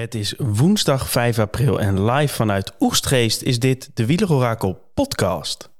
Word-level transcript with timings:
Het 0.00 0.14
is 0.14 0.34
woensdag 0.38 1.10
5 1.10 1.38
april 1.38 1.80
en 1.80 2.04
live 2.04 2.34
vanuit 2.34 2.72
Oestgeest 2.78 3.42
is 3.42 3.58
dit 3.58 3.90
de 3.94 4.06
Wielerorakel 4.06 4.90
podcast. 4.94 5.70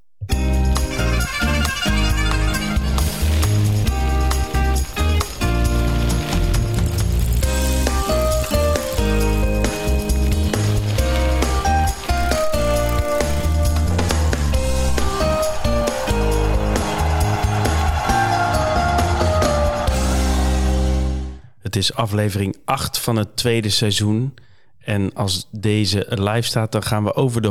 Het 21.71 21.79
is 21.79 21.93
aflevering 21.93 22.57
8 22.65 22.97
van 22.99 23.15
het 23.15 23.35
tweede 23.35 23.69
seizoen. 23.69 24.33
En 24.79 25.13
als 25.13 25.47
deze 25.51 26.05
live 26.09 26.41
staat, 26.47 26.71
dan 26.71 26.83
gaan 26.83 27.03
we 27.03 27.13
over 27.13 27.41
de 27.41 27.47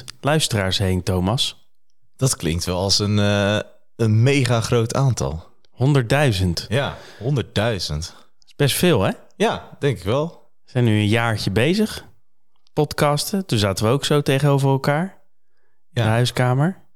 100.000 0.00 0.04
luisteraars 0.20 0.78
heen, 0.78 1.02
Thomas. 1.02 1.68
Dat 2.16 2.36
klinkt 2.36 2.64
wel 2.64 2.78
als 2.78 2.98
een, 2.98 3.18
eh, 3.18 3.58
een 3.96 4.22
mega 4.22 4.60
groot 4.60 4.94
aantal. 4.94 5.46
100.000. 5.70 6.66
Ja, 6.68 6.96
100.000. 7.18 8.14
is 8.46 8.54
best 8.56 8.76
veel, 8.76 9.02
hè? 9.02 9.10
Ja, 9.36 9.76
denk 9.78 9.98
ik 9.98 10.04
wel. 10.04 10.26
We 10.64 10.70
zijn 10.70 10.84
nu 10.84 10.98
een 10.98 11.08
jaartje 11.08 11.50
bezig. 11.50 12.04
Podcasten. 12.72 13.46
Toen 13.46 13.58
zaten 13.58 13.84
we 13.84 13.90
ook 13.90 14.04
zo 14.04 14.22
tegenover 14.22 14.68
elkaar. 14.68 15.02
In 15.02 15.10
Ja. 15.90 16.02
de 16.02 16.08
huiskamer. 16.08 16.86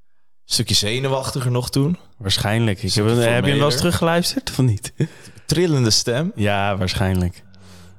Stukje 0.45 0.74
zenuwachtiger 0.74 1.51
nog 1.51 1.71
toen. 1.71 1.98
Waarschijnlijk. 2.19 2.82
Ik 2.82 2.93
heb, 2.95 3.07
heb 3.07 3.16
je 3.45 3.51
hem 3.51 3.59
wel 3.59 3.65
eens 3.71 3.77
teruggeluisterd 3.77 4.51
of 4.51 4.59
niet? 4.59 4.93
Trillende 5.46 5.91
stem. 5.91 6.32
Ja, 6.34 6.77
waarschijnlijk. 6.77 7.42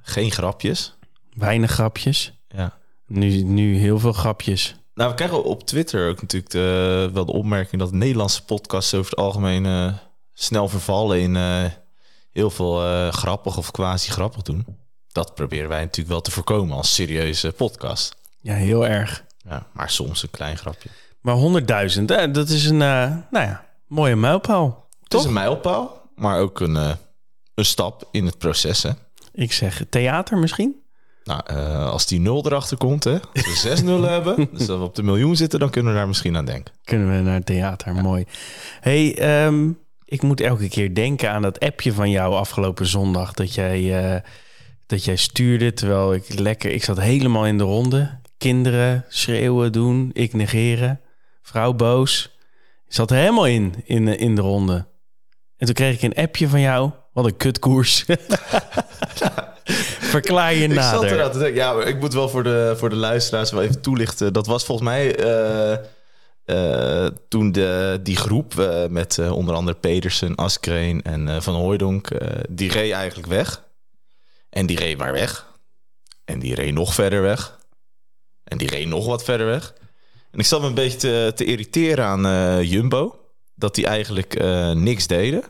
Geen 0.01 0.31
grapjes. 0.31 0.95
Weinig 1.33 1.71
grapjes. 1.71 2.33
Ja. 2.47 2.77
Nu, 3.07 3.43
nu 3.43 3.77
heel 3.77 3.99
veel 3.99 4.13
grapjes. 4.13 4.75
Nou, 4.93 5.09
we 5.09 5.15
krijgen 5.15 5.43
op 5.43 5.63
Twitter 5.63 6.09
ook 6.09 6.21
natuurlijk 6.21 6.51
de, 6.51 7.09
wel 7.13 7.25
de 7.25 7.31
opmerking 7.31 7.81
dat 7.81 7.91
Nederlandse 7.91 8.45
podcasts 8.45 8.93
over 8.93 9.09
het 9.09 9.19
algemeen 9.19 9.65
eh, 9.65 9.93
snel 10.33 10.67
vervallen 10.67 11.19
in 11.19 11.35
eh, 11.35 11.63
heel 12.31 12.49
veel 12.49 12.85
eh, 12.85 13.11
grappig 13.11 13.57
of 13.57 13.71
quasi 13.71 14.11
grappig 14.11 14.41
doen. 14.41 14.65
Dat 15.11 15.35
proberen 15.35 15.69
wij 15.69 15.79
natuurlijk 15.79 16.09
wel 16.09 16.21
te 16.21 16.31
voorkomen 16.31 16.77
als 16.77 16.93
serieuze 16.93 17.51
podcast. 17.51 18.15
Ja, 18.41 18.53
heel 18.53 18.87
erg. 18.87 19.23
Ja, 19.37 19.67
maar 19.71 19.89
soms 19.89 20.23
een 20.23 20.31
klein 20.31 20.57
grapje. 20.57 20.89
Maar 21.21 21.35
100.000, 21.97 22.05
hè, 22.05 22.31
dat 22.31 22.49
is 22.49 22.65
een 22.65 22.77
nou 22.77 23.23
ja, 23.31 23.65
mooie 23.87 24.15
mijlpaal. 24.15 24.87
Het 25.03 25.13
is 25.13 25.23
een 25.23 25.33
mijlpaal, 25.33 26.09
maar 26.15 26.39
ook 26.39 26.59
een, 26.59 26.97
een 27.55 27.65
stap 27.65 28.07
in 28.11 28.25
het 28.25 28.37
proces. 28.37 28.83
Hè? 28.83 28.89
Ik 29.33 29.51
zeg 29.51 29.85
theater 29.89 30.37
misschien? 30.37 30.81
Nou, 31.23 31.41
eh, 31.45 31.89
als 31.89 32.05
die 32.05 32.19
nul 32.19 32.45
erachter 32.45 32.77
komt, 32.77 33.03
hè, 33.03 33.19
als 33.33 33.45
we 33.45 33.55
zes 33.55 33.81
nullen 33.81 34.11
hebben, 34.23 34.47
dus 34.51 34.65
dat 34.65 34.77
we 34.77 34.83
op 34.83 34.95
de 34.95 35.03
miljoen 35.03 35.35
zitten, 35.35 35.59
dan 35.59 35.69
kunnen 35.69 35.91
we 35.91 35.97
daar 35.97 36.07
misschien 36.07 36.37
aan 36.37 36.45
denken. 36.45 36.73
Kunnen 36.83 37.15
we 37.15 37.21
naar 37.21 37.33
het 37.33 37.45
theater, 37.45 37.95
mooi. 37.95 38.25
hey, 38.79 39.17
ehm, 39.17 39.69
ik 40.05 40.21
moet 40.21 40.41
elke 40.41 40.69
keer 40.69 40.95
denken 40.95 41.31
aan 41.31 41.41
dat 41.41 41.59
appje 41.59 41.93
van 41.93 42.09
jou 42.09 42.33
afgelopen 42.33 42.85
zondag... 42.85 43.33
dat 43.33 43.53
jij, 43.53 44.03
eh, 44.03 44.21
dat 44.85 45.03
jij 45.03 45.15
stuurde, 45.15 45.73
terwijl 45.73 46.13
ik 46.13 46.39
lekker... 46.39 46.71
Ik 46.71 46.83
zat 46.83 46.99
helemaal 46.99 47.45
in 47.45 47.57
de 47.57 47.63
ronde. 47.63 48.19
Kinderen 48.37 49.05
schreeuwen, 49.09 49.71
doen, 49.71 50.09
ik 50.13 50.33
negeren. 50.33 50.99
Vrouw 51.41 51.73
boos. 51.73 52.35
Ik 52.87 52.93
zat 52.93 53.11
er 53.11 53.17
helemaal 53.17 53.47
in, 53.47 53.73
in, 53.85 54.07
in 54.07 54.35
de 54.35 54.41
ronde. 54.41 54.85
En 55.63 55.69
toen 55.69 55.77
kreeg 55.77 55.95
ik 55.95 56.01
een 56.01 56.23
appje 56.23 56.47
van 56.47 56.59
jou. 56.59 56.91
Wat 57.13 57.25
een 57.25 57.37
kutkoers. 57.37 58.05
Verklaar 60.15 60.53
je 60.53 60.67
Ik 60.67 60.73
zat 60.73 61.01
nader. 61.01 61.31
te 61.31 61.37
denken, 61.37 61.55
ja, 61.55 61.73
maar 61.73 61.87
ik 61.87 61.99
moet 61.99 62.13
wel 62.13 62.29
voor 62.29 62.43
de, 62.43 62.73
voor 62.77 62.89
de 62.89 62.95
luisteraars 62.95 63.51
wel 63.51 63.61
even 63.61 63.81
toelichten. 63.81 64.33
Dat 64.33 64.47
was 64.47 64.65
volgens 64.65 64.87
mij 64.87 65.15
eh, 65.15 65.73
eh, 66.45 67.11
toen 67.27 67.51
de, 67.51 67.99
die 68.01 68.15
groep 68.15 68.59
eh, 68.59 68.85
met 68.87 69.29
onder 69.29 69.55
andere 69.55 69.77
Pedersen, 69.77 70.35
Askreen 70.35 71.01
en 71.01 71.43
Van 71.43 71.55
Hooijdonk, 71.55 72.07
die 72.49 72.71
reed 72.71 72.91
eigenlijk 72.91 73.27
weg. 73.27 73.63
En 74.49 74.65
die 74.65 74.77
reed 74.77 74.97
maar 74.97 75.13
weg. 75.13 75.47
En 76.25 76.39
die 76.39 76.55
reed 76.55 76.73
nog 76.73 76.93
verder 76.93 77.21
weg. 77.21 77.59
En 78.43 78.57
die 78.57 78.69
reed 78.69 78.87
nog 78.87 79.05
wat 79.05 79.23
verder 79.23 79.45
weg. 79.45 79.73
En 80.31 80.39
ik 80.39 80.45
zat 80.45 80.61
me 80.61 80.67
een 80.67 80.73
beetje 80.73 80.97
te, 80.97 81.31
te 81.35 81.45
irriteren 81.45 82.05
aan 82.05 82.65
Jumbo. 82.65 83.17
Dat 83.55 83.75
die 83.75 83.87
eigenlijk 83.87 84.43
niks 84.73 85.07
deden. 85.07 85.43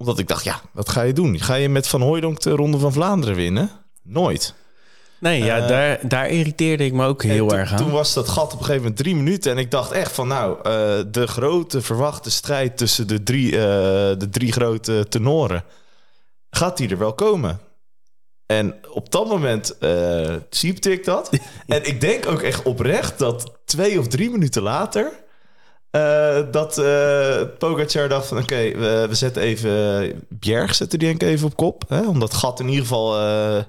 Omdat 0.00 0.18
ik 0.18 0.28
dacht, 0.28 0.44
ja, 0.44 0.60
wat 0.72 0.88
ga 0.88 1.02
je 1.02 1.12
doen? 1.12 1.40
Ga 1.40 1.54
je 1.54 1.68
met 1.68 1.88
Van 1.88 2.00
Hooijdonk 2.00 2.40
de 2.40 2.50
Ronde 2.50 2.78
van 2.78 2.92
Vlaanderen 2.92 3.34
winnen? 3.34 3.70
Nooit. 4.02 4.54
Nee, 5.18 5.44
ja, 5.44 5.58
Eh, 5.58 5.68
daar, 5.68 5.98
daar 6.08 6.28
irriteerde 6.28 6.84
ik 6.84 6.92
me 6.92 7.06
ook 7.06 7.22
heel 7.22 7.54
erg 7.54 7.72
aan. 7.72 7.76
Toen 7.76 7.90
was 7.90 8.14
dat 8.14 8.28
gat 8.28 8.44
op 8.44 8.52
een 8.52 8.58
gegeven 8.58 8.76
moment 8.76 8.96
drie 8.96 9.14
minuten. 9.14 9.52
En 9.52 9.58
ik 9.58 9.70
dacht 9.70 9.90
echt 9.90 10.12
van 10.12 10.28
nou, 10.28 10.56
eh, 10.56 10.62
de 11.10 11.26
grote 11.26 11.80
verwachte 11.80 12.30
strijd 12.30 12.76
tussen 12.76 13.06
de 13.06 13.22
drie, 13.22 13.52
eh, 13.52 13.60
de 14.18 14.28
drie 14.30 14.52
grote 14.52 15.06
tenoren. 15.08 15.64
Gaat 16.50 16.76
die 16.76 16.88
er 16.88 16.98
wel 16.98 17.14
komen? 17.14 17.60
En 18.46 18.74
op 18.90 19.10
dat 19.12 19.26
moment 19.26 19.76
siepte 20.50 20.92
ik 20.92 21.04
dat. 21.04 21.30
en 21.66 21.86
ik 21.86 22.00
denk 22.00 22.26
ook 22.26 22.42
echt 22.42 22.62
oprecht 22.62 23.18
dat 23.18 23.58
twee 23.64 23.98
of 23.98 24.06
drie 24.06 24.30
minuten 24.30 24.62
later... 24.62 25.28
eh, 25.90 26.38
dat 26.50 26.78
eh 26.78 27.40
Pogacar 27.58 28.08
dacht 28.08 28.26
van 28.26 28.38
oké, 28.38 28.56
we, 28.78 29.06
we 29.08 29.14
zetten 29.14 29.42
even... 29.42 30.12
Bjerg 30.28 30.74
zetten 30.74 30.98
die 30.98 31.08
denk 31.08 31.22
ik 31.22 31.28
even 31.28 31.46
op 31.46 31.56
kop. 31.56 31.84
Hè, 31.88 32.06
om 32.08 32.20
dat 32.20 32.34
gat 32.34 32.60
in 32.60 32.68
ieder 32.68 32.82
geval 32.82 33.18
eh, 33.20 33.62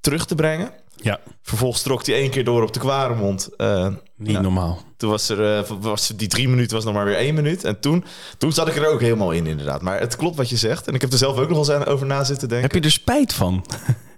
terug 0.00 0.26
te 0.26 0.34
brengen. 0.34 0.70
Ja, 1.00 1.18
Vervolgens 1.42 1.82
trok 1.82 2.06
hij 2.06 2.14
één 2.14 2.30
keer 2.30 2.44
door 2.44 2.62
op 2.62 2.72
de 2.72 2.78
Kwaremond. 2.80 3.48
Eh, 3.56 3.88
niet 4.16 4.30
Ja. 4.32 4.40
normaal. 4.40 4.84
toen 4.96 5.10
was 5.10 5.28
er, 5.28 5.56
eh, 5.56 5.70
was 5.80 6.08
die 6.16 6.28
drie 6.28 6.48
minuten 6.48 6.76
was 6.76 6.84
nog 6.84 6.94
maar 6.94 7.04
weer 7.04 7.16
één 7.16 7.34
minuut. 7.34 7.64
En 7.64 7.80
toen, 7.80 8.04
toen 8.38 8.52
zat 8.52 8.68
ik 8.68 8.76
er 8.76 8.88
ook 8.88 9.00
helemaal 9.00 9.30
in, 9.30 9.46
inderdaad. 9.46 9.82
Maar 9.82 10.00
het 10.00 10.16
klopt 10.16 10.36
wat 10.36 10.48
je 10.48 10.56
zegt. 10.56 10.86
En 10.88 10.94
ik 10.94 11.00
heb 11.00 11.12
er 11.12 11.18
zelf 11.18 11.38
ook 11.38 11.48
nog 11.48 11.66
wel 11.66 11.76
eens 11.76 11.86
over 11.86 12.06
na 12.06 12.24
zitten 12.24 12.48
denken. 12.48 12.66
Heb 12.70 12.82
je 12.82 12.88
er 12.88 12.94
spijt 12.94 13.32
van? 13.32 13.64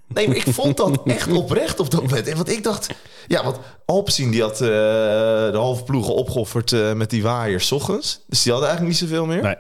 Nee, 0.09 0.27
maar 0.29 0.37
ik 0.37 0.47
vond 0.53 0.77
dat 0.77 1.01
echt 1.05 1.33
oprecht 1.33 1.81
op 1.81 1.91
dat 1.91 2.03
moment. 2.03 2.27
En 2.29 2.37
Want 2.37 2.49
ik 2.51 2.63
dacht, 2.65 2.89
ja, 3.27 3.45
want 3.45 3.57
Alpecin 3.85 4.31
die 4.31 4.43
had 4.43 4.53
eh, 4.61 4.69
de 4.69 5.51
halve 5.55 5.83
ploegen 5.83 6.15
opgeofferd 6.15 6.73
eh, 6.73 6.93
met 6.93 7.11
die 7.11 7.23
waaiers 7.23 7.73
ochtends. 7.73 8.25
Dus 8.27 8.43
die 8.43 8.53
hadden 8.53 8.71
eigenlijk 8.71 9.01
niet 9.01 9.09
zoveel 9.11 9.27
meer. 9.27 9.43
Nee. 9.43 9.57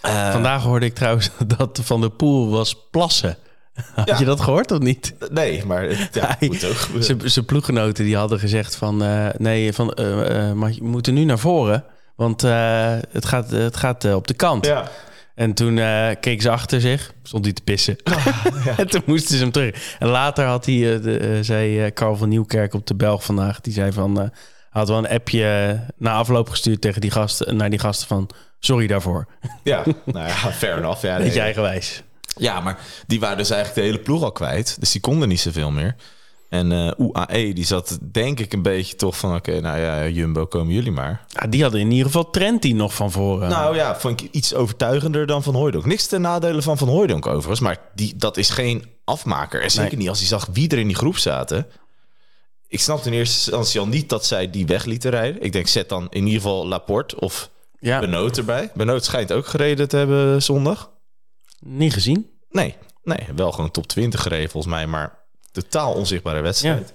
Eh, 0.00 0.32
Vandaag 0.32 0.62
hoorde 0.62 0.86
ik 0.86 0.94
trouwens 0.94 1.30
dat 1.58 1.80
Van 1.82 2.00
der 2.00 2.10
Poel 2.10 2.50
was 2.50 2.88
plassen. 2.90 3.36
Had 3.94 4.08
Ja. 4.08 4.18
je 4.18 4.24
dat 4.24 4.40
gehoord 4.40 4.70
of 4.70 4.78
niet? 4.78 5.14
nee, 5.30 5.64
maar 5.64 5.82
het 5.82 6.08
ja, 6.14 6.36
Hij- 6.38 6.48
moet 6.48 6.64
ook. 6.64 7.02
Zijn 7.24 7.44
ploeggenoten 7.44 8.04
die 8.04 8.16
hadden 8.16 8.38
gezegd 8.38 8.76
van... 8.76 8.96
nee, 9.36 9.72
van, 9.72 9.92
maar 10.54 10.72
je 10.72 10.82
moet 10.82 11.06
er 11.06 11.12
nu 11.12 11.24
naar 11.24 11.38
voren. 11.38 11.84
Want 12.16 12.40
het 13.10 13.24
gaat, 13.24 13.50
het 13.50 13.76
gaat 13.76 14.14
op 14.14 14.26
de 14.26 14.34
kant. 14.34 14.66
Ja. 14.66 14.88
En 15.40 15.54
toen 15.54 15.78
eh 15.78 16.08
keken 16.20 16.42
ze 16.42 16.50
achter 16.50 16.80
zich. 16.80 17.12
Stond 17.22 17.44
hij 17.44 17.54
te 17.54 17.62
pissen. 17.62 17.96
en 18.76 18.88
toen 18.88 19.02
moesten 19.06 19.36
ze 19.36 19.42
hem 19.42 19.52
terug. 19.52 19.96
En 19.98 20.08
later 20.08 20.44
had 20.44 20.66
hij, 20.66 20.94
eh, 20.94 21.02
de, 21.02 21.18
eh, 21.18 21.38
zei 21.40 21.92
Carl 21.92 22.16
van 22.16 22.28
Nieuwkerk 22.28 22.74
op 22.74 22.86
de 22.86 22.94
Belg 22.94 23.24
vandaag... 23.24 23.60
die 23.60 23.72
zei 23.72 23.92
van... 23.92 24.32
had 24.70 24.88
wel 24.88 24.98
een 24.98 25.08
appje 25.08 25.80
na 25.96 26.12
afloop 26.12 26.48
gestuurd 26.48 26.80
tegen 26.80 27.00
die 27.00 27.10
gasten, 27.10 27.56
naar 27.56 27.70
die 27.70 27.78
gasten 27.78 28.08
van... 28.08 28.30
sorry 28.58 28.86
daarvoor. 28.86 29.26
ja, 29.62 29.84
nou 30.04 30.26
ja, 30.26 30.34
fair 30.34 30.76
enough. 30.76 31.02
Ja, 31.02 31.14
nee. 31.16 31.24
Beetje 31.24 31.40
eigenwijs. 31.40 32.02
Ja, 32.36 32.60
maar 32.60 32.78
die 33.06 33.20
waren 33.20 33.36
dus 33.36 33.50
eigenlijk 33.50 33.80
de 33.80 33.92
hele 33.92 34.04
ploeg 34.04 34.22
al 34.22 34.32
kwijt. 34.32 34.76
Dus 34.80 34.92
die 34.92 35.00
konden 35.00 35.28
niet 35.28 35.40
zoveel 35.40 35.70
meer. 35.70 35.94
En 36.50 36.72
eh 36.72 36.90
UAE, 36.98 37.52
die 37.52 37.64
zat 37.64 37.98
denk 38.12 38.40
ik 38.40 38.52
een 38.52 38.62
beetje 38.62 38.96
toch 38.96 39.16
van... 39.16 39.34
oké, 39.34 39.60
nou 39.60 39.78
ja, 39.78 40.08
Jumbo, 40.08 40.46
komen 40.46 40.74
jullie 40.74 40.90
maar. 40.92 41.24
Ja, 41.28 41.46
die 41.46 41.62
hadden 41.62 41.80
in 41.80 41.90
ieder 41.90 42.06
geval 42.06 42.30
Trenty 42.30 42.72
nog 42.72 42.94
van 42.94 43.10
voren. 43.10 43.48
Nou 43.48 43.74
ja, 43.76 43.96
vond 44.00 44.20
ik 44.20 44.28
iets 44.32 44.54
overtuigender 44.54 45.26
dan 45.26 45.42
Van 45.42 45.54
Hooijdonk. 45.54 45.84
Niks 45.86 46.06
ten 46.06 46.20
nadele 46.20 46.62
van 46.62 46.78
Van 46.78 46.88
Hooijdonk 46.88 47.26
overigens. 47.26 47.60
Maar 47.60 47.78
die, 47.94 48.16
dat 48.16 48.36
is 48.36 48.50
geen 48.50 48.84
afmaker. 49.04 49.62
En 49.62 49.70
zeker 49.70 49.88
Nee. 49.90 49.98
niet 49.98 50.08
als 50.08 50.18
hij 50.18 50.28
zag 50.28 50.48
wie 50.52 50.68
er 50.68 50.78
in 50.78 50.86
die 50.86 50.96
groep 50.96 51.16
zaten. 51.16 51.66
Ik 52.68 52.80
snapte 52.80 53.08
in 53.08 53.14
eerste 53.14 53.36
instantie 53.50 53.80
al 53.80 53.86
niet 53.86 54.08
dat 54.08 54.26
zij 54.26 54.50
die 54.50 54.66
weg 54.66 54.84
lieten 54.84 55.10
rijden. 55.10 55.42
Ik 55.42 55.52
denk, 55.52 55.66
zet 55.66 55.88
dan 55.88 56.06
in 56.10 56.24
ieder 56.26 56.40
geval 56.40 56.66
Laporte 56.66 57.20
of 57.20 57.50
ja, 57.80 58.00
Benoot 58.00 58.36
erbij. 58.38 58.70
Benoot 58.74 59.04
schijnt 59.04 59.32
ook 59.32 59.46
gereden 59.46 59.88
te 59.88 59.96
hebben 59.96 60.42
zondag. 60.42 60.90
niet 61.60 61.92
gezien. 61.92 62.30
Nee, 62.50 62.74
nee, 63.02 63.26
wel 63.36 63.52
gewoon 63.52 63.70
top 63.70 63.86
20 63.86 64.22
gereden 64.22 64.50
volgens 64.50 64.72
mij, 64.72 64.86
maar 64.86 65.18
totaal 65.50 65.92
onzichtbare 65.94 66.40
wedstrijd. 66.40 66.94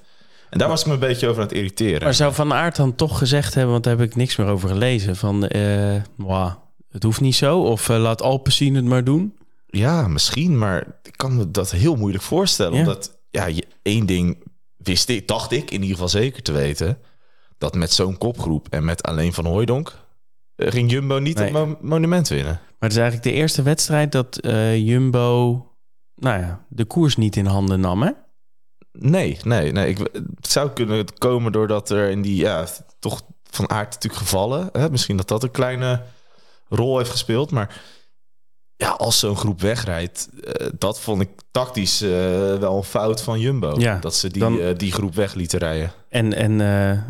En 0.50 0.58
daar 0.58 0.70
was 0.70 0.82
ik 0.82 0.88
me 0.88 0.94
een 0.94 1.00
beetje 1.00 1.28
over 1.28 1.42
aan 1.42 1.48
het 1.48 1.58
irriteren. 1.58 2.04
Maar 2.04 2.14
zou 2.14 2.34
Van 2.34 2.54
Aert 2.54 2.76
dan 2.76 2.96
toch 2.96 3.18
gezegd 3.18 3.54
hebben... 3.54 3.72
want 3.72 3.84
daar 3.84 3.98
heb 3.98 4.08
ik 4.08 4.16
niks 4.16 4.36
meer 4.36 4.48
over 4.48 4.70
gelezen... 4.70 5.16
van, 5.16 5.48
eh, 5.48 5.96
mwah, 6.18 6.54
het 6.90 7.04
hoeft 7.04 7.22
niet 7.22 7.36
zo... 7.36 7.60
of 7.62 7.90
eh, 7.90 7.98
laat 7.98 8.22
Alpecin 8.22 8.76
het 8.76 8.86
maar 8.86 9.04
doen. 9.04 9.38
Ja, 9.68 10.08
misschien, 10.08 10.58
maar 10.58 11.00
ik 11.04 11.18
kan 11.18 11.38
me 11.38 11.52
dat 11.52 11.72
heel 11.72 11.96
moeilijk 11.96 12.24
voorstellen. 12.24 12.74
Ja. 12.74 12.80
Omdat, 12.80 13.18
ja, 13.30 13.46
je, 13.46 13.64
één 13.82 14.06
ding 14.06 14.44
wist 14.78 15.10
ik, 15.10 15.28
dacht 15.28 15.52
ik 15.52 15.72
in 15.72 15.80
ieder 15.82 15.90
geval 15.94 16.10
zeker 16.10 16.42
te 16.44 16.52
weten... 16.52 16.98
dat 17.58 17.76
met 17.76 17.92
zo'n 17.94 18.18
kopgroep 18.18 18.68
en 18.70 18.86
met 18.86 19.04
alleen 19.04 19.34
Van 19.34 19.46
Hooijdonk... 19.46 19.94
eh, 20.56 20.72
ging 20.72 20.92
Jumbo 20.92 21.18
niet 21.18 21.36
Nee. 21.38 21.44
het 21.46 21.54
mo- 21.54 21.78
monument 21.82 22.28
winnen. 22.28 22.54
Maar 22.54 22.90
het 22.90 22.92
is 22.92 22.98
eigenlijk 22.98 23.24
de 23.30 23.34
eerste 23.42 23.62
wedstrijd 23.62 24.12
dat 24.12 24.38
eh, 24.38 24.78
Jumbo 24.78 25.52
nou 26.16 26.40
ja, 26.40 26.66
de 26.70 26.86
koers 26.86 27.16
niet 27.16 27.36
in 27.36 27.46
handen 27.46 27.80
nam, 27.80 28.02
hè? 28.02 28.12
Nee, 29.00 29.38
nee, 29.44 29.72
nee. 29.72 29.90
Ik, 29.90 29.98
het 30.14 30.52
zou 30.52 30.70
kunnen 30.70 31.06
komen 31.18 31.52
doordat 31.52 31.90
er 31.90 32.10
in 32.10 32.22
die, 32.22 32.36
ja, 32.36 32.66
toch 33.00 33.22
van 33.50 33.70
aard 33.70 33.94
natuurlijk 33.94 34.22
gevallen. 34.22 34.70
Hè? 34.72 34.90
Misschien 34.90 35.18
dat 35.18 35.28
dat 35.28 35.44
een 35.44 35.52
kleine 35.52 36.02
rol 36.70 36.98
heeft 36.98 37.10
gespeeld. 37.10 37.52
Maar 37.52 37.82
ja, 38.78 38.90
als 38.90 39.20
zo'n 39.20 39.38
groep 39.38 39.62
wegrijdt, 39.62 40.30
eh, 40.44 40.68
dat 40.78 41.00
vond 41.00 41.22
ik 41.22 41.30
tactisch 41.52 42.02
eh, 42.02 42.10
wel 42.56 42.78
een 42.78 42.84
fout 42.84 43.22
van 43.22 43.40
Jumbo. 43.40 43.76
Ja, 43.80 43.98
dat 44.00 44.16
ze 44.16 44.30
die, 44.30 44.42
dan- 44.42 44.60
eh, 44.60 44.76
die 44.78 44.92
groep 44.92 45.16
weg 45.16 45.34
lieten 45.34 45.60
rijden. 45.60 45.92
En, 46.10 46.34
en, 46.34 46.62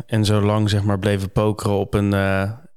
en 0.06 0.24
zo 0.24 0.40
lang 0.40 0.70
zeg 0.70 0.82
maar 0.82 0.98
bleven 0.98 1.30
pokeren 1.30 1.76
op 1.78 1.94
een 1.94 2.14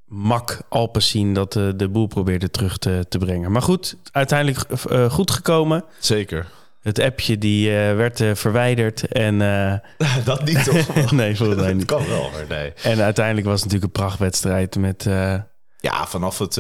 mak 0.06 0.62
Alpecin 0.70 1.34
dat 1.34 1.54
de 1.54 1.90
boel 1.92 2.08
probeerde 2.08 2.50
terug 2.50 2.78
te, 2.78 3.06
te 3.10 3.18
brengen. 3.18 3.52
Maar 3.52 3.62
goed, 3.62 3.96
uiteindelijk 4.12 4.66
goed 5.12 5.32
gekomen. 5.32 5.84
Zeker. 6.00 6.48
Het 6.80 7.00
appje 7.00 7.38
die 7.38 7.70
eh, 7.70 7.96
werd 7.96 8.22
eh, 8.22 8.36
verwijderd 8.36 9.08
en 9.08 9.42
eh, 9.42 10.26
dat 10.26 10.46
niet 10.46 10.64
toch? 10.64 11.12
nee, 11.12 11.36
volgens 11.36 11.58
mij 11.58 11.66
dat 11.68 11.76
niet. 11.76 11.86
kan 11.86 12.08
wel, 12.08 12.30
maar 12.32 12.46
nee. 12.50 12.74
En 12.74 13.02
uiteindelijk 13.02 13.48
was 13.48 13.62
het 13.62 13.72
natuurlijk 13.72 13.96
een 13.96 14.02
prachtwedstrijd 14.04 14.76
met 14.76 15.04
Ja, 15.78 16.08
vanaf, 16.08 16.38
het, 16.38 16.54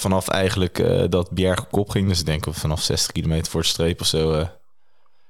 vanaf 0.00 0.28
eigenlijk 0.28 0.84
dat 1.10 1.30
Bjerg 1.30 1.60
op 1.60 1.70
kop 1.70 1.90
ging, 1.90 2.08
dus 2.08 2.20
ik 2.20 2.26
denk 2.26 2.44
vanaf 2.50 2.82
60 2.82 3.12
kilometer 3.12 3.50
voor 3.50 3.60
de 3.60 3.66
streep 3.66 4.00
of 4.00 4.06
zo, 4.06 4.48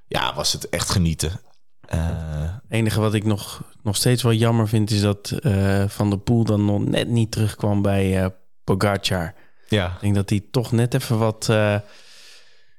ja, 0.06 0.34
was 0.34 0.52
het 0.52 0.68
echt 0.68 0.90
genieten. 0.90 1.40
Het 1.86 2.60
enige 2.68 3.00
wat 3.00 3.14
ik 3.14 3.24
nog, 3.24 3.62
nog 3.82 3.96
steeds 3.96 4.22
wel 4.22 4.32
jammer 4.32 4.68
vind, 4.68 4.90
is 4.90 5.00
dat 5.00 5.32
Van 5.86 6.10
der 6.10 6.18
Poel 6.18 6.44
dan 6.44 6.64
nog 6.64 6.84
net 6.84 7.08
niet 7.08 7.30
terugkwam 7.30 7.82
bij 7.82 8.34
Pogacar. 8.64 9.34
ja, 9.68 9.86
Ik 9.86 10.00
denk 10.00 10.14
dat 10.14 10.30
hij 10.30 10.44
toch 10.50 10.72
net 10.72 10.94
even 10.94 11.18
wat 11.18 11.48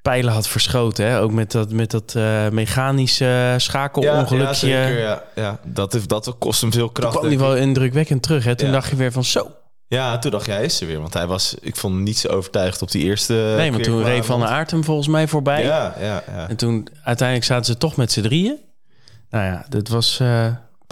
pijlen 0.04 0.34
had 0.34 0.48
verschoten. 0.48 1.06
Hè? 1.06 1.20
Ook 1.20 1.32
met 1.32 1.52
dat, 1.52 1.72
met 1.72 1.92
dat 1.92 2.14
eh, 2.16 2.50
mechanische 2.50 3.54
schakelongelukje. 3.58 4.68
Ja, 4.68 4.84
zeker, 4.86 5.00
ja, 5.00 5.24
ja. 5.36 5.60
Dat, 5.64 5.94
heeft, 5.94 6.10
dat 6.10 6.36
kost 6.40 6.62
hem 6.62 6.72
veel 6.72 6.84
Toen 6.86 6.94
kracht. 6.94 7.16
kwam 7.18 7.28
hij 7.28 7.38
wel 7.38 7.56
indrukwekkend 7.56 8.22
terug. 8.24 8.44
Hè? 8.44 8.56
Toen 8.56 8.68
Ja. 8.68 8.74
dacht 8.74 8.90
je 8.90 8.96
weer 8.96 9.12
van 9.12 9.24
zo. 9.24 9.52
Ja, 9.88 10.18
toen 10.18 10.32
dacht 10.32 10.46
jij, 10.46 10.56
hij 10.56 10.66
is 10.66 10.82
er 10.82 10.88
weer. 10.88 11.00
Want 11.00 11.14
hij 11.14 11.28
was, 11.28 11.56
ik 11.62 11.76
vond 11.76 11.94
hem 11.94 12.04
niet 12.04 12.18
zo 12.18 12.28
overtuigd 12.28 12.82
op 12.82 12.92
die 12.92 13.04
eerste 13.04 13.34
nee, 13.34 13.72
maar 13.72 13.80
keer 13.80 13.90
toen 13.90 14.04
reed 14.04 14.26
Van. 14.26 14.46
Aert 14.46 14.72
hem 14.72 14.84
volgens 14.84 15.08
mij 15.08 15.28
voorbij. 15.28 15.64
Ja, 15.64 15.96
ja, 16.00 16.24
ja. 16.36 16.50
En 16.50 16.56
toen 16.56 16.88
uiteindelijk 17.04 17.48
zaten 17.48 17.66
ze 17.66 17.78
toch 17.78 17.96
met 17.96 18.12
z'n 18.12 18.22
drieën. 18.22 18.58
Nou 19.30 19.46
ja, 19.46 19.66
dit 19.70 19.90
was 19.90 20.20
eh 20.20 20.48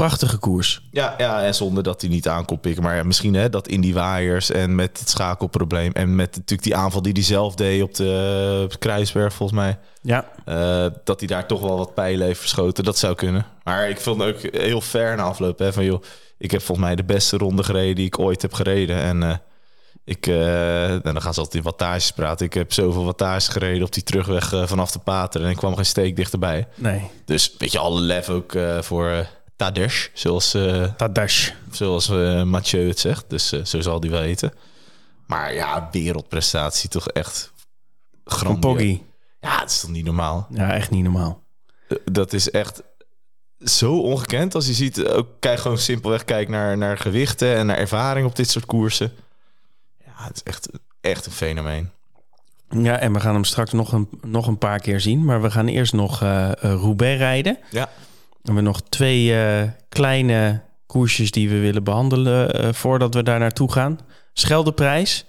prachtige 0.08 0.38
koers. 0.38 0.82
Ja, 0.92 1.16
ja, 1.18 1.44
en 1.44 1.56
zonder 1.56 1.84
dat 1.84 2.02
hij 2.02 2.10
niet 2.10 2.28
aan 2.28 2.46
kon 2.46 2.60
pikken. 2.60 2.84
Maar 2.84 2.96
ja, 2.96 3.04
misschien 3.04 3.34
hè, 3.34 3.50
dat 3.50 3.68
in 3.68 3.82
die 3.82 3.94
waaiers 3.94 4.52
en 4.52 4.76
met 4.76 5.00
het 5.00 5.10
schakelprobleem... 5.10 5.92
en 5.92 6.16
met 6.16 6.36
natuurlijk 6.36 6.64
die 6.64 6.76
aanval 6.76 7.02
die 7.02 7.14
hij 7.14 7.24
zelf 7.24 7.56
deed 7.56 7.82
op 7.82 7.96
de, 7.96 8.62
op 8.64 8.72
de 8.72 8.78
Kruisberg, 8.78 9.34
volgens 9.34 9.60
mij... 9.60 9.80
Ja, 10.02 10.26
eh, 10.46 10.86
dat 11.04 11.20
hij 11.20 11.28
daar 11.28 11.48
toch 11.48 11.62
wel 11.62 11.78
wat 11.78 11.94
pijlen 11.94 12.26
heeft 12.26 12.40
verschoten. 12.40 12.84
Dat 12.84 12.98
zou 12.98 13.16
kunnen. 13.16 13.46
Maar 13.64 13.90
ik 13.90 14.00
vond 14.00 14.22
het 14.22 14.36
ook 14.36 14.54
heel 14.54 14.82
fair 14.82 15.16
na 15.16 15.24
afloop. 15.24 15.60
Hè, 15.60 15.74
van, 15.74 15.84
joh, 15.84 16.04
ik 16.38 16.52
heb 16.52 16.62
volgens 16.62 16.88
mij 16.88 16.96
de 16.96 17.04
beste 17.04 17.38
ronde 17.38 17.64
gereden 17.64 17.96
die 17.96 18.06
ik 18.06 18.20
ooit 18.20 18.42
heb 18.42 18.54
gereden. 18.54 18.98
En 18.98 19.24
eh, 19.24 19.36
ik, 20.04 20.28
eh, 20.28 20.92
en 20.92 21.02
dan 21.02 21.22
gaan 21.22 21.34
ze 21.34 21.40
altijd 21.40 21.64
in 21.64 21.70
wattages 21.70 22.12
praten. 22.12 22.46
Ik 22.46 22.54
heb 22.54 22.74
zoveel 22.74 23.06
wattages 23.06 23.48
gereden 23.48 23.86
op 23.86 23.94
die 23.94 24.04
terugweg 24.04 24.54
eh, 24.54 24.68
vanaf 24.68 24.92
de 24.92 25.00
Pater. 25.00 25.44
En 25.44 25.50
ik 25.50 25.58
kwam 25.58 25.76
geen 25.76 25.86
steek 25.86 26.16
dichterbij. 26.16 26.68
nee. 26.76 27.10
Dus 27.26 27.56
weet 27.58 27.72
je, 27.72 27.80
alle 27.80 28.02
lef 28.02 28.30
ook 28.30 28.54
eh, 28.54 28.82
voor 28.82 29.28
Tadej, 29.62 30.10
zoals, 30.14 30.58
Tadash. 30.98 31.52
zoals 31.72 32.10
eh, 32.10 32.44
Mathieu 32.44 32.88
het 32.88 33.00
zegt. 33.00 33.26
Dus 33.28 33.52
eh, 33.52 33.64
zo 33.64 33.82
zal 33.82 34.00
die 34.00 34.12
wel 34.12 34.22
heten. 34.22 34.54
Maar 35.26 35.54
ja, 35.54 35.90
wereldprestatie 35.92 36.90
toch 36.90 37.08
echt 37.08 37.52
Van. 38.26 38.60
Poggi. 38.60 39.04
Ja, 39.40 39.60
het 39.60 39.70
is 39.70 39.80
toch 39.80 39.90
niet 39.90 40.06
normaal. 40.06 40.48
Ja, 40.50 40.74
echt 40.74 40.90
niet 40.90 41.04
normaal. 41.04 41.44
Dat 42.06 42.34
is 42.34 42.52
echt 42.52 42.82
zo 43.60 44.00
ongekend. 44.00 44.56
Als 44.56 44.68
je 44.68 44.74
ziet, 44.74 45.06
ook 45.06 45.28
kijk 45.40 45.60
gewoon 45.60 45.78
simpelweg 45.78 46.26
kijk 46.26 46.50
naar, 46.50 46.78
naar 46.78 46.98
gewichten 46.98 47.56
en 47.56 47.66
naar 47.66 47.78
ervaring 47.78 48.26
op 48.26 48.36
dit 48.36 48.50
soort 48.50 48.66
koersen. 48.66 49.14
Ja, 50.06 50.12
het 50.16 50.36
is 50.36 50.44
echt, 50.44 50.70
echt 51.02 51.26
een 51.26 51.32
fenomeen. 51.32 51.90
Ja, 52.70 52.98
en 52.98 53.14
we 53.14 53.20
gaan 53.20 53.34
hem 53.34 53.44
straks 53.44 53.72
nog 53.72 53.92
een, 53.92 54.10
nog 54.22 54.48
een 54.48 54.58
paar 54.58 54.80
keer 54.80 55.00
zien. 55.00 55.26
Maar 55.26 55.42
we 55.42 55.52
gaan 55.52 55.68
eerst 55.68 55.94
nog 55.94 56.22
eh, 56.22 56.52
Roubaix 56.60 57.18
rijden. 57.18 57.58
Ja. 57.70 57.90
We 58.42 58.48
hebben 58.48 58.64
nog 58.64 58.82
twee 58.90 59.40
eh, 59.40 59.70
kleine 59.90 60.62
koersjes 60.86 61.32
die 61.32 61.50
we 61.50 61.60
willen 61.60 61.84
behandelen 61.84 62.54
eh, 62.54 62.74
voordat 62.74 63.14
we 63.14 63.24
daar 63.24 63.40
naartoe 63.40 63.72
gaan. 63.72 64.00
Scheldeprijs. 64.34 65.26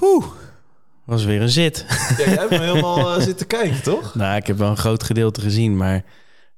Oeh, 0.00 0.26
was 1.04 1.24
weer 1.24 1.40
een 1.40 1.48
zit. 1.48 1.84
Ja, 1.88 2.24
jij 2.24 2.34
hebt 2.34 2.50
me 2.50 2.60
helemaal 2.60 3.14
eh, 3.14 3.22
zitten 3.28 3.46
kijken, 3.46 3.82
toch? 3.82 4.14
nou, 4.14 4.36
ik 4.36 4.46
heb 4.46 4.58
wel 4.58 4.70
een 4.70 4.76
groot 4.76 5.02
gedeelte 5.02 5.40
gezien, 5.40 5.76
maar 5.76 6.04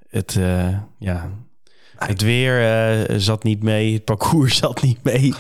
het, 0.09 0.39
ja, 0.99 1.31
het 1.97 2.23
weer 2.23 3.21
zat 3.21 3.43
niet 3.43 3.63
mee, 3.63 3.95
het 3.95 4.05
parcours 4.05 4.57
zat 4.63 4.83
niet 4.83 5.03
mee. 5.03 5.35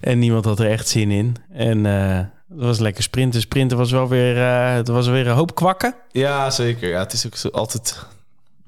En 0.00 0.18
niemand 0.18 0.44
had 0.44 0.60
er 0.60 0.70
echt 0.70 0.88
zin 0.88 1.10
in. 1.10 1.36
En 1.52 1.84
het 1.84 2.30
was 2.48 2.78
lekker 2.78 3.02
sprinten. 3.02 3.40
Sprinten 3.40 3.76
was 3.76 3.90
wel 3.90 4.08
weer, 4.08 4.36
het 4.74 4.88
was 4.88 5.06
weer 5.06 5.26
een 5.26 5.36
hoop 5.36 5.54
kwakken. 5.54 5.94
Ja, 6.10 6.50
zeker. 6.50 6.88
Ja, 6.88 6.98
het 6.98 7.12
is 7.12 7.26
ook 7.26 7.36
zo 7.36 7.48
altijd 7.48 8.06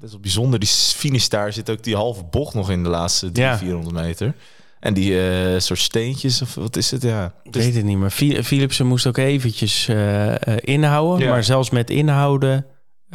best 0.05 0.11
wel 0.11 0.21
bijzonder. 0.21 0.59
Die 0.59 0.69
finish 0.69 1.27
daar 1.27 1.53
zit 1.53 1.69
ook 1.69 1.83
die 1.83 1.95
halve 1.95 2.23
bocht 2.23 2.53
nog 2.53 2.71
in 2.71 2.83
de 2.83 2.89
laatste 2.89 3.31
300, 3.31 3.59
Ja. 3.61 3.65
400 3.67 4.05
meter. 4.05 4.33
En 4.79 4.93
die 4.93 5.19
eh, 5.29 5.59
soort 5.59 5.79
steentjes, 5.79 6.41
of 6.41 6.55
wat 6.55 6.75
is 6.75 6.91
het? 6.91 7.01
Ja, 7.01 7.33
Ik 7.43 7.53
Dus- 7.53 7.65
weet 7.65 7.75
het 7.75 7.83
niet, 7.83 7.97
maar 7.97 8.09
Phil- 8.09 8.43
Philipsen 8.43 8.85
moest 8.87 9.07
ook 9.07 9.17
eventjes 9.17 9.87
eh, 9.87 10.31
eh, 10.47 10.57
inhouden. 10.61 11.25
Ja. 11.25 11.31
Maar 11.31 11.43
zelfs 11.43 11.69
met 11.69 11.89
inhouden 11.89 12.65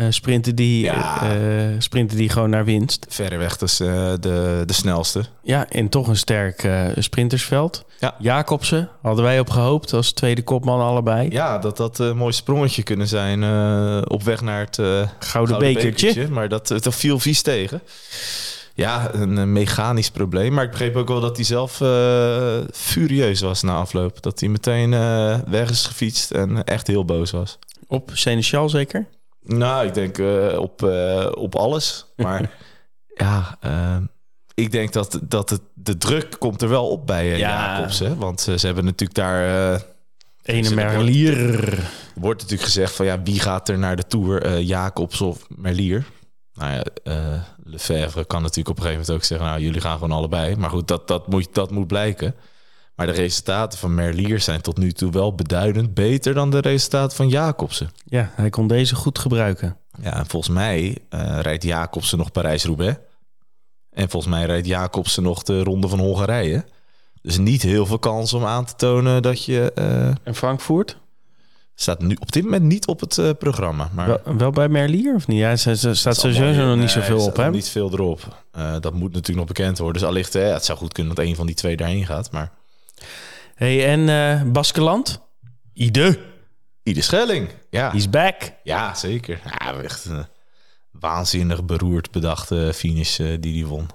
eh, 0.01 0.07
sprinten, 0.11 0.55
die, 0.55 0.83
Ja. 0.85 1.23
eh, 1.31 1.39
sprinten 1.79 2.17
die 2.17 2.29
gewoon 2.29 2.51
naar 2.51 2.65
winst. 2.65 3.07
verreweg 3.09 3.57
dus, 3.57 3.81
eh, 3.81 4.13
de, 4.21 4.63
de 4.67 4.73
snelste. 4.73 5.25
Ja, 5.43 5.69
en 5.69 5.89
toch 5.89 6.09
een 6.09 6.17
sterk 6.17 6.63
eh, 6.65 6.87
sprintersveld. 6.99 7.85
Ja. 7.99 8.15
Jacobsen 8.19 8.89
hadden 9.03 9.25
wij 9.25 9.41
op 9.41 9.51
gehoopt 9.51 9.93
als 9.93 10.13
tweede 10.13 10.43
kopman 10.43 10.81
allebei. 10.81 11.31
Ja, 11.31 11.59
dat 11.59 11.77
dat 11.77 11.99
een 11.99 12.17
mooi 12.17 12.33
sprongetje 12.33 12.83
kunnen 12.83 13.09
zijn 13.09 13.43
eh, 13.43 14.03
op 14.05 14.23
weg 14.23 14.41
naar 14.41 14.61
het 14.61 14.79
eh, 14.79 15.09
Gouden, 15.19 15.59
bekertje. 15.59 16.29
Maar 16.29 16.49
dat, 16.49 16.69
dat 16.69 16.95
viel 16.95 17.19
vies 17.19 17.43
tegen. 17.43 17.83
Ja, 18.75 19.11
een, 19.15 19.39
eh, 19.39 19.45
mechanisch 19.45 20.11
probleem. 20.11 20.53
Maar 20.53 20.65
ik 20.65 20.71
begreep 20.71 20.97
ook 20.97 21.09
wel 21.09 21.21
dat 21.21 21.37
hij 21.37 21.45
zelf 21.45 21.81
eh, 21.81 22.59
furieus 22.73 23.41
was 23.41 23.63
na 23.63 23.75
afloop. 23.75 24.23
Dat 24.23 24.41
hij 24.41 24.49
meteen 24.49 24.95
eh, 24.95 25.39
weg 25.49 25.71
is 25.71 25.87
gefietst 25.87 26.31
en 26.31 26.65
echt 26.65 26.87
heel 26.87 27.05
boos 27.05 27.31
was. 27.31 27.59
Op 27.87 28.11
Seneschal 28.13 28.69
zeker? 28.69 29.07
Nou, 29.43 29.87
ik 29.87 29.95
denk 29.95 30.19
eh, 30.19 30.59
op, 30.59 30.83
eh, 30.83 31.29
op 31.35 31.55
alles. 31.55 32.07
Maar 32.17 32.51
ja, 33.15 33.57
eh, 33.61 33.97
ik 34.55 34.73
denk 34.73 34.93
dat, 34.93 35.21
dat 35.23 35.51
het, 35.51 35.61
de 35.75 35.97
druk 35.99 36.37
komt 36.39 36.63
er 36.63 36.69
wel 36.69 36.89
op 36.89 37.07
bij 37.07 37.27
Ja. 37.27 37.37
Jacobs. 37.37 37.99
Hè? 37.99 38.17
Want 38.17 38.41
ze 38.41 38.67
hebben 38.67 38.85
natuurlijk 38.85 39.19
daar... 39.19 39.83
Ene 40.43 40.75
Merlier. 40.75 41.79
wordt 42.15 42.41
natuurlijk 42.41 42.69
gezegd 42.69 42.95
van 42.95 43.07
ja, 43.07 43.23
wie 43.23 43.41
gaat 43.41 43.69
er 43.69 43.79
naar 43.79 43.97
de 43.97 44.07
Tour? 44.07 44.61
Jacobs 44.61 45.21
of 45.21 45.47
Merlier? 45.49 46.05
Nou 46.55 46.73
ja, 46.73 46.85
Lefebvre 47.65 48.25
kan 48.25 48.43
natuurlijk 48.43 48.69
op 48.69 48.77
een 48.77 48.83
gegeven 48.83 49.01
moment 49.01 49.11
ook 49.11 49.25
zeggen... 49.25 49.47
nou, 49.47 49.61
jullie 49.61 49.81
gaan 49.81 49.93
gewoon 49.99 50.17
allebei. 50.17 50.57
Maar 50.57 50.71
goed, 50.71 50.89
dat, 50.89 51.09
dat, 51.09 51.29
moet, 51.29 51.49
dat 51.55 51.71
moet 51.71 51.87
blijken. 51.87 52.35
Maar 53.01 53.09
de 53.09 53.21
resultaten 53.21 53.79
van 53.79 53.95
Merlier 53.95 54.41
zijn 54.41 54.61
tot 54.61 54.79
nu 54.79 54.93
toe 54.93 55.11
wel 55.13 55.35
beduidend... 55.35 55.95
beter 55.95 56.35
dan 56.35 56.51
de 56.51 56.59
resultaten 56.61 57.17
van 57.17 57.29
Jacobsen. 57.29 57.91
Ja, 58.05 58.31
hij 58.35 58.51
kon 58.51 58.67
deze 58.67 58.95
goed 58.95 59.19
gebruiken. 59.19 59.77
Ja, 60.03 60.17
en 60.17 60.27
volgens 60.27 60.55
mij 60.55 60.99
eh, 61.09 61.39
rijdt 61.41 61.63
Jacobsen 61.63 62.19
nog 62.19 62.33
Parijs-Roubaix. 62.33 62.99
En 63.91 64.11
volgens 64.11 64.33
mij 64.33 64.45
rijdt 64.45 64.67
Jacobsen 64.67 65.23
nog 65.23 65.43
de 65.43 65.63
Ronde 65.63 65.89
van 65.89 65.99
Hongarije. 65.99 66.65
Dus 67.23 67.39
niet 67.39 67.63
heel 67.63 67.87
veel 67.87 67.99
kans 67.99 68.33
om 68.33 68.45
aan 68.45 68.65
te 68.65 68.75
tonen 68.77 69.23
dat 69.23 69.45
je... 69.45 69.73
eh, 69.75 70.07
En 70.23 70.35
Frankfurt? 70.35 70.97
staat 71.75 72.01
nu 72.03 72.17
op 72.21 72.33
dit 72.33 72.43
moment 72.45 72.63
niet 72.63 72.87
op 72.87 73.01
het 73.01 73.19
eh, 73.19 73.31
programma. 73.39 73.91
Maar 73.93 74.07
Wel, 74.07 74.37
wel 74.37 74.51
bij 74.51 74.69
Merlier 74.69 75.15
of 75.15 75.27
niet? 75.27 75.39
Ja, 75.39 75.57
ze, 75.57 75.77
ze 75.77 75.95
staat 75.95 76.17
sowieso 76.17 76.43
nog 76.45 76.69
niet 76.69 76.77
nee, 76.77 76.89
zoveel 76.89 77.17
er 77.19 77.25
op, 77.25 77.31
staat 77.33 77.45
hè? 77.45 77.51
Niet 77.51 77.69
veel 77.69 77.93
erop. 77.93 78.45
Eh, 78.53 78.73
dat 78.81 78.93
moet 78.93 79.13
natuurlijk 79.13 79.39
nog 79.39 79.57
bekend 79.57 79.79
worden. 79.79 80.01
Dus 80.01 80.11
allicht, 80.11 80.33
hè, 80.33 80.41
het 80.41 80.65
zou 80.65 80.79
goed 80.79 80.93
kunnen 80.93 81.15
dat 81.15 81.25
een 81.25 81.35
van 81.37 81.47
die 81.47 81.55
twee 81.55 81.77
daarheen 81.77 82.07
gaat. 82.07 82.31
Maar 82.31 82.51
hey, 83.55 83.87
en 83.87 84.09
eh 84.09 84.43
Baskeland? 84.53 85.21
Ide, 85.73 86.19
Ieder 86.83 87.03
Schelling. 87.03 87.49
Ja, 87.71 87.91
he's 87.91 88.11
back. 88.11 88.53
ja 88.63 88.95
zeker. 88.95 89.41
Ja, 89.45 89.75
echt 89.75 90.05
een 90.05 90.27
waanzinnig 90.91 91.65
beroerd 91.65 92.11
bedachte 92.11 92.73
finish 92.75 93.21
eh, 93.21 93.27
die 93.41 93.61
hij 93.61 93.69
won. 93.71 93.87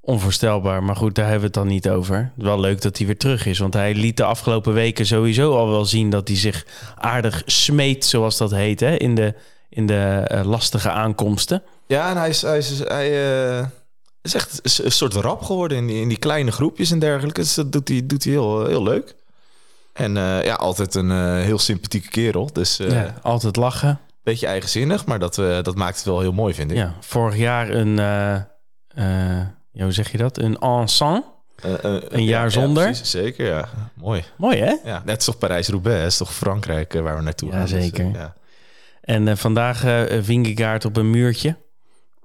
Onvoorstelbaar, 0.00 0.82
maar 0.82 0.96
goed, 0.96 1.14
daar 1.14 1.24
hebben 1.24 1.40
we 1.40 1.46
het 1.46 1.54
dan 1.54 1.66
niet 1.66 1.88
over. 1.88 2.32
Wel 2.36 2.60
leuk 2.60 2.82
dat 2.82 2.96
hij 2.96 3.06
weer 3.06 3.18
terug 3.18 3.46
is, 3.46 3.58
want 3.58 3.74
hij 3.74 3.94
liet 3.94 4.16
de 4.16 4.24
afgelopen 4.24 4.72
weken 4.72 5.06
sowieso 5.06 5.56
al 5.56 5.68
wel 5.68 5.84
zien 5.84 6.10
dat 6.10 6.28
hij 6.28 6.36
zich 6.36 6.66
aardig 6.94 7.42
smeet, 7.46 8.04
zoals 8.04 8.36
dat 8.36 8.50
heet, 8.50 8.80
hè? 8.80 8.96
in 8.96 9.14
de, 9.14 9.34
in 9.68 9.86
de 9.86 10.24
eh, 10.26 10.44
lastige 10.44 10.90
aankomsten. 10.90 11.62
Ja, 11.86 12.10
en 12.10 12.16
hij 12.16 12.28
is, 12.28 12.42
hij 12.42 12.58
is, 12.58 12.78
hij, 12.78 13.38
eh, 13.58 13.66
is 14.26 14.34
echt 14.34 14.80
een 14.84 14.92
soort 14.92 15.14
rap 15.14 15.42
geworden 15.42 15.78
in 15.78 15.86
die, 15.86 16.00
in 16.00 16.08
die 16.08 16.18
kleine 16.18 16.52
groepjes 16.52 16.90
en 16.90 16.98
dergelijke. 16.98 17.40
Dus 17.40 17.54
dat 17.54 17.72
doet 17.72 17.88
hij, 17.88 18.06
doet 18.06 18.24
hij 18.24 18.32
heel, 18.32 18.66
heel 18.66 18.82
leuk. 18.82 19.14
En 19.92 20.16
eh, 20.16 20.44
ja, 20.44 20.54
altijd 20.54 20.94
een 20.94 21.10
eh, 21.10 21.40
heel 21.40 21.58
sympathieke 21.58 22.08
kerel. 22.08 22.52
Dus 22.52 22.78
eh, 22.78 22.90
ja, 22.90 23.14
altijd 23.22 23.56
lachen. 23.56 24.00
Beetje 24.22 24.46
eigenzinnig, 24.46 25.06
maar 25.06 25.18
dat, 25.18 25.34
dat 25.34 25.74
maakt 25.74 25.96
het 25.96 26.04
wel 26.04 26.20
heel 26.20 26.32
mooi, 26.32 26.54
vind 26.54 26.70
ik. 26.70 26.76
Ja, 26.76 26.94
vorig 27.00 27.36
jaar 27.36 27.70
een, 27.70 27.96
ja, 29.72 29.82
hoe 29.82 29.92
zeg 29.92 30.12
je 30.12 30.18
dat? 30.18 30.38
Een 30.38 30.58
ensemble. 30.58 31.24
Een 32.08 32.24
jaar 32.24 32.44
ja, 32.44 32.48
zonder. 32.48 32.84
precies, 32.84 33.10
zeker, 33.10 33.46
ja. 33.46 33.68
Mooi. 33.94 34.24
Mooi 34.36 34.58
hè? 34.58 34.74
Ja, 34.84 35.02
net 35.04 35.24
toch 35.24 35.38
Parijs-Roubaix, 35.38 36.06
is 36.06 36.16
toch 36.16 36.34
Frankrijk 36.34 36.92
waar 36.92 37.16
we 37.16 37.22
naartoe 37.22 37.50
gaan. 37.50 37.60
Dus, 37.60 37.70
zeker. 37.70 38.10
ja. 38.12 38.34
En 39.06 39.28
eh, 39.28 39.36
vandaag 39.36 39.84
eh 39.84 40.22
Vingegaard 40.22 40.84
op 40.84 40.96
een 40.96 41.10
muurtje 41.10 41.56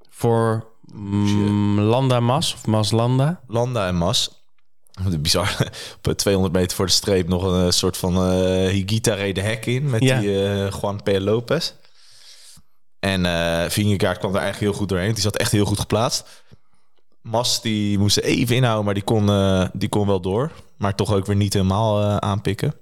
voor 0.10 0.71
mm, 0.94 1.80
Landa 1.80 2.20
Mas 2.20 2.54
of 2.54 2.66
Mas 2.68 2.92
Landa. 2.92 3.42
Landa 3.48 3.88
en 3.88 3.96
Mas. 3.96 4.40
Bizar. 5.20 5.58
Op 6.04 6.14
200 6.14 6.54
meter 6.54 6.76
voor 6.76 6.86
de 6.86 6.92
streep 6.92 7.28
nog 7.28 7.44
een 7.44 7.66
eh, 7.66 7.72
soort 7.72 7.98
van 7.98 8.16
eh 8.16 8.70
Higita 8.70 9.14
reden 9.14 9.44
hek 9.44 9.66
in 9.66 9.90
met 9.90 10.04
Ja. 10.04 10.20
die 10.20 10.44
eh, 10.46 10.72
Juan 10.82 11.04
P. 11.04 11.10
Lopez. 11.20 11.74
En 13.00 13.26
eh 13.26 13.70
Vingegaard 13.70 14.18
kwam 14.18 14.32
er 14.36 14.42
eigenlijk 14.42 14.72
heel 14.72 14.80
goed 14.80 14.90
doorheen. 14.90 15.14
Die 15.14 15.22
zat 15.24 15.38
echt 15.38 15.52
heel 15.52 15.66
goed 15.66 15.80
geplaatst. 15.80 16.44
Mas 17.22 17.62
die 17.62 18.00
moest 18.00 18.18
even 18.18 18.56
inhouden, 18.56 18.86
maar 18.86 18.94
die 18.94 19.04
kon, 19.04 19.26
die 19.74 19.90
kon 19.90 20.08
wel 20.08 20.22
door. 20.22 20.52
Maar 20.78 20.96
toch 20.96 21.14
ook 21.14 21.26
weer 21.26 21.36
niet 21.36 21.54
helemaal 21.54 22.20
aanpikken. 22.22 22.76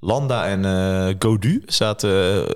Landa 0.00 0.46
en 0.46 1.16
Godu 1.18 1.62
zaten 1.66 2.46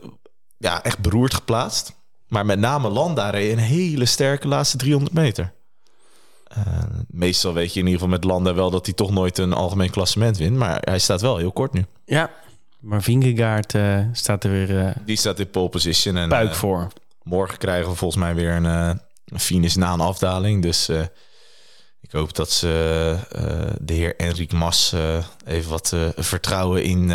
ja, 0.59 0.83
echt 0.83 0.99
beroerd 0.99 1.35
geplaatst. 1.35 1.93
Maar 2.32 2.46
met 2.46 2.58
name 2.58 2.88
Landa 2.88 3.30
reed 3.30 3.52
een 3.52 3.58
hele 3.58 4.04
sterke 4.04 4.48
laatste 4.48 4.76
300 4.76 5.12
meter. 5.12 5.52
Eh, 6.44 6.82
meestal 7.08 7.52
weet 7.52 7.74
je 7.74 7.80
in 7.80 7.86
ieder 7.86 8.00
geval 8.00 8.14
met 8.14 8.24
Landa 8.24 8.54
wel 8.54 8.70
dat 8.70 8.86
hij 8.86 8.94
toch 8.94 9.10
nooit 9.10 9.38
een 9.38 9.52
algemeen 9.52 9.90
klassement 9.90 10.36
wint. 10.36 10.56
Maar 10.56 10.78
hij 10.80 10.98
staat 10.98 11.20
wel 11.20 11.36
heel 11.36 11.52
kort 11.52 11.72
nu. 11.72 11.84
Ja, 12.04 12.30
maar 12.80 13.02
Vingegaard 13.02 13.74
eh, 13.74 13.98
staat 14.12 14.44
er 14.44 14.50
weer 14.50 14.78
eh, 14.78 14.94
Die 15.04 15.16
staat 15.16 15.38
in 15.38 15.50
pole 15.50 15.68
position. 15.68 16.16
En 16.16 16.28
puik 16.28 16.54
voor. 16.54 16.88
morgen 17.22 17.58
krijgen 17.58 17.90
we 17.90 17.96
volgens 17.96 18.22
mij 18.22 18.34
weer 18.34 18.52
een, 18.52 18.64
een 19.24 19.40
finish 19.40 19.74
na 19.74 19.92
een 19.92 20.00
afdaling. 20.00 20.62
Dus 20.62 20.88
ik 22.00 22.12
hoop 22.12 22.34
dat 22.34 22.50
ze 22.50 23.16
de 23.80 23.92
heer 23.92 24.16
Enric 24.16 24.52
Mas 24.52 24.94
even 25.44 25.70
wat 25.70 25.96
vertrouwen 26.16 26.84
in, 26.84 27.10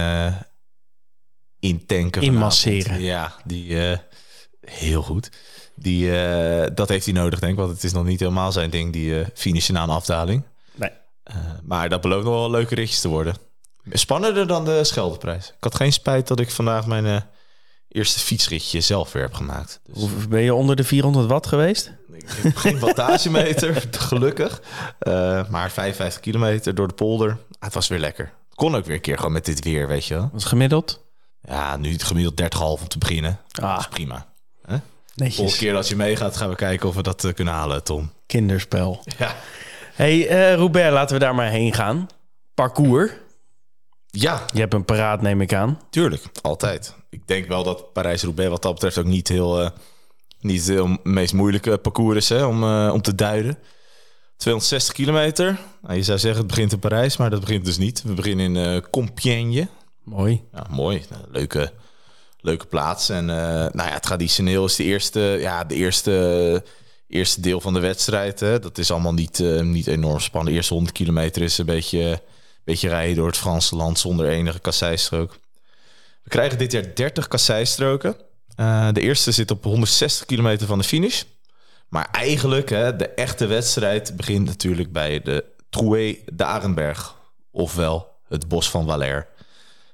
in 1.60 1.86
tanken. 1.86 2.22
Inmasseren. 2.22 3.02
Ja, 3.02 3.34
die 3.44 3.98
heel 4.72 5.02
goed. 5.02 5.30
Die, 5.76 6.20
eh, 6.20 6.68
dat 6.76 6.90
heeft 6.90 7.06
hij 7.06 7.14
nodig, 7.14 7.40
denk 7.40 7.52
ik. 7.52 7.60
Want 7.60 7.72
het 7.72 7.84
is 7.84 7.92
nog 7.94 8.06
niet 8.06 8.20
helemaal 8.20 8.52
zijn 8.52 8.70
ding, 8.70 8.94
die 8.94 9.20
eh 9.20 9.28
finishen 9.34 9.74
na 9.74 9.84
een 9.84 9.90
afdaling. 9.90 10.44
Nee. 10.76 10.90
Eh, 11.24 11.36
maar 11.64 11.90
dat 11.90 12.02
belooft 12.02 12.26
nog 12.26 12.34
wel 12.34 12.52
leuke 12.52 12.76
ritjes 12.76 13.02
te 13.02 13.08
worden. 13.08 13.36
Spannender 13.92 14.48
dan 14.48 14.66
de 14.66 14.84
Scheldeprijs. 14.84 15.48
Ik 15.48 15.56
had 15.64 15.76
geen 15.76 15.94
spijt 15.94 16.28
dat 16.28 16.40
ik 16.40 16.52
vandaag 16.52 16.86
mijn 16.88 17.06
eh, 17.06 17.22
eerste 17.88 18.20
fietsritje 18.20 18.82
zelf 18.82 19.12
weer 19.12 19.24
heb 19.24 19.34
gemaakt. 19.34 19.80
Dus 19.84 19.98
Hoe- 19.98 20.28
Ben 20.30 20.42
je 20.42 20.54
onder 20.54 20.76
de 20.76 20.84
400 20.84 21.28
watt 21.28 21.48
geweest? 21.48 21.92
ik 22.14 22.30
heb 22.42 22.56
geen 22.56 22.80
wattagemeter, 22.80 23.84
gelukkig. 23.92 24.62
Eh, 25.00 25.50
maar 25.50 25.72
55 25.72 26.22
kilometer 26.22 26.76
door 26.76 26.88
de 26.88 26.94
polder. 26.94 27.30
Ah, 27.30 27.38
het 27.60 27.74
was 27.74 27.88
weer 27.88 28.00
lekker. 28.00 28.34
Kon 28.56 28.76
ook 28.76 28.86
weer 28.86 28.96
een 28.96 29.02
keer 29.02 29.18
gewoon 29.18 29.32
met 29.32 29.46
dit 29.46 29.64
weer, 29.64 29.88
weet 29.88 30.06
je 30.06 30.14
wel. 30.14 30.30
Was 30.34 30.44
gemiddeld? 30.46 31.06
Ja, 31.42 31.78
nu 31.78 31.98
gemiddeld 32.00 32.38
30,5 32.38 32.82
om 32.82 32.88
te 32.88 32.98
beginnen. 32.98 33.40
Ah, 33.62 33.84
Prima. 33.90 34.26
Volgende 35.18 35.42
netjes. 35.44 35.58
keer 35.60 35.76
als 35.76 35.90
je 35.90 35.96
meegaat, 35.96 36.38
gaan 36.38 36.50
we 36.50 36.56
kijken 36.56 36.90
of 36.90 36.96
we 36.96 37.02
dat 37.04 37.24
eh, 37.24 37.34
kunnen 37.34 37.54
halen, 37.54 37.84
Tom. 37.84 38.12
Kinderspel. 38.26 39.04
Ja. 39.18 39.36
hey, 39.94 40.28
eh 40.28 40.56
Robert, 40.56 40.92
laten 40.92 41.14
we 41.18 41.24
daar 41.24 41.36
maar 41.36 41.50
heen 41.50 41.74
gaan. 41.74 42.08
Parcours. 42.54 43.12
Ja, 44.10 44.46
Je 44.54 44.60
hebt 44.60 44.74
een 44.74 44.86
paraat, 44.86 45.22
neem 45.22 45.42
ik 45.42 45.54
aan. 45.54 45.80
tuurlijk. 45.90 46.24
Altijd. 46.42 46.96
Ik 47.10 47.28
denk 47.28 47.48
wel 47.48 47.64
dat 47.64 47.94
Parijs-Roubaix 47.94 48.50
wat 48.50 48.62
dat 48.62 48.74
betreft 48.74 48.98
ook 48.98 49.06
niet 49.06 49.28
heel... 49.28 49.62
eh, 49.62 49.70
niet 50.40 50.68
het 50.68 51.04
meest 51.04 51.34
moeilijke 51.34 51.78
parcours 51.78 52.18
is 52.18 52.30
hè, 52.30 52.46
om, 52.46 52.64
om 52.90 53.02
te 53.02 53.16
duiden. 53.16 53.58
260 54.38 54.94
kilometer. 54.94 55.58
Nou, 55.82 55.96
je 55.96 56.04
zou 56.04 56.20
zeggen 56.20 56.40
het 56.40 56.48
begint 56.50 56.72
in 56.72 56.80
Parijs, 56.80 57.18
maar 57.18 57.30
dat 57.30 57.40
begint 57.40 57.66
dus 57.66 57.78
niet. 57.78 58.04
We 58.04 58.14
beginnen 58.14 58.46
in 58.46 58.56
eh 58.76 58.82
Compiègne. 58.92 59.68
Mooi. 60.04 60.44
Ja, 60.54 60.66
mooi. 60.70 61.06
Nou, 61.10 61.22
leuke, 61.32 61.72
leuke 62.48 62.66
plaats. 62.66 63.10
En 63.10 63.30
eh, 63.30 63.36
nou 63.72 63.90
ja, 63.90 64.00
traditioneel 64.00 64.66
is 64.66 64.76
de 64.76 64.84
eerste, 64.84 65.20
ja, 65.20 65.64
de 65.64 65.76
eerste, 65.76 66.64
eerste 67.08 67.42
deel 67.42 67.62
van 67.62 67.74
de 67.74 67.80
wedstrijd. 67.80 68.40
Hè, 68.40 68.60
dat 68.60 68.78
is 68.78 68.92
allemaal 68.92 69.14
niet, 69.14 69.40
eh, 69.40 69.62
niet 69.62 69.88
enorm 69.88 70.20
spannend. 70.20 70.52
De 70.52 70.58
eerste 70.58 70.74
100 70.74 70.96
kilometer 70.96 71.42
is 71.42 71.58
een 71.58 71.66
beetje, 71.66 72.22
beetje 72.64 72.90
rijden 72.90 73.16
door 73.16 73.28
het 73.28 73.38
Franse 73.38 73.76
land 73.76 74.00
zonder 74.00 74.28
enige 74.28 74.60
kasseistrook. 74.60 75.40
We 76.24 76.30
krijgen 76.30 76.58
dit 76.58 76.72
jaar 76.72 76.96
30 76.96 77.28
kasseistroken. 77.28 78.16
Eh, 78.56 78.88
de 78.92 79.02
eerste 79.02 79.32
zit 79.32 79.52
op 79.52 79.64
160 79.64 80.26
kilometer 80.26 80.68
van 80.68 80.78
de 80.78 80.84
finish. 80.84 81.24
Maar 81.90 82.08
eigenlijk, 82.12 82.70
hè, 82.70 82.96
de 82.96 83.08
echte 83.08 83.46
wedstrijd 83.46 84.16
begint 84.16 84.46
natuurlijk 84.46 84.92
bij 84.92 85.22
de 85.22 85.46
Troué 85.70 86.18
de 86.34 86.44
Arenberg. 86.44 87.16
Ofwel 87.52 88.16
het 88.28 88.48
bos 88.48 88.70
van 88.70 88.86
Valère. 88.86 89.28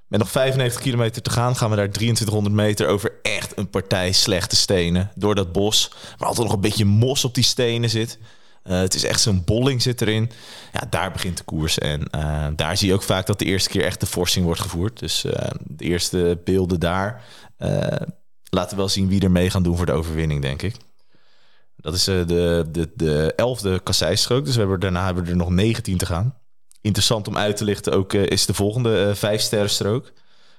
Met 0.08 0.20
nog 0.20 0.32
95 0.32 0.82
kilometer 0.82 1.22
te 1.22 1.30
gaan 1.30 1.56
gaan 1.56 1.70
we 1.70 1.76
daar 1.76 1.90
2300 1.90 2.56
meter 2.56 2.88
over 2.88 3.12
echt 3.22 3.58
een 3.58 3.70
partij 3.70 4.12
slechte 4.12 4.56
stenen. 4.56 5.12
Door 5.16 5.36
dat 5.36 5.52
bos, 5.52 5.92
waar 6.18 6.28
altijd 6.28 6.46
nog 6.46 6.56
een 6.56 6.62
beetje 6.62 6.86
mos 6.86 7.26
op 7.26 7.36
die 7.36 7.44
stenen 7.44 7.90
zit. 7.90 8.20
Eh, 8.64 8.80
het 8.80 8.94
is 8.94 9.04
echt 9.04 9.22
zo'n 9.22 9.44
bolling 9.46 9.82
zit 9.82 10.02
erin. 10.02 10.32
Ja, 10.74 10.88
daar 10.90 11.12
begint 11.12 11.38
de 11.38 11.44
koers. 11.44 11.78
En 11.78 12.10
eh, 12.10 12.48
daar 12.56 12.78
zie 12.78 12.88
je 12.88 12.94
ook 12.94 13.04
vaak 13.04 13.26
dat 13.26 13.40
de 13.40 13.46
eerste 13.46 13.70
keer 13.70 13.84
echt 13.84 14.00
de 14.00 14.06
forcing 14.06 14.46
wordt 14.46 14.62
gevoerd. 14.62 15.00
Dus 15.00 15.26
eh, 15.26 15.52
de 15.64 15.84
eerste 15.84 16.42
beelden 16.44 16.80
daar 16.80 17.24
laten 18.50 18.78
wel 18.78 18.90
zien 18.90 19.08
wie 19.08 19.22
er 19.22 19.32
mee 19.32 19.50
gaan 19.50 19.64
doen 19.64 19.78
voor 19.78 19.86
de 19.86 19.92
overwinning, 19.92 20.42
denk 20.42 20.62
ik. 20.62 20.76
Dat 21.76 21.94
is 21.94 22.04
de, 22.04 22.66
de, 22.72 22.92
de 22.96 23.34
elfde 23.36 23.80
kasseistrook. 23.80 24.46
Dus 24.46 24.54
we 24.54 24.60
hebben, 24.60 24.80
daarna 24.80 25.06
hebben 25.06 25.24
we 25.24 25.30
er 25.30 25.36
nog 25.36 25.50
19 25.50 25.98
te 25.98 26.06
gaan. 26.06 26.38
Interessant 26.84 27.28
om 27.28 27.38
uit 27.38 27.58
te 27.58 27.64
lichten 27.64 27.94
ook 27.94 28.14
eh, 28.14 28.26
is 28.26 28.46
de 28.46 28.54
volgende 28.54 29.04
eh 29.04 29.16
vijf 29.16 29.42
sterrenstrook. 29.42 30.12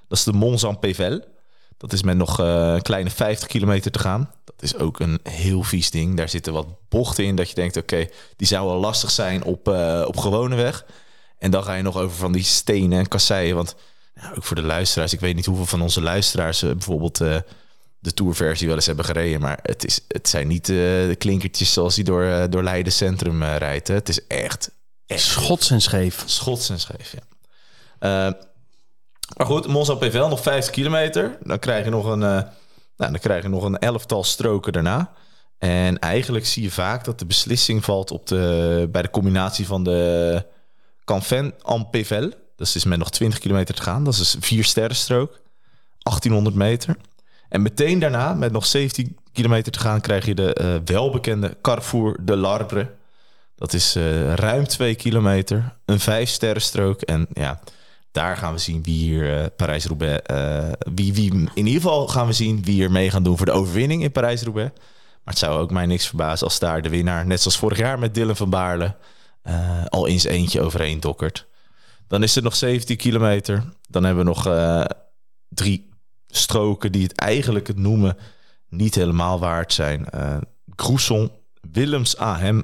Dat 0.07 0.17
is 0.17 0.23
de 0.23 0.33
Mont-Saint-Pével. 0.33 1.23
Dat 1.77 1.93
is 1.93 2.03
met 2.03 2.17
nog 2.17 2.39
eh, 2.39 2.73
een 2.73 2.81
kleine 2.81 3.09
50 3.09 3.47
kilometer 3.47 3.91
te 3.91 3.99
gaan. 3.99 4.31
Dat 4.45 4.55
is 4.59 4.77
ook 4.77 4.99
een 4.99 5.19
heel 5.23 5.63
vies 5.63 5.91
ding. 5.91 6.17
Daar 6.17 6.29
zitten 6.29 6.53
wat 6.53 6.67
bochten 6.89 7.25
in 7.25 7.35
dat 7.35 7.49
je 7.49 7.55
denkt... 7.55 7.77
oké, 7.77 8.07
die 8.35 8.47
zou 8.47 8.67
wel 8.67 8.79
lastig 8.79 9.11
zijn 9.11 9.43
op, 9.43 9.67
eh, 9.67 10.03
op 10.07 10.17
gewone 10.17 10.55
weg. 10.55 10.85
En 11.37 11.51
dan 11.51 11.63
ga 11.63 11.73
je 11.73 11.83
nog 11.83 11.97
over 11.97 12.17
van 12.17 12.31
die 12.31 12.43
stenen 12.43 12.99
en 12.99 13.07
kasseien. 13.07 13.55
Want 13.55 13.75
nou, 14.15 14.35
ook 14.35 14.43
voor 14.43 14.55
de 14.55 14.61
luisteraars... 14.61 15.13
ik 15.13 15.19
weet 15.19 15.35
niet 15.35 15.45
hoeveel 15.45 15.65
van 15.65 15.81
onze 15.81 16.01
luisteraars... 16.01 16.61
eh, 16.63 16.71
bijvoorbeeld 16.71 17.21
eh, 17.21 17.37
de 18.05 18.13
tourversie 18.13 18.67
wel 18.67 18.75
eens 18.75 18.85
hebben 18.85 19.05
gereden. 19.05 19.41
Maar 19.41 19.59
het, 19.61 19.85
is, 19.85 19.99
het 20.07 20.29
zijn 20.29 20.47
niet 20.47 20.69
eh, 20.69 20.75
de 20.75 21.15
klinkertjes 21.17 21.73
zoals 21.73 21.95
die 21.95 22.03
door, 22.03 22.23
eh, 22.23 22.43
door 22.49 22.63
Leiden 22.63 22.93
Centrum 22.93 23.43
eh, 23.43 23.57
rijdt. 23.57 23.87
Het 23.87 24.09
is 24.09 24.27
echt, 24.27 24.71
echt 25.07 25.21
Schots 25.21 25.69
en 25.69 25.81
scheef. 25.81 26.23
Schots 26.25 26.69
en 26.69 26.79
scheef, 26.79 27.11
ja. 27.11 27.23
Eh, 27.99 28.33
maar 29.37 29.45
goed, 29.45 29.67
Monza 29.67 29.95
PVL 29.95 30.27
nog 30.27 30.41
50 30.41 30.73
kilometer. 30.73 31.37
Dan 31.43 31.59
krijg 31.59 31.83
je 31.83 31.89
nog 31.89 32.05
een, 32.05 32.23
eh, 32.23 32.41
nou, 32.97 33.11
dan 33.11 33.19
krijg 33.19 33.43
je 33.43 33.49
nog 33.49 33.63
een 33.63 33.77
elftal 33.77 34.23
stroken 34.23 34.73
daarna. 34.73 35.13
En 35.57 35.99
eigenlijk 35.99 36.45
zie 36.45 36.63
je 36.63 36.71
vaak 36.71 37.03
dat 37.03 37.19
de 37.19 37.25
beslissing 37.25 37.83
valt 37.83 38.11
op 38.11 38.27
de, 38.27 38.87
bij 38.91 39.01
de 39.01 39.09
combinatie 39.09 39.65
van 39.65 39.83
de 39.83 40.45
Canfen 41.03 41.53
en. 41.61 42.29
Dat 42.55 42.67
is 42.67 42.73
dus 42.73 42.83
met 42.83 42.99
nog 42.99 43.09
20 43.09 43.39
kilometer 43.39 43.75
te 43.75 43.81
gaan. 43.81 44.03
Dat 44.03 44.13
is 44.13 44.19
dus 44.19 44.35
vier 44.39 44.63
sterrenstrook. 44.63 45.41
1800 45.99 46.55
meter. 46.55 46.97
En 47.49 47.61
meteen 47.61 47.99
daarna, 47.99 48.33
met 48.33 48.51
nog 48.51 48.65
17 48.65 49.17
kilometer 49.31 49.71
te 49.71 49.79
gaan, 49.79 50.01
krijg 50.01 50.25
je 50.25 50.35
de 50.35 50.53
eh, 50.53 50.75
welbekende 50.85 51.57
Carrefour 51.61 52.17
de 52.21 52.35
Larbre. 52.35 52.91
Dat 53.55 53.73
is 53.73 53.95
eh, 53.95 54.33
ruim 54.33 54.67
2 54.67 54.95
kilometer, 54.95 55.77
een 55.85 55.99
vijf 55.99 56.29
sterrenstrook. 56.29 57.01
En 57.01 57.27
ja, 57.33 57.59
daar 58.11 58.37
gaan 58.37 58.53
we 58.53 58.59
zien 58.59 58.83
wie 58.83 59.03
hier 59.03 59.39
eh, 59.39 59.45
Parijs-Roubaix... 59.55 60.21
eh, 60.21 60.71
wie, 60.95 61.13
wie, 61.13 61.31
in 61.31 61.49
ieder 61.53 61.81
geval 61.81 62.07
gaan 62.07 62.27
we 62.27 62.33
zien 62.33 62.63
wie 62.63 62.83
er 62.83 62.91
mee 62.91 63.09
gaan 63.09 63.23
doen 63.23 63.37
voor 63.37 63.45
de 63.45 63.51
overwinning 63.51 64.03
in 64.03 64.11
Parijs-Roubaix. 64.11 64.71
Maar 64.73 65.33
het 65.33 65.43
zou 65.43 65.59
ook 65.59 65.71
mij 65.71 65.85
niks 65.85 66.07
verbazen 66.07 66.47
als 66.47 66.59
daar 66.59 66.81
de 66.81 66.89
winnaar, 66.89 67.25
net 67.25 67.41
zoals 67.41 67.57
vorig 67.57 67.77
jaar 67.77 67.99
met 67.99 68.13
Dylan 68.13 68.35
van 68.35 68.49
Baarle, 68.49 68.95
al 69.89 70.07
eens 70.07 70.23
eentje 70.23 70.61
overheen 70.61 70.99
dokkert. 70.99 71.47
Dan 72.07 72.23
is 72.23 72.35
er 72.35 72.43
nog 72.43 72.55
17 72.55 72.97
kilometer. 72.97 73.63
Dan 73.89 74.03
hebben 74.03 74.25
we 74.25 74.31
nog 74.31 74.43
drie 75.49 75.89
stroken 76.27 76.91
die 76.91 77.03
het 77.03 77.15
eigenlijk 77.15 77.67
het 77.67 77.77
noemen 77.77 78.17
niet 78.69 78.95
helemaal 78.95 79.39
waard 79.39 79.73
zijn. 79.73 80.09
Eh 80.09 80.37
Groesson, 80.75 81.31
Willems 81.71 82.17
Ahem 82.17 82.63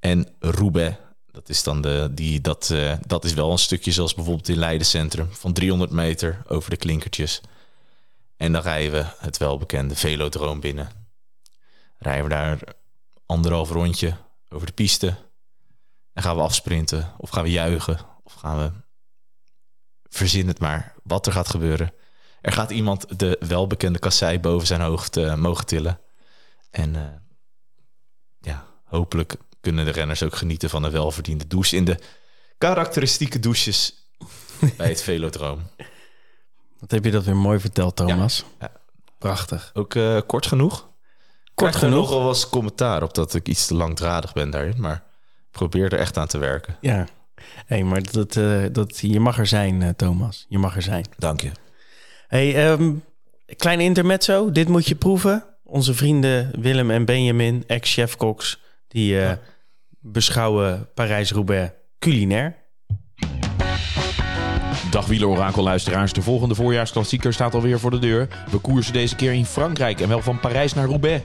en 0.00 0.34
Roubaix. 0.38 0.96
Dat 1.30 1.48
is 1.48 1.62
dan 1.62 1.80
de 1.80 2.08
die 2.12 2.40
dat 2.40 2.70
eh, 2.70 2.94
dat 3.06 3.24
is 3.24 3.34
wel 3.34 3.50
een 3.50 3.58
stukje 3.58 3.92
zoals 3.92 4.14
bijvoorbeeld 4.14 4.48
in 4.48 4.58
Leiden 4.58 4.86
Centrum 4.86 5.28
van 5.30 5.52
300 5.52 5.90
meter 5.90 6.42
over 6.46 6.70
de 6.70 6.76
klinkertjes. 6.76 7.40
En 8.36 8.52
dan 8.52 8.62
rijden 8.62 8.92
we 8.92 9.06
het 9.18 9.36
welbekende 9.36 9.96
Velodroom 9.96 10.60
binnen. 10.60 10.90
Rijden 11.98 12.24
we 12.24 12.30
daar 12.30 12.60
anderhalf 13.26 13.70
rondje 13.70 14.16
over 14.48 14.66
de 14.66 14.72
piste. 14.72 15.16
En 16.12 16.22
gaan 16.22 16.36
we 16.36 16.42
afsprinten 16.42 17.12
of 17.16 17.30
gaan 17.30 17.42
we 17.42 17.50
juichen 17.50 17.98
of 18.22 18.32
gaan 18.32 18.58
we 18.58 18.70
verzin 20.08 20.48
het 20.48 20.58
maar 20.58 20.94
wat 21.02 21.26
er 21.26 21.32
gaat 21.32 21.48
gebeuren. 21.48 21.92
er 22.40 22.52
gaat 22.52 22.70
iemand 22.70 23.18
de 23.18 23.36
welbekende 23.40 23.98
kassei 23.98 24.40
boven 24.40 24.66
zijn 24.66 24.80
hoofd 24.80 25.16
eh, 25.16 25.34
mogen 25.34 25.66
tillen. 25.66 26.00
En 26.70 26.96
eh, 26.96 27.02
ja, 28.40 28.66
hopelijk 28.84 29.36
kunnen 29.68 29.86
de 29.86 29.98
renners 30.00 30.22
ook 30.22 30.36
genieten 30.36 30.70
van 30.70 30.82
een 30.82 30.90
welverdiende 30.90 31.46
douche 31.46 31.76
in 31.76 31.84
de 31.84 31.98
karakteristieke 32.58 33.38
douches 33.38 33.94
bij 34.76 34.88
het 34.88 35.02
Velodroom. 35.02 35.62
Wat 36.78 36.90
heb 36.90 37.04
je 37.04 37.10
dat 37.10 37.24
weer 37.24 37.36
mooi 37.36 37.60
verteld, 37.60 37.96
Thomas. 37.96 38.44
Ja. 38.60 38.72
Prachtig. 39.18 39.70
Ook 39.74 39.94
eh, 39.94 40.20
kort 40.26 40.46
genoeg? 40.46 40.88
Kort 41.54 41.70
Krijg 41.70 41.78
genoeg. 41.78 42.10
nogal 42.10 42.22
was 42.22 42.48
commentaar 42.48 43.02
op 43.02 43.14
dat 43.14 43.34
ik 43.34 43.48
iets 43.48 43.66
te 43.66 43.74
langdradig 43.74 44.32
ben 44.32 44.50
daarin, 44.50 44.80
maar 44.80 45.02
probeer 45.50 45.92
er 45.92 45.98
echt 45.98 46.16
aan 46.16 46.26
te 46.26 46.38
werken. 46.38 46.76
Ja. 46.80 47.06
hey, 47.66 47.82
maar 47.82 48.02
dat, 48.12 48.36
eh, 48.36 48.64
dat, 48.72 48.98
je 48.98 49.20
mag 49.20 49.38
er 49.38 49.46
zijn, 49.46 49.82
eh, 49.82 49.88
Thomas. 49.88 50.46
Je 50.48 50.58
mag 50.58 50.76
er 50.76 50.82
zijn. 50.82 51.06
Dank 51.16 51.40
je. 51.40 51.50
hey, 52.28 52.66
ehm, 52.66 52.92
klein 53.56 53.80
intermezzo. 53.80 54.52
Dit 54.52 54.68
moet 54.68 54.86
je 54.86 54.94
proeven. 54.94 55.44
Onze 55.64 55.94
vrienden 55.94 56.60
Willem 56.60 56.90
en 56.90 57.04
Benjamin, 57.04 57.64
ex-chef 57.66 58.16
Cox, 58.16 58.60
die 58.88 59.20
eh, 59.20 59.36
beschouwen 60.12 60.88
Parijs-Roubaix 60.94 61.72
culinair. 61.98 62.56
Dag 64.90 65.06
wielerorakelluisteraars, 65.06 66.12
de 66.12 66.22
volgende 66.22 66.54
voorjaarsklassieker 66.54 67.32
staat 67.32 67.54
alweer 67.54 67.78
voor 67.78 67.90
de 67.90 67.98
deur. 67.98 68.28
We 68.50 68.58
koersen 68.58 68.92
deze 68.92 69.16
keer 69.16 69.32
in 69.32 69.46
Frankrijk 69.46 70.00
en 70.00 70.08
wel 70.08 70.22
van 70.22 70.40
Parijs 70.40 70.74
naar 70.74 70.86
Roubaix. 70.86 71.22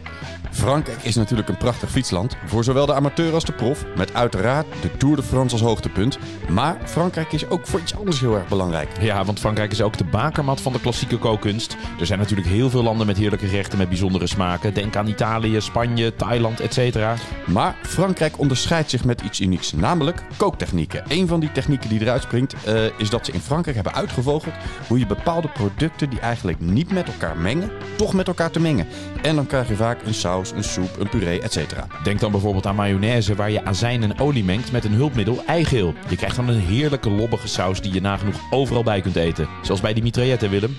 Frankrijk 0.54 1.04
is 1.04 1.16
natuurlijk 1.16 1.50
een 1.50 1.58
prachtig 1.58 1.92
fietsland 1.92 2.36
voor 2.46 2.64
zowel 2.64 2.86
de 2.86 2.94
amateur 2.94 3.34
als 3.34 3.46
de 3.46 3.52
prof, 3.52 3.86
met 3.96 4.14
uiteraard 4.14 4.66
de 4.82 4.98
Tour 4.98 5.16
de 5.16 5.24
France 5.24 5.56
als 5.56 5.64
hoogtepunt. 5.64 6.18
Maar 6.50 6.78
Frankrijk 6.86 7.32
is 7.32 7.50
ook 7.50 7.68
voor 7.68 7.80
iets 7.80 7.96
anders 7.96 8.20
heel 8.20 8.36
erg 8.36 8.48
belangrijk. 8.48 8.90
Ja, 9.00 9.26
want 9.26 9.40
Frankrijk 9.40 9.72
is 9.72 9.82
ook 9.82 9.98
de 9.98 10.04
bakermat 10.04 10.62
van 10.62 10.74
de 10.74 10.80
klassieke 10.80 11.18
kookkunst. 11.18 11.78
Er 12.00 12.06
zijn 12.06 12.20
natuurlijk 12.20 12.48
heel 12.48 12.70
veel 12.70 12.84
landen 12.84 13.08
met 13.08 13.18
heerlijke 13.18 13.48
gerechten 13.48 13.78
met 13.78 13.90
bijzondere 13.90 14.28
smaken. 14.28 14.74
Denk 14.74 14.96
aan 14.96 15.08
Italië, 15.08 15.62
Spanje, 15.62 16.16
Thailand, 16.16 16.60
etc. 16.60 17.06
Maar 17.46 17.76
Frankrijk 17.82 18.40
onderscheidt 18.40 18.90
zich 18.90 19.06
met 19.06 19.22
iets 19.22 19.40
unieks, 19.40 19.74
namelijk 19.74 20.24
kooktechnieken. 20.38 21.04
Een 21.08 21.28
van 21.28 21.40
die 21.40 21.52
technieken 21.52 21.90
die 21.90 22.02
eruit 22.02 22.22
springt 22.22 22.54
eh, 22.64 22.86
is 22.98 23.10
dat 23.10 23.26
ze 23.26 23.32
in 23.32 23.40
Frankrijk 23.40 23.76
hebben 23.76 23.94
uitgevogeld 23.94 24.54
hoe 24.88 25.00
je 25.00 25.06
bepaalde 25.06 25.48
producten 25.48 26.10
die 26.10 26.20
eigenlijk 26.20 26.60
niet 26.60 26.92
met 26.92 27.08
elkaar 27.08 27.38
mengen, 27.38 27.72
toch 27.96 28.14
met 28.14 28.28
elkaar 28.28 28.52
te 28.52 28.60
mengen. 28.60 28.88
En 29.22 29.36
dan 29.36 29.48
krijg 29.48 29.68
je 29.68 29.76
vaak 29.76 30.02
een 30.06 30.14
saus, 30.14 30.43
een 30.52 30.64
soep, 30.64 31.00
een 31.00 31.10
puree, 31.10 31.42
etc. 31.42 31.58
Denk 32.04 32.20
dan 32.20 32.32
bijvoorbeeld 32.32 32.66
aan 32.66 32.76
mayonaise 32.76 33.36
waar 33.36 33.52
je 33.52 33.66
azijn 33.66 34.04
en 34.04 34.20
olie 34.20 34.44
mengt 34.44 34.72
met 34.72 34.86
een 34.86 34.94
hulpmiddel 34.94 35.44
eigeel. 35.48 35.94
Je 36.10 36.16
krijgt 36.16 36.36
dan 36.36 36.48
een 36.48 36.60
heerlijke 36.60 37.10
lobbige 37.10 37.48
saus 37.48 37.82
die 37.82 37.94
je 37.94 38.02
nagenoeg 38.02 38.36
overal 38.50 38.84
bij 38.84 39.02
kunt 39.02 39.16
eten. 39.16 39.48
Zoals 39.62 39.82
bij 39.82 39.94
die 39.94 40.04
mitraillette, 40.04 40.50
Willem. 40.50 40.76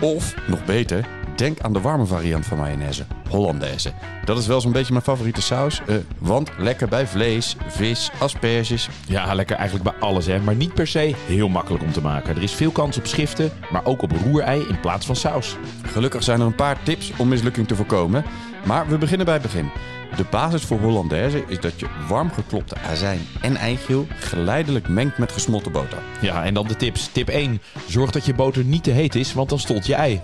Of, 0.00 0.34
nog 0.48 0.64
beter, 0.64 1.06
denk 1.36 1.60
aan 1.60 1.72
de 1.72 1.80
warme 1.80 2.06
variant 2.06 2.46
van 2.46 2.58
mayonaise, 2.58 3.04
Hollandaise. 3.28 3.92
Dat 4.24 4.38
is 4.38 4.46
wel 4.46 4.60
zo'n 4.60 4.72
beetje 4.72 4.92
mijn 4.92 5.04
favoriete 5.04 5.42
saus, 5.42 5.80
eh, 5.86 5.96
want 6.18 6.50
lekker 6.58 6.88
bij 6.88 7.06
vlees, 7.06 7.56
vis, 7.66 8.10
asperges. 8.18 8.88
Ja, 9.06 9.34
lekker 9.34 9.56
eigenlijk 9.56 9.90
bij 9.90 10.08
alles, 10.08 10.26
hè. 10.26 10.40
Maar 10.40 10.54
niet 10.54 10.74
per 10.74 10.86
se 10.86 11.14
heel 11.26 11.48
makkelijk 11.48 11.84
om 11.84 11.92
te 11.92 12.00
maken. 12.00 12.36
Er 12.36 12.42
is 12.42 12.52
veel 12.52 12.70
kans 12.70 12.96
op 12.96 13.06
schiften, 13.06 13.50
maar 13.70 13.84
ook 13.84 14.02
op 14.02 14.12
roerei 14.24 14.66
in 14.68 14.80
plaats 14.80 15.06
van 15.06 15.16
saus. 15.16 15.56
Gelukkig 15.82 16.22
zijn 16.22 16.40
er 16.40 16.46
een 16.46 16.54
paar 16.54 16.82
tips 16.82 17.12
om 17.16 17.28
mislukking 17.28 17.68
te 17.68 17.76
voorkomen, 17.76 18.24
maar 18.64 18.88
we 18.88 18.98
beginnen 18.98 19.26
bij 19.26 19.34
het 19.34 19.42
begin. 19.42 19.70
De 20.16 20.24
basis 20.30 20.64
voor 20.64 20.78
Hollandaise 20.78 21.44
is 21.46 21.60
dat 21.60 21.80
je 21.80 21.86
warm 22.08 22.32
geklopte 22.32 22.76
azijn 22.78 23.20
en 23.40 23.56
eigeel 23.56 24.06
geleidelijk 24.18 24.88
mengt 24.88 25.18
met 25.18 25.32
gesmolten 25.32 25.72
boter. 25.72 25.98
Ja, 26.20 26.44
en 26.44 26.54
dan 26.54 26.66
de 26.66 26.76
tips. 26.76 27.08
Tip 27.12 27.28
1. 27.28 27.60
Zorg 27.88 28.10
dat 28.10 28.26
je 28.26 28.34
boter 28.34 28.64
niet 28.64 28.84
te 28.84 28.90
heet 28.90 29.14
is, 29.14 29.34
want 29.34 29.48
dan 29.48 29.58
stolt 29.58 29.86
je 29.86 29.94
ei. 29.94 30.20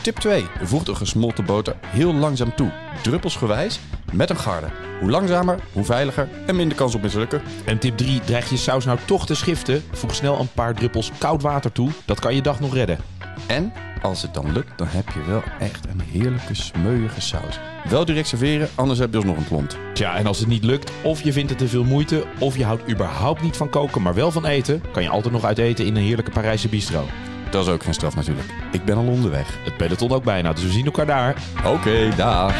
Tip 0.00 0.16
2. 0.16 0.44
Voeg 0.62 0.84
de 0.84 0.94
gesmolten 0.94 1.44
boter 1.44 1.76
heel 1.86 2.14
langzaam 2.14 2.54
toe, 2.54 2.70
druppelsgewijs, 3.02 3.80
met 4.12 4.30
een 4.30 4.36
garde. 4.36 4.66
Hoe 5.00 5.10
langzamer, 5.10 5.58
hoe 5.72 5.84
veiliger 5.84 6.28
en 6.46 6.56
minder 6.56 6.76
kans 6.76 6.94
op 6.94 7.02
mislukken. 7.02 7.42
En 7.64 7.78
tip 7.78 7.96
3. 7.96 8.20
Dreig 8.20 8.50
je 8.50 8.56
saus 8.56 8.84
nou 8.84 8.98
toch 9.04 9.26
te 9.26 9.34
schiften? 9.34 9.82
Voeg 9.92 10.14
snel 10.14 10.40
een 10.40 10.52
paar 10.54 10.74
druppels 10.74 11.10
koud 11.18 11.42
water 11.42 11.72
toe. 11.72 11.90
Dat 12.04 12.20
kan 12.20 12.34
je 12.34 12.42
dag 12.42 12.60
nog 12.60 12.74
redden. 12.74 12.98
En 13.46 13.72
als 14.02 14.22
het 14.22 14.34
dan 14.34 14.52
lukt, 14.52 14.78
dan 14.78 14.86
heb 14.86 15.08
je 15.08 15.24
wel 15.24 15.42
echt 15.58 15.86
een 15.86 16.00
heerlijke 16.00 16.54
smeuïge 16.54 17.20
saus. 17.20 17.58
Wel 17.88 18.04
direct 18.04 18.28
serveren, 18.28 18.68
anders 18.74 18.98
heb 18.98 19.10
je 19.10 19.16
alsnog 19.16 19.36
een 19.36 19.46
klont. 19.46 19.76
Tja, 19.94 20.16
en 20.16 20.26
als 20.26 20.38
het 20.38 20.48
niet 20.48 20.64
lukt, 20.64 20.90
of 21.02 21.22
je 21.22 21.32
vindt 21.32 21.50
het 21.50 21.58
te 21.58 21.68
veel 21.68 21.84
moeite, 21.84 22.26
of 22.38 22.56
je 22.56 22.64
houdt 22.64 22.90
überhaupt 22.90 23.42
niet 23.42 23.56
van 23.56 23.68
koken, 23.68 24.02
maar 24.02 24.14
wel 24.14 24.30
van 24.30 24.46
eten, 24.46 24.82
kan 24.92 25.02
je 25.02 25.08
altijd 25.08 25.34
nog 25.34 25.44
uit 25.44 25.58
eten 25.58 25.86
in 25.86 25.96
een 25.96 26.02
heerlijke 26.02 26.30
Parijse 26.30 26.68
bistro. 26.68 27.06
Dat 27.50 27.66
is 27.66 27.72
ook 27.72 27.82
geen 27.82 27.94
straf 27.94 28.14
natuurlijk. 28.14 28.48
Ik 28.72 28.84
ben 28.84 28.96
al 28.96 29.06
onderweg. 29.06 29.58
Het 29.64 29.76
peloton 29.76 30.10
ook 30.10 30.24
bijna, 30.24 30.52
dus 30.52 30.62
we 30.62 30.70
zien 30.70 30.84
elkaar 30.84 31.06
daar. 31.06 31.42
Oké, 31.66 32.08
dag. 32.16 32.54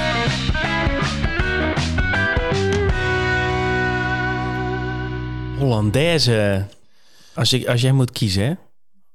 Hollandaise. 5.59 6.67
Als, 7.35 7.53
ik, 7.53 7.67
als 7.67 7.81
jij 7.81 7.93
moet 7.93 8.11
kiezen, 8.11 8.45
hè? 8.45 8.53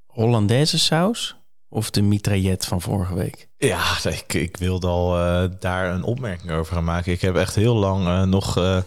Hollandaise 0.05 0.79
saus 0.79 1.36
of 1.69 1.89
de 1.89 2.01
mitraillette 2.01 2.67
van 2.67 2.81
vorige 2.81 3.13
week? 3.15 3.47
Ja, 3.57 3.83
ik, 4.03 4.33
ik 4.33 4.57
wilde 4.57 4.87
al 4.87 5.17
eh, 5.19 5.49
daar 5.59 5.93
een 5.93 6.03
opmerking 6.03 6.51
over 6.51 6.73
gaan 6.73 6.83
maken. 6.83 7.11
Ik 7.11 7.21
heb 7.21 7.35
echt 7.35 7.55
heel 7.55 7.75
lang 7.75 8.07
eh, 8.07 8.23
nog 8.23 8.57
eh, 8.57 8.81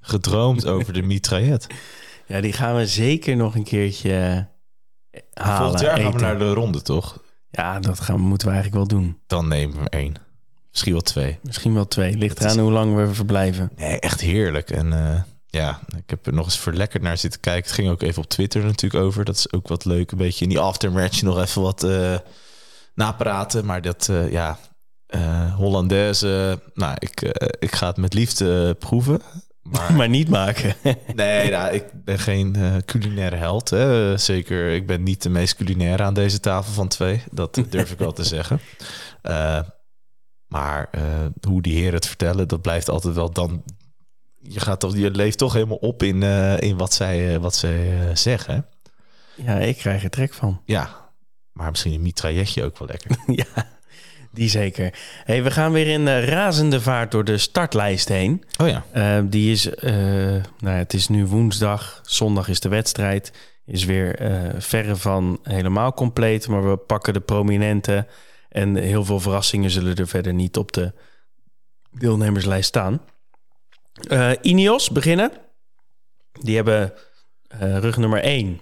gedroomd 0.00 0.66
over 0.74 0.92
de 0.92 1.02
mitraillet. 1.02 1.66
Ja, 2.26 2.40
die 2.40 2.52
gaan 2.52 2.76
we 2.76 2.86
zeker 2.86 3.36
nog 3.36 3.54
een 3.54 3.64
keertje 3.64 4.46
halen. 5.32 5.56
Volgend 5.58 5.80
jaar 5.80 5.98
gaan 5.98 6.12
we 6.12 6.18
naar 6.20 6.38
de 6.38 6.52
ronde, 6.52 6.82
toch? 6.82 7.22
Ja, 7.50 7.80
dat 7.80 8.00
gaan, 8.00 8.20
moeten 8.20 8.48
we 8.48 8.54
eigenlijk 8.54 8.90
wel 8.90 8.98
doen. 9.00 9.18
Dan 9.26 9.48
nemen 9.48 9.82
we 9.82 9.88
één. 9.88 10.14
Misschien 10.70 10.92
wel 10.92 11.02
twee. 11.02 11.38
Misschien 11.42 11.74
wel 11.74 11.88
twee. 11.88 12.16
Ligt 12.16 12.38
is- 12.38 12.44
eraan 12.44 12.58
hoe 12.58 12.72
lang 12.72 12.94
we 12.94 13.14
verblijven. 13.14 13.70
Nee, 13.76 14.00
echt 14.00 14.20
heerlijk. 14.20 14.70
En 14.70 14.92
ja, 15.54 15.80
ik 15.96 16.10
heb 16.10 16.26
er 16.26 16.32
nog 16.32 16.44
eens 16.44 16.58
verlekkerd 16.58 17.02
naar 17.02 17.18
zitten 17.18 17.40
kijken. 17.40 17.64
Het 17.64 17.72
ging 17.72 17.90
ook 17.90 18.02
even 18.02 18.22
op 18.22 18.28
Twitter 18.28 18.64
natuurlijk 18.64 19.04
over. 19.04 19.24
Dat 19.24 19.36
is 19.36 19.52
ook 19.52 19.68
wat 19.68 19.84
leuk. 19.84 20.10
Een 20.10 20.18
beetje 20.18 20.42
in 20.44 20.50
die 20.50 20.58
aftermatch 20.58 21.22
nog 21.22 21.40
even 21.40 21.62
wat 21.62 21.82
eh, 21.82 22.18
napraten. 22.94 23.64
Maar 23.64 23.82
dat, 23.82 24.08
eh, 24.08 24.30
ja, 24.30 24.58
eh 25.06 25.54
Hollandaise. 25.54 26.60
Nou, 26.74 26.96
ik, 26.98 27.20
ik 27.58 27.74
ga 27.74 27.86
het 27.86 27.96
met 27.96 28.14
liefde 28.14 28.74
proeven. 28.74 29.22
Maar 29.62 29.92
Maar 29.98 30.08
niet 30.08 30.28
maken. 30.28 30.74
nee, 31.14 31.50
nou, 31.50 31.74
ik 31.74 31.84
ben 32.04 32.18
geen 32.18 32.82
culinaire 32.84 33.36
held. 33.36 33.70
Hè. 33.70 34.16
Zeker, 34.18 34.72
ik 34.72 34.86
ben 34.86 35.02
niet 35.02 35.22
de 35.22 35.30
meest 35.30 35.56
culinaire 35.56 36.02
aan 36.02 36.14
deze 36.14 36.40
tafel 36.40 36.72
van 36.72 36.88
twee. 36.88 37.22
Dat 37.30 37.54
durf 37.70 37.90
ik 37.90 37.98
wel 37.98 38.12
te 38.12 38.24
zeggen. 38.24 38.60
Maar 40.46 40.90
hoe 41.48 41.62
die 41.62 41.76
heren 41.76 41.94
het 41.94 42.06
vertellen, 42.06 42.48
dat 42.48 42.62
blijft 42.62 42.88
altijd 42.88 43.14
wel 43.14 43.30
dan. 43.32 43.62
Je, 44.48 44.60
gaat 44.60 44.80
toch, 44.80 44.96
je 44.96 45.10
leeft 45.10 45.38
toch 45.38 45.52
helemaal 45.52 45.76
op 45.76 46.02
in, 46.02 46.22
eh, 46.22 46.60
in 46.60 46.76
wat 46.76 46.92
zij, 46.92 47.34
eh, 47.34 47.40
wat 47.40 47.54
zij 47.54 48.00
eh, 48.00 48.14
zeggen. 48.14 48.66
ja, 49.34 49.58
ik 49.58 49.76
krijg 49.76 50.04
er 50.04 50.10
trek 50.10 50.34
van. 50.34 50.60
Ja, 50.64 51.10
maar 51.52 51.70
misschien 51.70 51.92
een 51.92 52.02
mitrailletje 52.02 52.64
ook 52.64 52.78
wel 52.78 52.88
lekker. 52.88 53.16
ja, 53.44 53.68
die 54.32 54.48
zeker. 54.48 54.98
Hey, 55.24 55.42
we 55.42 55.50
gaan 55.50 55.72
weer 55.72 55.86
in 55.86 56.08
razende 56.08 56.80
vaart 56.80 57.10
door 57.10 57.24
de 57.24 57.38
startlijst 57.38 58.08
heen. 58.08 58.44
Oh 58.60 58.68
ja. 58.68 59.22
Die 59.22 59.52
is, 59.52 59.64
nou, 59.64 60.42
ja, 60.58 60.70
het 60.70 60.94
is 60.94 61.08
nu 61.08 61.26
woensdag, 61.26 62.00
zondag 62.02 62.48
is 62.48 62.60
de 62.60 62.68
wedstrijd. 62.68 63.32
Is 63.66 63.84
weer 63.84 64.16
verre 64.58 64.96
van 64.96 65.38
helemaal 65.42 65.92
compleet, 65.92 66.48
maar 66.48 66.70
we 66.70 66.76
pakken 66.76 67.12
de 67.12 67.20
prominente 67.20 68.06
en 68.48 68.76
heel 68.76 69.04
veel 69.04 69.20
verrassingen 69.20 69.70
zullen 69.70 69.96
er 69.96 70.08
verder 70.08 70.34
niet 70.34 70.56
op 70.56 70.72
de 70.72 70.92
deelnemerslijst 71.90 72.68
staan. 72.68 73.00
Eh 74.08 74.30
Ineos 74.42 74.90
beginnen. 74.90 75.30
Die 76.40 76.56
hebben 76.56 76.92
eh, 77.48 77.78
rug 77.78 77.96
nummer 77.96 78.22
1. 78.22 78.60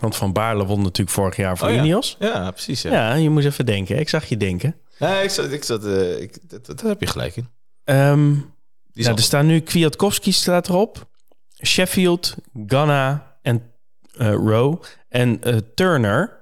Want 0.00 0.16
Van 0.16 0.32
Baarle 0.32 0.64
won 0.64 0.82
natuurlijk 0.82 1.10
vorig 1.16 1.36
jaar 1.36 1.58
voor 1.58 1.68
Oh 1.68 1.74
ja. 1.74 1.80
Ineos. 1.80 2.16
Ja, 2.18 2.50
precies. 2.50 2.82
Ja. 2.82 2.90
Ja. 2.92 3.14
je 3.14 3.30
moest 3.30 3.46
even 3.46 3.66
denken. 3.66 3.98
Ik 3.98 4.08
zag 4.08 4.24
je 4.24 4.36
denken. 4.36 4.76
Nee, 4.98 5.22
ik 5.22 5.30
zat, 5.30 5.52
ik 5.52 5.64
zat, 5.64 5.84
eh, 5.84 6.20
ik, 6.20 6.38
dat, 6.66 6.80
heb 6.80 7.00
je 7.00 7.06
gelijk 7.06 7.36
in. 7.36 7.48
Ehm, 7.84 8.30
ja, 8.92 9.02
zal- 9.04 9.14
er 9.16 9.22
staan 9.22 9.46
nu 9.46 9.60
Kwiatkowski 9.60 10.32
staat 10.32 10.68
erop. 10.68 11.08
Sheffield, 11.64 12.34
Ghana 12.66 13.36
en 13.42 13.72
eh 14.16 14.32
Rowe. 14.32 14.78
En 15.08 15.40
Turner. 15.74 16.38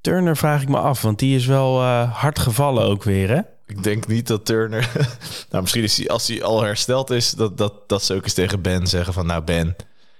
Turner 0.00 0.36
vraag 0.36 0.62
ik 0.62 0.68
me 0.68 0.78
af, 0.78 1.02
want 1.02 1.18
die 1.18 1.36
is 1.36 1.46
wel 1.46 1.82
hard 2.06 2.38
gevallen 2.38 2.84
ook 2.84 3.02
weer, 3.04 3.28
hè? 3.28 3.40
Ik 3.68 3.82
denk 3.82 4.06
niet 4.06 4.26
dat 4.26 4.44
Turner. 4.44 4.90
nou, 5.50 5.62
misschien 5.62 5.82
is 5.82 5.96
hij, 5.96 6.08
als 6.08 6.28
hij 6.28 6.42
al 6.42 6.62
hersteld 6.62 7.10
is, 7.10 7.30
dat, 7.30 7.58
dat, 7.58 7.88
dat 7.88 8.02
ze 8.02 8.14
ook 8.14 8.22
eens 8.22 8.32
tegen 8.32 8.62
Ben 8.62 8.86
zeggen: 8.86 9.12
van 9.12 9.26
nou, 9.26 9.42
Ben, 9.42 9.76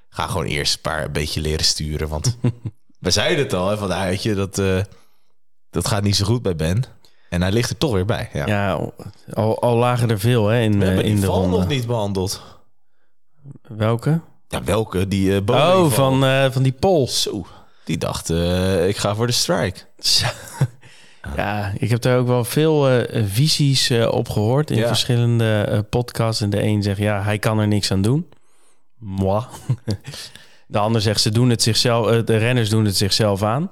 ga 0.08 0.26
gewoon 0.26 0.46
eerst 0.46 0.74
een 0.74 0.80
paar 0.80 1.04
een 1.04 1.12
beetje 1.12 1.40
leren 1.40 1.64
sturen. 1.64 2.08
Want 2.08 2.38
we 2.98 3.10
zeiden 3.10 3.44
het 3.44 3.52
al, 3.52 3.68
hè, 3.68 3.76
van 3.76 3.88
nou, 3.88 4.08
weet 4.08 4.22
je, 4.22 4.34
dat, 4.34 4.58
eh, 4.58 4.80
dat 5.70 5.86
gaat 5.86 6.02
niet 6.02 6.16
zo 6.16 6.24
goed 6.24 6.42
bij 6.42 6.56
Ben. 6.56 6.84
En 7.28 7.42
hij 7.42 7.52
ligt 7.52 7.70
er 7.70 7.76
toch 7.76 7.92
weer 7.92 8.04
bij. 8.04 8.30
Ja. 8.32 8.46
Ja, 8.46 8.90
al, 9.32 9.60
al 9.60 9.76
lagen 9.76 10.10
er 10.10 10.20
veel 10.20 10.46
hè, 10.46 10.60
in, 10.60 10.72
we 10.72 10.78
eh, 10.78 10.86
hebben 10.86 11.04
in 11.04 11.12
die 11.12 11.20
de 11.20 11.26
val 11.26 11.48
nog 11.48 11.66
niet 11.66 11.86
behandeld. 11.86 12.42
Welke? 13.62 14.20
Ja, 14.48 14.64
welke? 14.64 15.08
Die 15.08 15.36
eh 15.36 15.42
Oh, 15.46 15.90
van, 15.90 16.24
eh, 16.24 16.50
van 16.50 16.62
die 16.62 16.72
Pols. 16.72 17.22
Zo, 17.22 17.46
die 17.84 17.98
dacht, 17.98 18.30
eh, 18.30 18.88
ik 18.88 18.96
ga 18.96 19.14
voor 19.14 19.26
de 19.26 19.32
strike. 19.32 19.80
Ja, 21.36 21.72
ik 21.78 21.90
heb 21.90 22.00
daar 22.00 22.18
ook 22.18 22.26
wel 22.26 22.44
veel 22.44 22.88
eh, 22.90 23.22
visies 23.26 23.90
eh, 23.90 24.08
op 24.12 24.28
gehoord 24.28 24.70
in 24.70 24.78
Ja. 24.78 24.86
verschillende 24.86 25.60
eh, 25.68 25.78
podcasts. 25.90 26.40
En 26.40 26.50
de 26.50 26.62
een 26.62 26.82
zegt, 26.82 26.98
ja, 26.98 27.22
hij 27.22 27.38
kan 27.38 27.58
er 27.58 27.68
niks 27.68 27.90
aan 27.92 28.02
doen. 28.02 28.28
Moi. 28.98 29.44
De 30.66 30.78
ander 30.78 31.00
zegt, 31.00 31.20
ze 31.20 31.30
doen 31.30 31.50
het 31.50 31.62
zichzelf, 31.62 32.22
de 32.24 32.36
renners 32.36 32.68
doen 32.70 32.84
het 32.84 32.96
zichzelf 32.96 33.42
aan. 33.42 33.70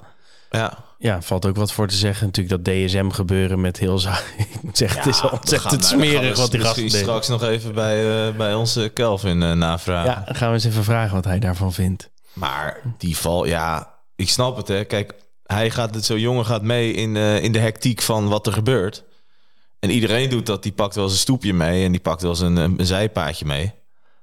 Ja, 0.50 0.78
Ja, 0.98 1.22
valt 1.22 1.46
ook 1.46 1.56
wat 1.56 1.72
voor 1.72 1.86
te 1.88 1.94
zeggen. 1.94 2.26
Natuurlijk 2.26 2.64
dat 2.64 2.74
DSM 2.74 3.08
gebeuren 3.08 3.60
met 3.60 3.78
heel 3.78 3.98
Ik 4.38 4.62
moet 4.62 4.76
zeggen, 4.78 4.98
het 4.98 5.08
is 5.08 5.22
al 5.22 5.28
ontzettend 5.28 5.84
smerig 5.84 6.34
we 6.34 6.40
wat 6.40 6.50
die 6.50 6.60
gasten 6.60 6.82
deden. 6.82 6.98
straks 6.98 7.28
nog 7.28 7.42
even 7.42 7.74
bij, 7.74 8.32
bij 8.34 8.54
onze 8.54 8.88
Kelvin 8.88 9.58
navragen. 9.58 10.10
Ja, 10.10 10.34
gaan 10.34 10.48
we 10.48 10.54
eens 10.54 10.64
even 10.64 10.84
vragen 10.84 11.14
wat 11.14 11.24
hij 11.24 11.38
daarvan 11.38 11.72
vindt. 11.72 12.10
Maar 12.32 12.80
die 12.98 13.16
val, 13.16 13.46
ja, 13.46 13.94
ik 14.16 14.28
snap 14.28 14.56
het 14.56 14.68
hè. 14.68 14.84
Kijk, 14.84 15.14
hij 15.46 15.70
gaat 15.70 15.94
het 15.94 16.04
zo 16.04 16.18
jongen 16.18 16.46
gaat 16.46 16.62
mee 16.62 16.92
in, 16.92 17.16
eh, 17.16 17.42
in 17.42 17.52
de 17.52 17.58
hectiek 17.58 18.02
van 18.02 18.28
wat 18.28 18.46
er 18.46 18.52
gebeurt. 18.52 19.04
En 19.78 19.90
iedereen 19.90 20.30
doet 20.30 20.46
dat. 20.46 20.62
Die 20.62 20.72
pakt 20.72 20.94
wel 20.94 21.04
eens 21.04 21.12
een 21.12 21.18
stoepje 21.18 21.52
mee 21.54 21.84
en 21.84 21.92
die 21.92 22.00
pakt 22.00 22.22
wel 22.22 22.30
eens 22.30 22.40
een, 22.40 22.56
een, 22.56 22.74
een 22.78 22.86
zijpaadje 22.86 23.44
mee. 23.44 23.72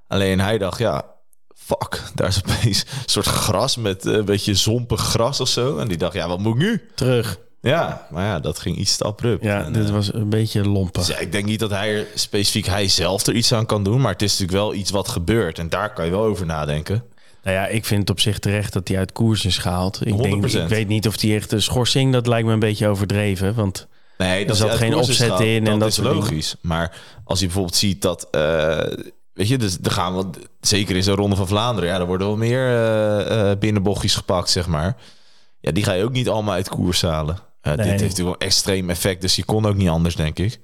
Alleen 0.08 0.40
hij 0.40 0.58
dacht, 0.58 0.80
ja, 0.80 1.06
fuck, 1.56 2.02
daar 2.16 2.28
is 2.28 2.42
opeens 2.46 2.82
een 2.82 3.10
soort 3.10 3.26
gras 3.26 3.78
met 3.78 4.06
eh, 4.06 4.14
een 4.14 4.26
beetje 4.26 4.56
zompig 4.56 5.02
gras 5.02 5.40
of 5.40 5.48
zo. 5.48 5.78
En 5.78 5.88
die 5.88 5.98
dacht, 5.98 6.14
ja, 6.14 6.28
wat 6.28 6.40
moet 6.40 6.56
ik 6.56 6.62
nu? 6.62 6.90
Terug. 6.96 7.40
Ja, 7.62 8.08
maar 8.12 8.26
ja, 8.26 8.40
dat 8.40 8.60
ging 8.60 8.78
iets 8.78 8.98
te 8.98 9.04
abrupt. 9.04 9.44
Ja, 9.44 9.64
En, 9.64 9.74
dit 9.74 9.86
eh, 9.88 9.92
was 9.92 10.14
een 10.14 10.30
beetje 10.30 10.68
lompen. 10.68 11.00
dus 11.00 11.10
ja, 11.10 11.18
ik 11.18 11.32
denk 11.32 11.46
niet 11.46 11.60
dat 11.60 11.70
hij 11.70 11.96
er 11.96 12.08
specifiek 12.16 12.66
hij 12.66 12.88
zelf 12.88 13.26
er 13.26 13.34
iets 13.34 13.54
aan 13.54 13.66
kan 13.66 13.84
doen. 13.84 14.02
Maar 14.02 14.12
het 14.12 14.22
is 14.22 14.32
natuurlijk 14.32 14.58
wel 14.58 14.74
iets 14.74 14.92
wat 14.92 15.08
gebeurt. 15.08 15.60
En 15.60 15.70
daar 15.70 15.94
kan 15.94 16.06
je 16.06 16.12
wel 16.12 16.24
over 16.24 16.46
nadenken. 16.46 17.04
Nou 17.44 17.56
ja, 17.58 17.68
ik 17.68 17.86
vind 17.86 18.00
het 18.00 18.10
op 18.10 18.20
zich 18.20 18.40
terecht 18.40 18.74
dat 18.74 18.88
hij 18.88 18.98
uit 18.98 19.12
koers 19.12 19.46
is 19.46 19.58
gehaald. 19.58 20.06
Ik, 20.06 20.18
denk, 20.18 20.52
100%. 20.52 20.56
ik 20.62 20.68
weet 20.68 20.88
niet 20.88 21.08
of 21.08 21.22
hij 21.22 21.36
echt 21.36 21.52
een 21.52 21.62
schorsing, 21.62 22.14
dat 22.14 22.28
lijkt 22.28 22.48
me 22.48 22.54
een 22.54 22.60
beetje 22.60 22.88
overdreven. 22.88 23.54
Want 23.56 23.88
Nee, 24.18 24.46
dat 24.46 24.58
zat 24.58 24.68
hij 24.70 24.78
uit 24.78 24.86
geen 24.86 24.96
opzet 24.96 25.40
in 25.40 25.68
en 25.68 25.80
dat 25.80 25.88
is 25.90 25.96
dingen. 25.96 26.14
logisch. 26.14 26.56
Maar 26.62 26.98
als 27.24 27.40
je 27.40 27.46
bijvoorbeeld 27.46 27.76
ziet 27.76 28.02
dat, 28.02 28.28
eh, 28.32 28.78
weet 29.34 29.48
je, 29.48 29.58
dus 29.58 29.78
er 29.84 29.92
gaan 29.92 30.14
wel, 30.14 30.30
zeker 30.62 30.96
in 30.96 31.04
zo'n 31.04 31.16
ronde 31.16 31.36
van 31.36 31.48
Vlaanderen, 31.48 31.90
ja, 31.90 32.00
er 32.00 32.06
worden 32.06 32.28
wel 32.28 32.38
meer 32.38 32.68
eh, 32.68 33.52
eh, 33.52 33.58
binnenbochtjes 33.60 34.16
gepakt, 34.16 34.50
zeg 34.50 34.68
maar. 34.68 34.96
Ja, 35.60 35.72
die 35.72 35.84
ga 35.84 35.94
je 35.94 36.04
ook 36.04 36.12
niet 36.12 36.30
allemaal 36.30 36.54
uit 36.54 36.70
koers 36.70 37.02
halen. 37.02 37.36
Eh, 37.36 37.42
Nee. 37.74 37.76
Dit 37.76 37.86
heeft 37.86 38.02
natuurlijk 38.02 38.20
wel 38.28 38.34
een 38.34 38.48
extreem 38.48 38.90
effect, 38.90 39.22
dus 39.22 39.36
je 39.36 39.44
kon 39.46 39.66
ook 39.66 39.76
niet 39.76 39.90
anders, 39.90 40.16
denk 40.16 40.40
ik. 40.40 40.60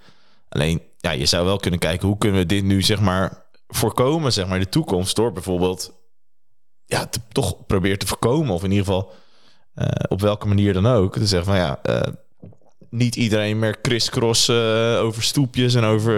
Alleen, 0.50 0.82
ja, 0.98 1.12
je 1.12 1.26
zou 1.26 1.46
wel 1.46 1.58
kunnen 1.58 1.80
kijken 1.80 2.08
hoe 2.08 2.18
kunnen 2.18 2.40
we 2.40 2.46
dit 2.46 2.64
nu, 2.64 2.82
zeg 2.82 3.00
maar, 3.00 3.46
voorkomen, 3.68 4.34
zeg 4.34 4.46
maar, 4.48 4.56
in 4.58 4.64
de 4.64 4.70
toekomst, 4.70 5.16
door 5.16 5.34
bijvoorbeeld, 5.34 5.94
ja, 6.90 7.06
te, 7.06 7.20
toch 7.32 7.66
proberen 7.66 8.00
te 8.00 8.08
voorkomen, 8.08 8.54
of 8.54 8.64
in 8.64 8.72
ieder 8.72 8.86
geval 8.86 9.12
eh, 9.76 9.88
op 10.08 10.22
welke 10.22 10.48
manier 10.48 10.74
dan 10.74 10.88
ook. 10.88 11.14
Te 11.18 11.28
zeggen 11.28 11.48
van 11.52 11.58
ja, 11.58 11.80
eh, 11.84 12.02
niet 12.90 13.16
iedereen 13.16 13.60
meer 13.60 13.82
crisscross 13.82 14.48
eh, 14.48 15.00
over 15.02 15.24
stoepjes 15.24 15.74
en 15.76 15.84
over 15.84 16.14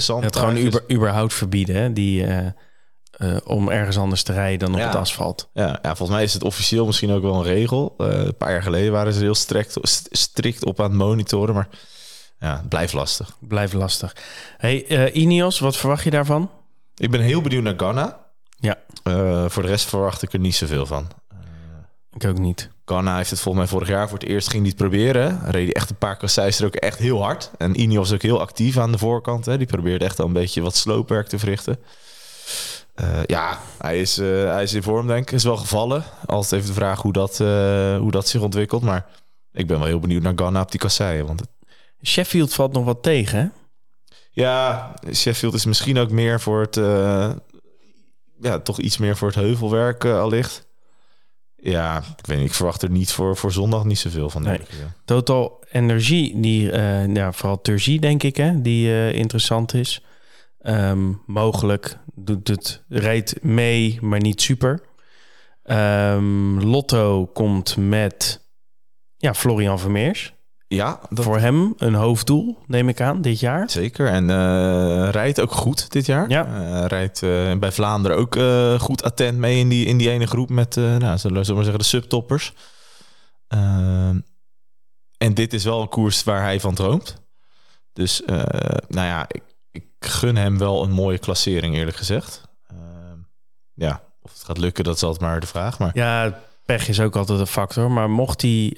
zand. 0.00 0.24
het 0.24 0.36
gewoon 0.36 0.56
uber, 0.56 0.84
überhaupt 0.92 1.34
verbieden, 1.34 1.76
hè, 1.76 1.92
die, 1.92 2.26
om 3.44 3.68
ergens 3.68 3.98
anders 3.98 4.22
te 4.22 4.32
rijden 4.32 4.58
dan 4.58 4.72
op 4.74 4.78
Ja. 4.80 4.86
het 4.86 4.96
asfalt. 4.96 5.48
Ja, 5.52 5.66
ja, 5.82 5.96
volgens 5.96 6.10
mij 6.18 6.22
is 6.22 6.32
het 6.32 6.44
officieel 6.44 6.86
misschien 6.86 7.10
ook 7.10 7.22
wel 7.22 7.34
een 7.34 7.42
regel. 7.42 7.94
Een 7.96 8.36
paar 8.36 8.50
jaar 8.52 8.62
geleden 8.62 8.92
waren 8.92 9.12
ze 9.12 9.20
heel 9.20 9.34
strikt, 9.34 9.76
st- 9.82 10.08
strikt 10.10 10.64
op 10.64 10.80
aan 10.80 10.90
het 10.90 10.98
monitoren, 10.98 11.54
maar 11.54 11.68
ja, 12.40 12.56
het 12.56 12.68
blijft 12.68 12.92
lastig. 12.92 13.36
Blijft 13.40 13.72
lastig. 13.72 14.16
Hey, 14.56 15.12
Ineos, 15.12 15.58
wat 15.58 15.76
verwacht 15.76 16.04
je 16.04 16.10
daarvan? 16.10 16.50
Ik 16.96 17.10
ben 17.10 17.20
heel 17.20 17.40
benieuwd 17.40 17.62
naar 17.62 17.74
Ghana. 17.76 18.25
Ja, 18.56 18.76
Eh, 19.02 19.44
voor 19.48 19.62
de 19.62 19.68
rest 19.68 19.88
verwacht 19.88 20.22
ik 20.22 20.32
er 20.32 20.38
niet 20.38 20.54
zoveel 20.54 20.86
van. 20.86 21.08
ik 22.12 22.24
ook 22.24 22.38
niet. 22.38 22.70
Ghana 22.84 23.16
heeft 23.16 23.30
het 23.30 23.40
volgens 23.40 23.64
mij 23.64 23.72
vorig 23.78 23.88
jaar 23.94 24.08
voor 24.08 24.18
het 24.18 24.28
eerst 24.28 24.50
ging 24.50 24.62
die 24.62 24.72
het 24.72 24.80
proberen. 24.80 25.40
Reed 25.44 25.64
hij 25.64 25.72
echt 25.72 25.90
een 25.90 25.96
paar 25.96 26.16
kasseis 26.16 26.58
er 26.60 26.66
ook 26.66 26.74
echt 26.74 26.98
heel 26.98 27.22
hard. 27.22 27.50
En 27.58 27.80
Ineos 27.80 28.12
ook 28.12 28.22
heel 28.22 28.40
actief 28.40 28.78
aan 28.78 28.92
de 28.92 28.98
voorkant. 28.98 29.44
Hè. 29.46 29.58
Die 29.58 29.66
probeerde 29.66 30.04
echt 30.04 30.18
al 30.20 30.26
een 30.26 30.32
beetje 30.32 30.60
wat 30.60 30.76
sloopwerk 30.76 31.26
te 31.28 31.38
verrichten. 31.38 31.78
Eh, 32.94 33.24
ja, 33.26 33.58
hij 33.78 34.00
is, 34.00 34.18
eh, 34.18 34.26
hij 34.44 34.62
is 34.62 34.72
in 34.72 34.82
vorm 34.82 35.06
denk 35.06 35.22
ik. 35.28 35.32
Is 35.34 35.44
wel 35.44 35.56
gevallen. 35.56 36.04
Altijd 36.26 36.52
even 36.52 36.66
de 36.74 36.80
vraag 36.80 37.02
hoe 37.02 37.12
dat, 37.12 37.38
hoe 38.00 38.10
dat 38.10 38.28
zich 38.28 38.40
ontwikkelt. 38.40 38.82
Maar 38.82 39.06
ik 39.52 39.66
ben 39.66 39.78
wel 39.78 39.86
heel 39.86 40.00
benieuwd 40.00 40.22
naar 40.22 40.32
Ghana 40.36 40.60
op 40.60 40.70
die 40.70 40.80
kasseien. 40.80 41.26
Want 41.26 41.40
het- 41.40 41.48
Sheffield 42.08 42.54
valt 42.54 42.72
nog 42.72 42.84
wat 42.84 43.02
tegen, 43.02 43.38
hè? 43.38 43.46
ja, 44.30 44.94
Sheffield 45.12 45.54
is 45.54 45.64
misschien 45.64 45.98
ook 45.98 46.10
meer 46.10 46.40
voor 46.40 46.60
het... 46.60 46.76
ja, 48.40 48.58
toch 48.58 48.78
iets 48.78 48.98
meer 48.98 49.16
voor 49.16 49.28
het 49.28 49.36
heuvelwerk 49.36 50.04
eh, 50.04 50.20
allicht. 50.20 50.66
Ja, 51.56 52.02
ik 52.16 52.26
weet 52.26 52.38
niet. 52.38 52.46
Ik 52.46 52.54
verwacht 52.54 52.82
er 52.82 52.90
niet 52.90 53.12
voor, 53.12 53.36
voor 53.36 53.52
zondag 53.52 53.84
niet 53.84 53.98
zoveel 53.98 54.30
van. 54.30 54.42
Nee. 54.42 54.58
ja. 54.58 54.94
Total 55.04 55.64
Energie, 55.70 56.40
die, 56.40 56.70
eh, 56.70 57.14
ja, 57.14 57.32
vooral 57.32 57.60
Turgie 57.60 58.00
denk 58.00 58.22
ik, 58.22 58.36
hè, 58.36 58.62
die 58.62 58.88
eh, 58.88 59.12
interessant 59.12 59.74
is. 59.74 60.04
Ehm, 60.58 61.12
mogelijk 61.26 61.98
doet 62.14 62.48
het, 62.48 62.82
rijdt 62.88 63.42
mee, 63.42 63.98
maar 64.00 64.20
niet 64.20 64.40
super. 64.40 64.82
Ehm, 65.62 66.58
Lotto 66.58 67.26
komt 67.26 67.76
met 67.76 68.44
ja, 69.16 69.34
Florian 69.34 69.78
Vermeers. 69.78 70.34
Ja, 70.68 71.00
dat 71.10 71.24
Voor 71.24 71.38
hem 71.38 71.74
een 71.76 71.94
hoofddoel, 71.94 72.58
neem 72.66 72.88
ik 72.88 73.00
aan, 73.00 73.22
dit 73.22 73.40
jaar. 73.40 73.70
zeker. 73.70 74.08
En 74.08 74.30
eh, 74.30 75.08
rijdt 75.10 75.40
ook 75.40 75.52
goed 75.52 75.90
dit 75.90 76.06
jaar. 76.06 76.28
Ja. 76.28 76.46
Eh, 76.46 76.86
rijdt 76.86 77.22
eh, 77.22 77.54
bij 77.58 77.72
Vlaanderen 77.72 78.16
ook 78.16 78.38
goed 78.80 79.02
attent 79.02 79.38
mee 79.38 79.58
in 79.58 79.68
die, 79.68 79.86
in 79.86 79.96
die 79.96 80.10
ene 80.10 80.26
groep 80.26 80.48
met, 80.48 80.76
nou, 80.76 81.18
zullen 81.18 81.38
we 81.38 81.44
zeggen, 81.44 81.78
de 81.78 81.84
subtoppers. 81.84 82.52
En 85.18 85.34
dit 85.34 85.52
is 85.52 85.64
wel 85.64 85.80
een 85.80 85.88
koers 85.88 86.24
waar 86.24 86.42
hij 86.42 86.60
van 86.60 86.74
droomt. 86.74 87.22
Dus, 87.92 88.22
nou 88.88 89.06
ja, 89.06 89.24
ik, 89.28 89.42
ik 89.70 89.86
gun 89.98 90.36
hem 90.36 90.58
wel 90.58 90.82
een 90.82 90.90
mooie 90.90 91.18
klassering, 91.18 91.74
eerlijk 91.74 91.96
gezegd. 91.96 92.42
Ja, 93.74 94.02
of 94.22 94.32
het 94.32 94.44
gaat 94.44 94.58
lukken, 94.58 94.84
dat 94.84 94.96
is 94.96 95.02
altijd 95.02 95.22
maar 95.22 95.40
de 95.40 95.46
vraag. 95.46 95.78
Maar 95.78 95.90
Ja, 95.94 96.38
pech 96.64 96.88
is 96.88 97.00
ook 97.00 97.16
altijd 97.16 97.38
een 97.38 97.46
factor. 97.46 97.90
Maar 97.90 98.10
mocht 98.10 98.42
hij 98.42 98.76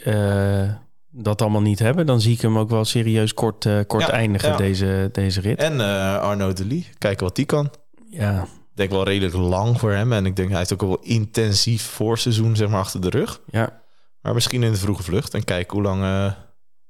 dat 1.10 1.42
allemaal 1.42 1.60
niet 1.60 1.78
hebben, 1.78 2.06
dan 2.06 2.20
zie 2.20 2.32
ik 2.34 2.40
hem 2.40 2.58
ook 2.58 2.70
wel 2.70 2.84
serieus 2.84 3.34
kort, 3.34 3.66
eh, 3.66 3.78
kort 3.86 4.06
Ja, 4.06 4.10
eindigen, 4.12 4.48
ja. 4.50 4.56
deze, 4.56 5.08
deze 5.12 5.40
rit. 5.40 5.58
En 5.58 5.80
eh, 5.80 6.18
Arno 6.20 6.52
de 6.52 6.66
Lee, 6.66 6.88
kijken 6.98 7.24
wat 7.24 7.36
die 7.36 7.44
kan. 7.44 7.70
Ja, 8.10 8.42
Ik 8.42 8.84
denk 8.84 8.90
wel 8.90 9.04
redelijk 9.04 9.34
lang 9.36 9.78
voor 9.78 9.92
hem. 9.92 10.12
En 10.12 10.26
ik 10.26 10.36
denk 10.36 10.48
hij 10.48 10.58
heeft 10.58 10.72
ook 10.72 10.80
wel 10.80 10.98
intensief 11.02 11.82
voorseizoen 11.82 12.56
zeg 12.56 12.68
maar, 12.68 12.80
achter 12.80 13.00
de 13.00 13.10
rug. 13.10 13.40
ja, 13.46 13.82
Maar 14.20 14.34
misschien 14.34 14.62
in 14.62 14.72
de 14.72 14.78
vroege 14.78 15.02
vlucht. 15.02 15.34
En 15.34 15.44
kijken 15.44 15.72
hoe 15.74 15.82
lang, 15.82 16.02
eh, 16.02 16.32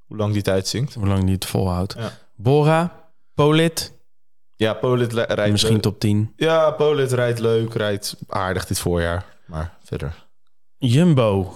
hoe 0.07 0.17
lang 0.17 0.29
die 0.31 0.39
het 0.39 0.49
uitzinkt. 0.49 0.95
hoe 0.95 1.07
lang 1.07 1.23
hij 1.23 1.33
het 1.33 1.47
volhoudt. 1.47 1.95
Ja. 1.99 2.11
Bora, 2.37 3.11
Polit, 3.35 3.93
Ja, 4.57 4.75
Polit 4.75 5.13
rijdt 5.13 5.51
misschien 5.51 5.73
leuk. 5.73 5.83
top 5.83 6.01
10. 6.01 6.33
Ja, 6.37 6.71
Polit 6.71 7.13
rijdt 7.13 7.39
leuk. 7.39 7.75
Rijdt 7.75 8.17
aardig 8.29 8.67
dit 8.67 8.79
voorjaar. 8.79 9.25
Maar 9.47 9.77
verder. 9.85 10.27
Jumbo, 10.77 11.55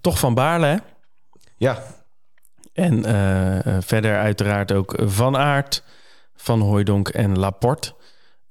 toch 0.00 0.18
van 0.18 0.34
Baarle, 0.34 0.66
hè? 0.66 0.76
Ja, 1.62 1.82
En 2.72 3.04
eh, 3.04 3.76
verder 3.80 4.18
uiteraard 4.18 4.72
ook 4.72 4.94
Van 5.02 5.36
Aert, 5.36 5.82
Van 6.36 6.60
Hooijdonk 6.60 7.08
en 7.08 7.38
Laporte. 7.38 7.94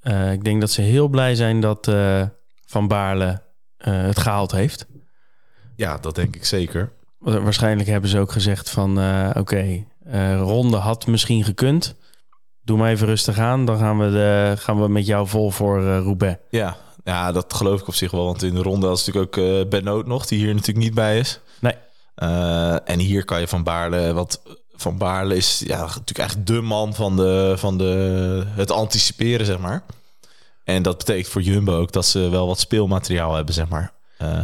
Eh, 0.01 0.31
ik 0.31 0.43
denk 0.43 0.61
dat 0.61 0.71
ze 0.71 0.81
heel 0.81 1.07
blij 1.07 1.35
zijn 1.35 1.59
dat 1.59 1.87
eh, 1.87 2.23
Van 2.65 2.87
Baarle 2.87 3.41
het 3.77 4.19
gehaald 4.19 4.51
heeft. 4.51 4.85
ja, 5.75 5.97
dat 5.97 6.15
denk 6.15 6.35
ik 6.35 6.45
zeker. 6.45 6.91
Wa- 7.17 7.39
Waarschijnlijk 7.41 7.89
hebben 7.89 8.09
ze 8.09 8.19
ook 8.19 8.31
gezegd 8.31 8.69
van... 8.69 8.97
oké, 9.37 9.85
ronde 10.37 10.77
had 10.77 11.07
misschien 11.07 11.43
gekund. 11.43 11.95
Doe 12.63 12.77
maar 12.77 12.89
even 12.89 13.07
rustig 13.07 13.37
aan. 13.37 13.65
Dan 13.65 13.77
gaan 13.77 13.97
we, 13.99 14.09
de, 14.11 14.53
gaan 14.57 14.81
we 14.81 14.87
met 14.87 15.05
jou 15.05 15.27
vol 15.27 15.49
voor 15.51 15.83
Roubaix. 15.83 16.39
Ja. 16.49 16.77
ja, 17.03 17.31
dat 17.31 17.53
geloof 17.53 17.81
ik 17.81 17.87
op 17.87 17.93
zich 17.93 18.11
wel. 18.11 18.25
Want 18.25 18.43
in 18.43 18.53
de 18.55 18.61
ronde 18.61 18.87
was 18.87 19.05
natuurlijk 19.05 19.37
ook 19.37 19.69
Ben 19.69 19.83
Noot 19.83 20.05
nog. 20.07 20.25
Die 20.25 20.39
hier 20.39 20.53
natuurlijk 20.53 20.85
niet 20.85 20.93
bij 20.93 21.19
is. 21.19 21.39
Nee. 21.59 21.75
Eh, 22.15 22.89
en 22.89 22.99
hier 22.99 23.25
kan 23.25 23.39
je 23.39 23.47
Van 23.47 23.63
Baarle... 23.63 24.13
Want 24.13 24.41
Van 24.75 24.97
Baarle 24.97 25.35
is 25.35 25.63
ja, 25.65 25.79
natuurlijk 25.81 26.17
eigenlijk 26.17 26.47
de 26.47 26.61
man 26.61 26.93
van, 26.93 27.15
de, 27.15 27.53
van 27.57 27.77
de, 27.77 28.43
het 28.47 28.71
anticiperen, 28.71 29.45
zeg 29.45 29.57
maar. 29.57 29.83
En 30.63 30.83
dat 30.83 30.97
betekent 30.97 31.27
voor 31.27 31.41
Jumbo 31.41 31.79
ook 31.79 31.91
dat 31.91 32.05
ze 32.05 32.29
wel 32.29 32.47
wat 32.47 32.59
speelmateriaal 32.59 33.35
hebben, 33.35 33.53
zeg 33.53 33.67
maar. 33.67 33.91
Eh, 34.17 34.43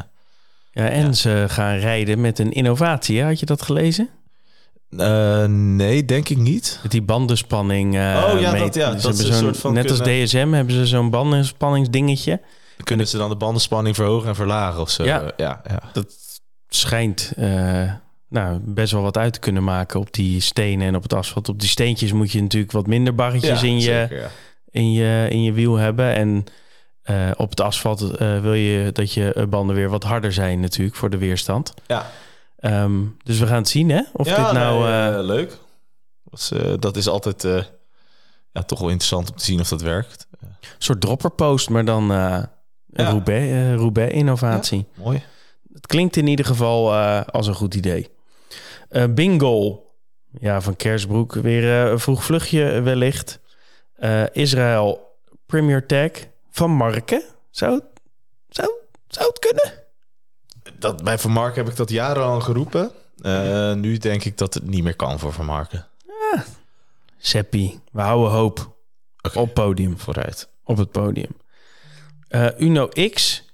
Ja, 0.72 0.88
en 0.90 1.06
Ja. 1.06 1.12
ze 1.14 1.46
gaan 1.48 1.78
rijden 1.78 2.22
met 2.22 2.40
een 2.40 2.52
innovatie. 2.52 3.20
hè? 3.20 3.26
Had 3.26 3.40
je 3.40 3.46
dat 3.46 3.62
gelezen? 3.62 4.10
eh, 4.98 5.46
nee, 5.46 6.06
denk 6.06 6.30
ik 6.30 6.38
niet. 6.38 6.80
Met 6.82 6.92
die 6.92 7.02
bandenspanning. 7.02 7.94
Oh, 7.94 8.40
ja, 8.40 8.54
dat- 8.54 8.76
ja, 8.76 8.92
dat 8.94 9.18
ze 9.18 9.28
een 9.28 9.34
soort 9.34 9.58
van 9.58 9.74
Net 9.74 9.90
als 9.90 10.00
DSM 10.00 10.52
hebben 10.52 10.74
ze 10.76 10.86
zo'n 10.86 11.10
bandenspanningsdingetje. 11.10 12.42
Kunnen 12.84 13.08
ze 13.08 13.18
dan 13.18 13.30
de 13.30 13.36
bandenspanning 13.36 13.96
verhogen 13.96 14.28
en 14.28 14.36
verlagen 14.36 14.82
of 14.82 14.90
zo? 14.90 15.04
Ja. 15.04 15.32
Ja, 15.38 15.62
ja. 15.68 15.80
Dat 15.94 16.06
schijnt 16.70 17.34
eh, 17.36 17.92
nou, 18.30 18.60
best 18.64 18.92
wel 18.92 19.02
wat 19.02 19.18
uit 19.18 19.34
te 19.34 19.40
kunnen 19.40 19.64
maken 19.64 20.00
op 20.00 20.14
die 20.14 20.42
stenen 20.42 20.88
en 20.88 20.96
op 20.96 21.04
het 21.04 21.14
asfalt. 21.14 21.50
Op 21.50 21.60
die 21.60 21.70
steentjes 21.70 22.12
moet 22.12 22.32
je 22.32 22.42
natuurlijk 22.42 22.72
wat 22.72 22.88
minder 22.88 23.16
barretjes 23.16 23.64
in, 23.64 23.80
je, 23.80 24.08
ja. 24.10 24.30
in, 24.72 24.92
je, 24.92 25.28
in 25.30 25.44
je 25.44 25.52
wiel 25.52 25.76
hebben. 25.76 26.16
En 26.16 26.44
eh, 27.02 27.32
op 27.36 27.50
het 27.50 27.62
asfalt 27.62 28.02
eh, 28.02 28.42
wil 28.42 28.54
je 28.54 28.92
dat 28.92 29.14
je 29.14 29.46
banden 29.50 29.76
weer 29.76 29.90
wat 29.90 30.04
harder 30.04 30.34
zijn 30.34 30.60
natuurlijk 30.60 30.96
voor 30.98 31.10
de 31.10 31.18
weerstand. 31.18 31.74
Ja. 31.88 32.12
Ehm, 32.60 33.02
dus 33.24 33.40
we 33.40 33.48
gaan 33.48 33.58
het 33.58 33.70
zien, 33.70 33.90
hè? 33.90 34.02
Of 34.14 34.28
ja, 34.28 34.44
dit 34.44 34.54
nou... 34.54 34.90
nee, 35.14 35.24
leuk. 35.24 35.58
Was, 36.24 36.52
eh, 36.52 36.74
dat 36.80 36.98
is 36.98 37.08
altijd 37.08 37.44
ja, 38.52 38.64
toch 38.64 38.80
wel 38.80 38.90
interessant 38.90 39.30
om 39.30 39.38
te 39.38 39.44
zien 39.44 39.60
of 39.60 39.68
dat 39.68 39.82
werkt. 39.82 40.28
een 40.40 40.48
soort 40.78 41.02
dropperpost, 41.02 41.70
maar 41.70 41.86
dan 41.86 42.12
eh 42.12 42.44
Ja. 42.98 43.06
een 43.06 43.12
Roubaix, 43.12 43.52
eh, 43.52 43.76
Roubaix-innovatie. 43.76 44.86
Mooi. 44.96 45.24
Het 45.78 45.88
klinkt 45.88 46.16
in 46.16 46.28
ieder 46.28 46.46
geval 46.46 46.94
eh, 46.94 47.22
als 47.26 47.48
een 47.48 47.54
goed 47.56 47.74
idee. 47.76 48.10
Eh, 48.90 49.04
bingo. 49.10 49.84
Ja, 50.40 50.62
van 50.62 50.76
Kersbroek. 50.76 51.34
Weer 51.34 51.84
eh, 51.86 51.92
een 51.92 52.00
vroeg 52.00 52.24
vluchtje 52.24 52.82
wellicht. 52.82 53.40
Israël 54.32 55.18
Premier 55.46 55.86
Tag 55.86 56.12
van 56.52 56.72
Marken. 56.72 57.24
Zou, 57.50 57.74
het- 57.74 58.02
zou, 58.50 58.70
zou 59.08 59.28
het 59.28 59.40
kunnen? 59.40 59.74
Dat, 60.80 61.04
bij 61.04 61.18
Van 61.18 61.32
Marken 61.32 61.64
heb 61.64 61.72
ik 61.72 61.78
dat 61.78 61.90
jarenlang 61.90 62.44
geroepen. 62.44 62.92
Eh, 63.22 63.74
nu 63.74 63.98
denk 63.98 64.24
ik 64.24 64.38
dat 64.38 64.54
het 64.54 64.68
niet 64.68 64.84
meer 64.84 64.96
kan 64.96 65.20
voor 65.20 65.34
Van 65.34 65.46
Marken. 65.46 65.88
Seppi, 67.18 67.80
we 67.92 68.02
houden 68.02 68.32
hoop. 68.32 68.76
Op 69.34 69.54
podium. 69.54 69.98
Vooruit. 70.00 70.50
Op 70.64 70.78
het 70.78 70.92
podium. 70.92 71.32
Uno 72.58 72.88
X. 73.14 73.46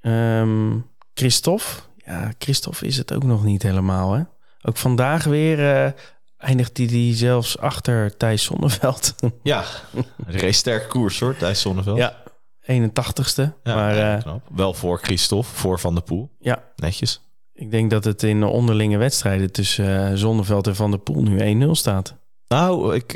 Ehm 0.00 0.76
Christophe. 1.14 1.64
Ja, 1.96 2.32
Christophe 2.38 2.86
is 2.86 2.96
het 2.96 3.14
ook 3.14 3.24
nog 3.24 3.44
niet 3.44 3.62
helemaal, 3.62 4.12
hè? 4.12 4.22
Ook 4.62 4.76
vandaag 4.76 5.24
weer 5.24 5.84
eh, 5.84 5.92
eindigt 6.36 6.76
hij 6.76 6.86
die 6.86 7.14
zelfs 7.14 7.58
achter 7.58 8.16
Thijs 8.16 8.42
Zonneveld. 8.44 9.14
Ja, 9.42 9.64
een 9.92 10.04
race 10.26 10.52
sterke 10.52 10.86
koers 10.86 11.20
hoor, 11.20 11.36
Thijs 11.36 11.60
Zonneveld. 11.60 11.96
ja, 11.98 12.16
81ste. 12.62 13.42
Ja, 13.62 13.74
maar 13.74 13.94
ja, 13.94 14.16
eh, 14.16 14.22
knap. 14.22 14.42
Wel 14.54 14.74
voor 14.74 14.98
Christophe, 14.98 15.48
voor 15.54 15.80
Van 15.80 15.94
der 15.94 16.02
Poel. 16.02 16.30
ja, 16.40 16.62
Netjes. 16.76 17.20
ik 17.52 17.70
denk 17.70 17.90
dat 17.90 18.04
het 18.04 18.22
in 18.22 18.40
de 18.40 18.46
onderlinge 18.46 18.96
wedstrijden 18.96 19.52
tussen 19.52 20.08
eh, 20.10 20.16
Zonneveld 20.16 20.66
en 20.66 20.76
Van 20.76 20.90
der 20.90 21.00
Poel 21.00 21.22
nu 21.22 21.66
1-0 21.66 21.70
staat. 21.70 22.14
Nou, 22.48 22.94
ik, 22.94 23.12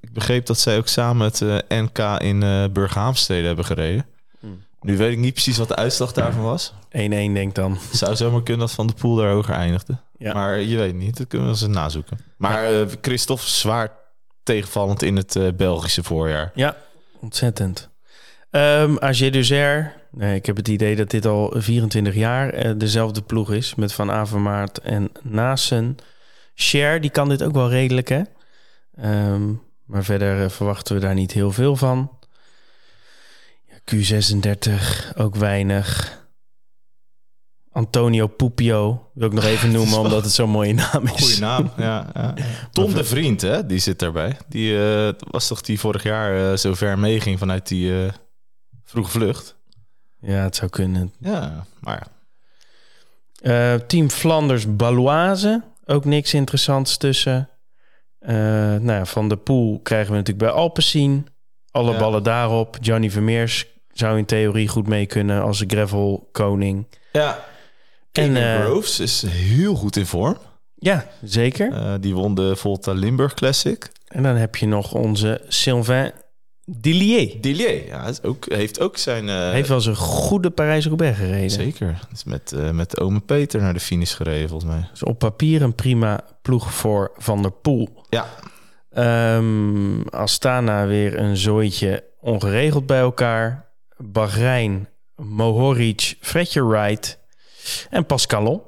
ik 0.00 0.12
begreep 0.12 0.46
dat 0.46 0.58
zij 0.58 0.76
ook 0.76 0.88
samen 0.88 1.26
het 1.26 1.64
NK 1.68 1.98
in 2.18 2.42
eh 2.42 2.64
Burghaamstede 2.72 3.46
hebben 3.46 3.64
gereden. 3.64 4.06
Nu 4.88 4.96
weet 4.96 5.12
ik 5.12 5.18
niet 5.18 5.32
precies 5.32 5.58
wat 5.58 5.68
de 5.68 5.76
uitslag 5.76 6.12
daarvan 6.12 6.42
was. 6.42 6.72
1-1 6.72 6.78
denk 6.90 7.54
dan. 7.54 7.78
Zou 7.92 8.16
zomaar 8.16 8.42
kunnen 8.42 8.66
dat 8.66 8.74
Van 8.74 8.86
der 8.86 8.96
Poel 8.96 9.16
daar 9.16 9.30
hoger 9.30 9.54
eindigde. 9.54 9.96
Ja. 10.18 10.32
Maar 10.32 10.60
je 10.60 10.76
weet 10.76 10.94
niet, 10.94 11.16
dat 11.16 11.26
kunnen 11.26 11.46
we 11.46 11.52
eens 11.52 11.66
nazoeken. 11.66 12.18
Maar 12.36 12.64
eh 12.64 12.86
Christophe 13.00 13.46
zwaar 13.46 13.92
tegenvallend 14.42 15.02
in 15.02 15.16
het 15.16 15.36
eh, 15.36 15.52
Belgische 15.56 16.02
voorjaar. 16.02 16.50
Ja, 16.54 16.76
ontzettend. 17.20 17.88
Ehm 18.50 18.96
AG 18.98 19.30
Duzer. 19.30 19.94
Nee, 20.10 20.34
ik 20.34 20.46
heb 20.46 20.56
het 20.56 20.68
idee 20.68 20.96
dat 20.96 21.10
dit 21.10 21.26
al 21.26 21.54
24 21.56 22.14
jaar 22.14 22.50
eh, 22.50 22.72
dezelfde 22.76 23.22
ploeg 23.22 23.52
is. 23.52 23.74
Met 23.74 23.92
Van 23.92 24.10
Avermaat 24.10 24.78
en 24.78 25.10
Nasen. 25.22 25.96
Cher, 26.54 27.00
die 27.00 27.10
kan 27.10 27.28
dit 27.28 27.42
ook 27.42 27.54
wel 27.54 27.70
redelijk, 27.70 28.08
hè? 28.08 28.22
Ehm, 28.96 29.52
maar 29.84 30.04
verder 30.04 30.50
verwachten 30.50 30.94
we 30.94 31.00
daar 31.00 31.14
niet 31.14 31.32
heel 31.32 31.52
veel 31.52 31.76
van. 31.76 32.17
Ja, 33.90 34.20
Q36, 34.20 34.72
ook 35.16 35.36
weinig. 35.36 36.16
Antonio 37.72 38.26
Pupio 38.26 39.10
wil 39.14 39.26
ik 39.26 39.32
nog 39.32 39.44
even 39.54 39.70
noemen, 39.70 39.98
omdat 39.98 40.24
het 40.24 40.32
zo'n 40.32 40.50
mooie 40.50 40.74
naam 40.74 41.06
is. 41.06 41.10
Goeie 41.10 41.38
naam. 41.40 41.70
ja, 41.76 42.10
ja. 42.14 42.34
Tom 42.72 42.94
de 42.94 43.04
Vriend, 43.04 43.40
hè, 43.40 43.66
die 43.66 43.78
zit 43.78 43.98
daarbij. 43.98 44.36
Die 44.48 44.78
eh, 44.78 45.12
was 45.18 45.46
toch 45.46 45.60
die 45.60 45.80
vorig 45.80 46.02
jaar 46.02 46.50
eh, 46.50 46.56
zo 46.56 46.74
ver 46.74 46.98
meeging 46.98 47.38
vanuit 47.38 47.68
die 47.68 48.02
eh, 48.04 48.12
vroege 48.84 49.10
vlucht. 49.10 49.56
Ja, 50.20 50.42
het 50.42 50.56
zou 50.56 50.70
kunnen. 50.70 51.12
Ja, 51.18 51.66
maar 51.80 52.06
ja. 53.40 53.78
Team 53.86 54.10
Flanders 54.10 54.76
Baloise. 54.76 55.62
Ook 55.84 56.04
niks 56.04 56.34
interessants 56.34 56.96
tussen. 56.96 57.48
Nou 58.18 58.92
ja, 58.92 59.04
van 59.04 59.28
de 59.28 59.36
Poel 59.36 59.80
krijgen 59.82 60.10
we 60.10 60.16
natuurlijk 60.16 60.46
bij 60.46 60.54
Alpecin. 60.54 61.26
Alle 61.70 61.92
Ja. 61.92 61.98
ballen 61.98 62.22
daarop. 62.22 62.76
Johnny 62.80 63.10
Vermeers 63.10 63.66
zou 63.98 64.18
in 64.18 64.24
theorie 64.24 64.68
goed 64.68 64.86
mee 64.86 65.06
kunnen 65.06 65.42
als 65.42 65.64
gravel 65.66 66.28
koning. 66.32 66.86
Ja. 67.12 67.44
En, 68.12 68.36
eh, 68.36 68.60
Groves 68.64 69.00
is 69.00 69.24
heel 69.28 69.74
goed 69.74 69.96
in 69.96 70.06
vorm. 70.06 70.36
Ja, 70.74 71.06
zeker. 71.22 71.72
Eh, 71.72 71.94
die 72.00 72.14
won 72.14 72.34
de 72.34 72.56
Volta 72.56 72.92
Limburg 72.92 73.34
Classic. 73.34 73.90
En 74.06 74.22
dan 74.22 74.36
heb 74.36 74.56
je 74.56 74.66
nog 74.66 74.92
onze 74.94 75.40
Sylvain 75.48 76.12
Dillier. 76.64 77.40
Dillier, 77.40 77.86
ja, 77.86 78.06
is 78.06 78.22
ook, 78.22 78.44
heeft 78.52 78.80
ook 78.80 78.96
zijn... 78.96 79.28
eh, 79.28 79.50
Heeft 79.50 79.68
wel 79.68 79.76
eens 79.76 79.86
een 79.86 79.96
goede 79.96 80.50
Parijs-Roubaix 80.50 81.18
gereden. 81.18 81.50
Zeker. 81.50 81.98
Is 82.12 82.24
met, 82.24 82.52
eh 82.52 82.70
met 82.70 83.00
ome 83.00 83.20
Peter 83.20 83.60
naar 83.60 83.72
de 83.72 83.80
finish 83.80 84.14
gereden, 84.16 84.48
volgens 84.48 84.70
mij. 84.70 84.88
Dus 84.90 85.02
op 85.02 85.18
papier 85.18 85.62
een 85.62 85.74
prima 85.74 86.20
ploeg 86.42 86.72
voor 86.74 87.10
Van 87.16 87.42
der 87.42 87.50
Poel. 87.52 88.04
Ja. 88.10 88.26
Ehm 88.90 90.00
Astana 90.10 90.86
weer 90.86 91.18
een 91.18 91.36
zooitje 91.36 92.04
ongeregeld 92.20 92.86
bij 92.86 93.00
elkaar. 93.00 93.66
Bahrein, 93.98 94.88
Mohoric, 95.16 96.16
Fredje 96.20 96.66
Wright 96.66 97.18
en 97.90 98.06
Pascalon. 98.06 98.62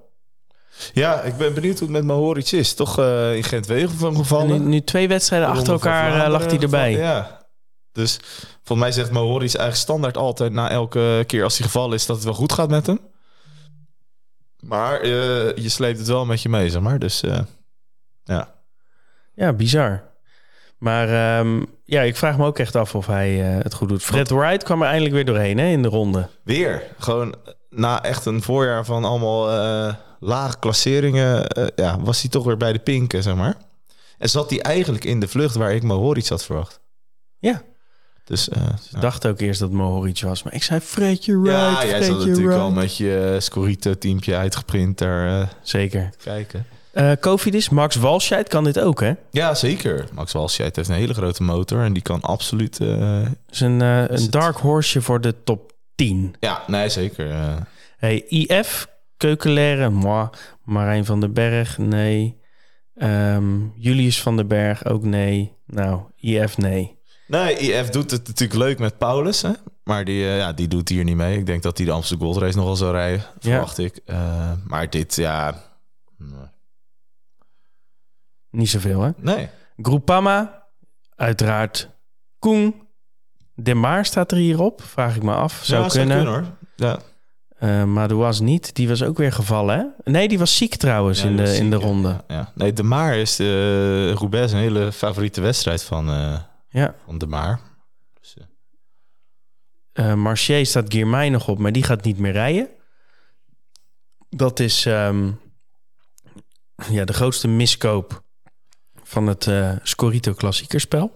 Ja, 0.93 1.23
ik 1.23 1.37
ben 1.37 1.55
benieuwd 1.55 1.79
hoe 1.79 1.89
het 1.89 1.97
met 1.97 2.05
Mahoric 2.05 2.51
is. 2.51 2.75
Toch 2.75 2.99
eh, 2.99 3.37
in 3.37 3.45
Gent-Wevelgem 3.45 4.09
En 4.09 4.17
gevallen. 4.17 4.63
nu, 4.63 4.69
nu 4.69 4.81
twee 4.81 5.09
wedstrijden 5.09 5.49
De 5.49 5.55
achter 5.59 5.73
elkaar 5.73 6.25
eh, 6.25 6.31
lag 6.31 6.45
hij 6.45 6.59
erbij. 6.59 6.93
Ja. 6.93 7.49
Dus 7.93 8.19
volgens 8.63 8.79
mij 8.79 8.93
zegt 8.93 9.11
Mahoric 9.11 9.41
eigenlijk 9.41 9.77
standaard 9.77 10.17
altijd... 10.17 10.53
na 10.53 10.71
elke 10.71 11.25
keer 11.27 11.45
als 11.45 11.59
hij 11.59 11.67
gevallen 11.67 11.95
is, 11.95 12.07
dat 12.07 12.17
het 12.17 12.25
wel 12.25 12.35
goed 12.35 12.53
gaat 12.53 12.71
met 12.71 12.87
hem. 12.87 12.99
Maar 14.61 15.01
eh, 15.01 15.57
je 15.57 15.69
sleept 15.69 15.99
het 15.99 16.07
wel 16.07 16.27
met 16.27 16.43
je 16.43 16.49
mee, 16.49 16.71
zeg 16.71 16.83
maar. 16.83 16.99
Dus 16.99 17.23
eh, 17.23 17.41
ja. 18.25 18.55
Ja, 19.35 19.53
bizar. 19.53 20.10
Maar 20.81 21.39
ehm, 21.39 21.63
ja, 21.85 22.01
ik 22.03 22.17
vraag 22.17 22.37
me 22.39 22.47
ook 22.47 22.59
echt 22.59 22.77
af 22.77 22.95
of 22.95 23.07
hij 23.07 23.57
eh, 23.57 23.63
het 23.63 23.75
goed 23.75 23.89
doet. 23.89 24.03
Fred 24.03 24.31
Wright 24.31 24.63
kwam 24.63 24.81
er 24.83 24.87
eindelijk 24.89 25.15
weer 25.15 25.25
doorheen 25.25 25.59
hè, 25.59 25.67
in 25.67 25.83
de 25.83 25.89
ronde. 25.89 26.29
Weer. 26.45 26.83
Gewoon 26.99 27.35
na 27.71 28.03
echt 28.03 28.25
een 28.27 28.43
voorjaar 28.43 28.85
van 28.85 29.05
allemaal 29.05 29.51
eh, 29.51 29.95
lage 30.21 30.59
klasseringen... 30.59 31.47
eh, 31.49 31.67
ja, 31.75 32.01
was 32.01 32.21
hij 32.21 32.31
toch 32.31 32.45
weer 32.45 32.57
bij 32.57 32.73
de 32.73 32.79
pinken, 32.79 33.23
zeg 33.23 33.35
maar. 33.35 33.55
En 34.19 34.29
zat 34.29 34.51
hij 34.51 34.61
eigenlijk 34.61 35.05
in 35.05 35.21
de 35.21 35.29
vlucht 35.29 35.55
waar 35.55 35.73
ik 35.75 35.83
Mahoric 35.83 36.27
had 36.27 36.45
verwacht. 36.45 36.81
Ja, 37.39 37.63
Dus 38.25 38.49
eh, 38.49 38.63
ik 38.95 39.01
dacht 39.01 39.27
ook 39.27 39.41
eerst 39.41 39.61
dat 39.61 39.71
Mohoric 39.71 40.21
was. 40.21 40.43
Maar 40.43 40.55
ik 40.55 40.63
zei 40.63 40.81
Fredje 40.81 41.41
Wright, 41.41 41.83
ja, 41.83 41.87
jij 41.87 42.03
zat 42.03 42.19
natuurlijk 42.27 42.59
al 42.59 42.71
met 42.71 42.97
je 42.97 43.37
Scorito-teampje 43.39 44.37
uitgeprint 44.37 44.99
daar 44.99 45.41
eh, 45.41 45.49
Zeker. 45.63 46.11
kijken. 46.23 46.67
Eh 46.93 47.13
Kofidis, 47.21 47.69
Max 47.69 47.97
Walscheid 47.97 48.49
kan 48.49 48.65
dit 48.65 48.81
ook, 48.81 49.01
hè? 49.01 49.13
Ja, 49.31 49.55
zeker. 49.55 50.09
Max 50.13 50.33
Walscheid 50.33 50.77
heeft 50.77 50.89
een 50.89 50.95
hele 50.95 51.15
grote 51.15 51.43
motor 51.43 51.83
en 51.85 51.93
die 51.93 52.03
kan 52.03 52.21
absoluut... 52.21 52.81
eh, 52.81 53.21
is 53.51 53.61
een, 53.61 53.83
eh, 53.83 54.03
Is 54.03 54.09
een 54.09 54.15
het- 54.23 54.33
dark 54.33 54.57
horseje 54.57 55.05
voor 55.05 55.21
de 55.21 55.43
top 55.45 55.73
10. 55.95 56.35
ja, 56.41 56.63
nee, 56.67 56.89
zeker. 56.89 57.29
Hey, 57.97 58.25
IF, 58.29 58.87
Keukelaire, 59.17 59.89
moi. 59.91 60.29
Marijn 60.65 61.05
van 61.05 61.21
den 61.21 61.33
Berg, 61.33 61.79
nee. 61.79 62.39
Ehm, 62.95 63.59
Julius 63.75 64.23
van 64.23 64.37
den 64.37 64.47
Berg, 64.49 64.85
ook 64.85 65.05
nee. 65.05 65.53
Nou, 65.67 66.01
IF, 66.17 66.57
nee. 66.59 66.99
Nee, 67.27 67.57
IF 67.59 67.89
doet 67.91 68.11
het 68.11 68.27
natuurlijk 68.27 68.59
leuk 68.61 68.79
met 68.79 68.99
Paulus, 68.99 69.43
hè? 69.43 69.51
maar 69.85 70.05
die, 70.05 70.21
ja, 70.23 70.53
die 70.53 70.69
doet 70.69 70.89
hier 70.89 71.05
niet 71.05 71.17
mee. 71.17 71.39
Ik 71.39 71.47
denk 71.47 71.63
dat 71.63 71.77
hij 71.77 71.87
de 71.87 71.93
Amsterdam 71.93 72.27
Gold 72.27 72.43
Race 72.43 72.57
nog 72.57 72.67
wel 72.67 72.77
zou 72.77 72.93
rijden, 72.93 73.25
verwacht 73.39 73.79
ik. 73.79 74.01
Maar 74.67 74.91
dit, 74.91 75.15
ja... 75.17 75.63
Niet 78.51 78.69
zoveel, 78.69 79.01
hè? 79.01 79.11
Nee. 79.17 79.49
Groupama, 79.77 80.67
uiteraard 81.15 81.89
Koen. 82.39 82.89
De 83.55 83.75
Maar 83.75 84.05
staat 84.05 84.31
er 84.33 84.39
hierop, 84.39 84.83
vraag 84.83 85.17
ik 85.17 85.23
me 85.23 85.35
af. 85.35 85.61
Zou 85.65 85.83
Ja, 85.83 85.89
kunnen. 85.89 86.27
hoor. 86.27 86.45
Ja. 86.77 86.99
Eh, 87.59 87.85
maar 87.85 88.09
de 88.09 88.15
was 88.15 88.41
niet. 88.41 88.75
Die 88.75 88.89
was 88.89 89.03
ook 89.03 89.17
weer 89.19 89.33
gevallen, 89.33 89.79
hè? 90.05 90.11
Nee, 90.11 90.29
die 90.29 90.39
was 90.39 90.57
ziek 90.57 90.75
trouwens 90.77 91.23
Ja, 91.23 91.29
in, 91.29 91.37
de, 91.37 91.57
in 91.57 91.71
de 91.71 91.77
ronde. 91.77 92.09
Ja, 92.09 92.25
ja. 92.37 92.53
Nee, 92.55 92.73
De 92.73 92.83
Maar 92.83 93.17
is 93.17 93.37
de 93.37 94.13
Roubaix 94.13 94.53
een 94.53 94.59
hele 94.59 94.93
favoriete 94.93 95.41
wedstrijd 95.41 95.83
van, 95.83 96.09
eh, 96.09 96.41
Ja. 96.69 96.95
van 97.05 97.19
De 97.19 97.27
Maar. 97.27 97.61
Dus, 98.21 98.37
Eh 99.93 100.15
Marché 100.15 100.65
staat 100.65 100.93
Girmay 100.93 101.29
nog 101.29 101.49
op, 101.49 101.59
maar 101.59 101.73
die 101.73 101.83
gaat 101.83 102.05
niet 102.05 102.19
meer 102.19 102.33
rijden. 102.33 102.69
Dat 104.29 104.61
is 104.61 104.87
ehm, 104.87 105.31
ja, 106.91 107.05
de 107.05 107.13
grootste 107.13 107.49
miskoop 107.49 108.23
van 109.11 109.27
het 109.27 109.47
eh 109.47 109.71
Scorito 109.83 110.33
klassiekerspel 110.35 111.15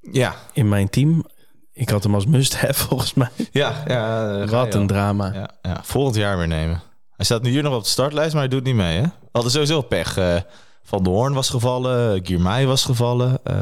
ja, 0.00 0.34
in 0.52 0.68
mijn 0.68 0.88
team. 0.90 1.24
Ik 1.72 1.88
had 1.88 2.02
hem 2.02 2.14
als 2.14 2.26
must-have 2.26 2.74
volgens 2.88 3.14
mij. 3.14 3.28
ja, 3.52 3.82
ja. 3.86 4.44
Wat 4.46 4.74
een 4.74 4.86
drama. 4.86 5.32
Ja, 5.34 5.50
ja, 5.62 5.80
volgend 5.82 6.16
jaar 6.16 6.38
weer 6.38 6.48
nemen. 6.48 6.82
Hij 7.16 7.24
staat 7.24 7.42
nu 7.42 7.50
hier 7.50 7.62
nog 7.62 7.74
op 7.74 7.82
de 7.82 7.88
startlijst, 7.88 8.32
maar 8.32 8.40
hij 8.42 8.50
doet 8.50 8.64
niet 8.64 8.74
mee. 8.74 8.96
Hè? 8.96 9.02
We 9.02 9.10
hadden 9.32 9.50
sowieso 9.52 9.80
pech. 9.82 10.16
eh, 10.16 10.36
Van 10.82 11.02
de 11.02 11.10
Hoorn 11.10 11.32
was 11.32 11.48
gevallen, 11.50 12.26
Girmay 12.26 12.66
was 12.66 12.84
gevallen, 12.84 13.38
eh, 13.44 13.54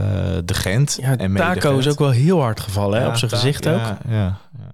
De 0.44 0.54
Gent. 0.54 0.98
Ja, 1.00 1.16
en 1.16 1.34
Taco 1.34 1.60
Gent. 1.68 1.78
is 1.78 1.88
ook 1.92 1.98
wel 1.98 2.10
heel 2.10 2.40
hard 2.40 2.60
gevallen 2.60 3.00
hè, 3.00 3.08
op 3.08 3.16
zijn 3.16 3.30
gezicht 3.30 3.66
ook. 3.68 3.76
Ja, 3.78 3.98
ja, 4.08 4.38
ja. 4.58 4.72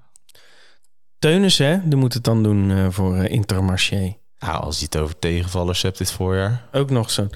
Teunis, 1.18 1.58
hè, 1.58 1.78
die 1.88 1.98
moet 1.98 2.14
het 2.14 2.24
dan 2.24 2.42
doen 2.42 2.92
voor 2.92 3.16
Intermarché. 3.24 4.16
Nou, 4.38 4.62
als 4.62 4.78
je 4.78 4.84
het 4.84 4.96
over 4.96 5.18
tegenvallers 5.18 5.82
hebt 5.82 5.98
dit 5.98 6.12
voorjaar. 6.12 6.62
Ook 6.72 6.90
nog 6.90 7.10
zo'n... 7.10 7.30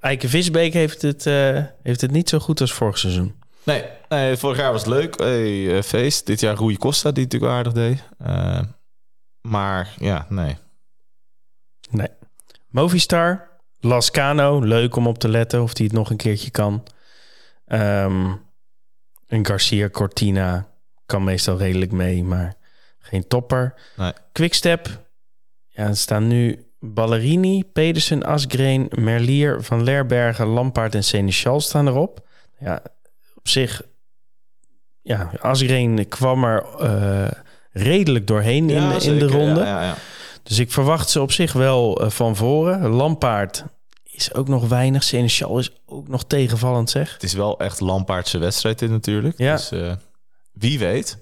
Eike 0.00 0.28
Visbeek 0.28 0.72
heeft 0.72 1.02
het, 1.02 1.26
eh, 1.26 1.64
heeft 1.82 2.00
het 2.00 2.10
niet 2.10 2.28
zo 2.28 2.38
goed 2.38 2.60
als 2.60 2.72
vorig 2.72 2.98
seizoen. 2.98 3.34
Nee, 3.62 3.84
nee 4.08 4.36
vorig 4.36 4.58
jaar 4.58 4.72
was 4.72 4.84
het 4.84 4.90
leuk. 4.90 5.18
Hey, 5.18 5.76
eh, 5.76 5.82
feest. 5.82 6.26
Dit 6.26 6.40
jaar 6.40 6.56
Rui 6.56 6.76
Costa, 6.76 7.12
die 7.12 7.24
het 7.24 7.32
natuurlijk 7.32 7.58
aardig 7.58 7.72
deed. 7.72 8.02
Eh, 8.18 8.62
maar 9.40 9.94
ja, 9.98 10.26
nee. 10.28 10.56
Nee. 11.90 12.08
Movistar, 12.68 13.48
Lascano, 13.80 14.60
leuk 14.60 14.96
om 14.96 15.06
op 15.06 15.18
te 15.18 15.28
letten 15.28 15.62
of 15.62 15.76
hij 15.76 15.86
het 15.86 15.94
nog 15.94 16.10
een 16.10 16.16
keertje 16.16 16.50
kan. 16.50 16.82
Ehm 17.66 18.32
en 19.30 19.46
Garcia 19.46 19.88
Cortina 19.88 20.68
kan 21.06 21.24
meestal 21.24 21.58
redelijk 21.58 21.92
mee, 21.92 22.24
maar 22.24 22.54
geen 22.98 23.26
topper. 23.26 23.74
Nee. 23.96 24.12
Quickstep, 24.32 25.06
ja, 25.66 25.86
er 25.86 25.96
staan 25.96 26.26
nu 26.26 26.69
Ballerini, 26.80 27.64
Pedersen, 27.64 28.22
Asgreen, 28.22 28.90
Merlier, 28.98 29.62
Van 29.62 29.84
Lerbergen, 29.84 30.46
Lampaard 30.46 30.94
en 30.94 31.04
Seneschal 31.04 31.60
staan 31.60 31.86
erop. 31.88 32.28
Ja, 32.58 32.82
op 33.34 33.48
zich, 33.48 33.82
ja, 35.02 35.30
Asgreen 35.40 36.08
kwam 36.08 36.44
er 36.44 36.64
eh, 36.78 37.30
redelijk 37.72 38.26
doorheen 38.26 38.70
in, 38.70 38.82
Ja, 38.82 38.92
in 38.94 39.00
zeker. 39.00 39.28
de 39.28 39.34
ronde. 39.34 39.60
Ja, 39.60 39.66
ja, 39.66 39.82
ja. 39.82 39.94
Dus 40.42 40.58
ik 40.58 40.72
verwacht 40.72 41.10
ze 41.10 41.20
op 41.20 41.32
zich 41.32 41.52
wel 41.52 42.00
eh, 42.00 42.10
van 42.10 42.36
voren. 42.36 42.88
Lampaard 42.88 43.64
is 44.04 44.34
ook 44.34 44.48
nog 44.48 44.68
weinig. 44.68 45.02
Seneschal 45.02 45.58
is 45.58 45.70
ook 45.86 46.08
nog 46.08 46.24
tegenvallend, 46.24 46.90
zeg. 46.90 47.12
Het 47.12 47.22
is 47.22 47.32
wel 47.32 47.58
echt 47.58 47.80
Lampaardse 47.80 48.38
wedstrijd 48.38 48.78
dit 48.78 48.90
natuurlijk. 48.90 49.38
Ja. 49.38 49.56
Dus 49.56 49.70
eh, 49.70 49.92
wie 50.52 50.78
weet. 50.78 51.18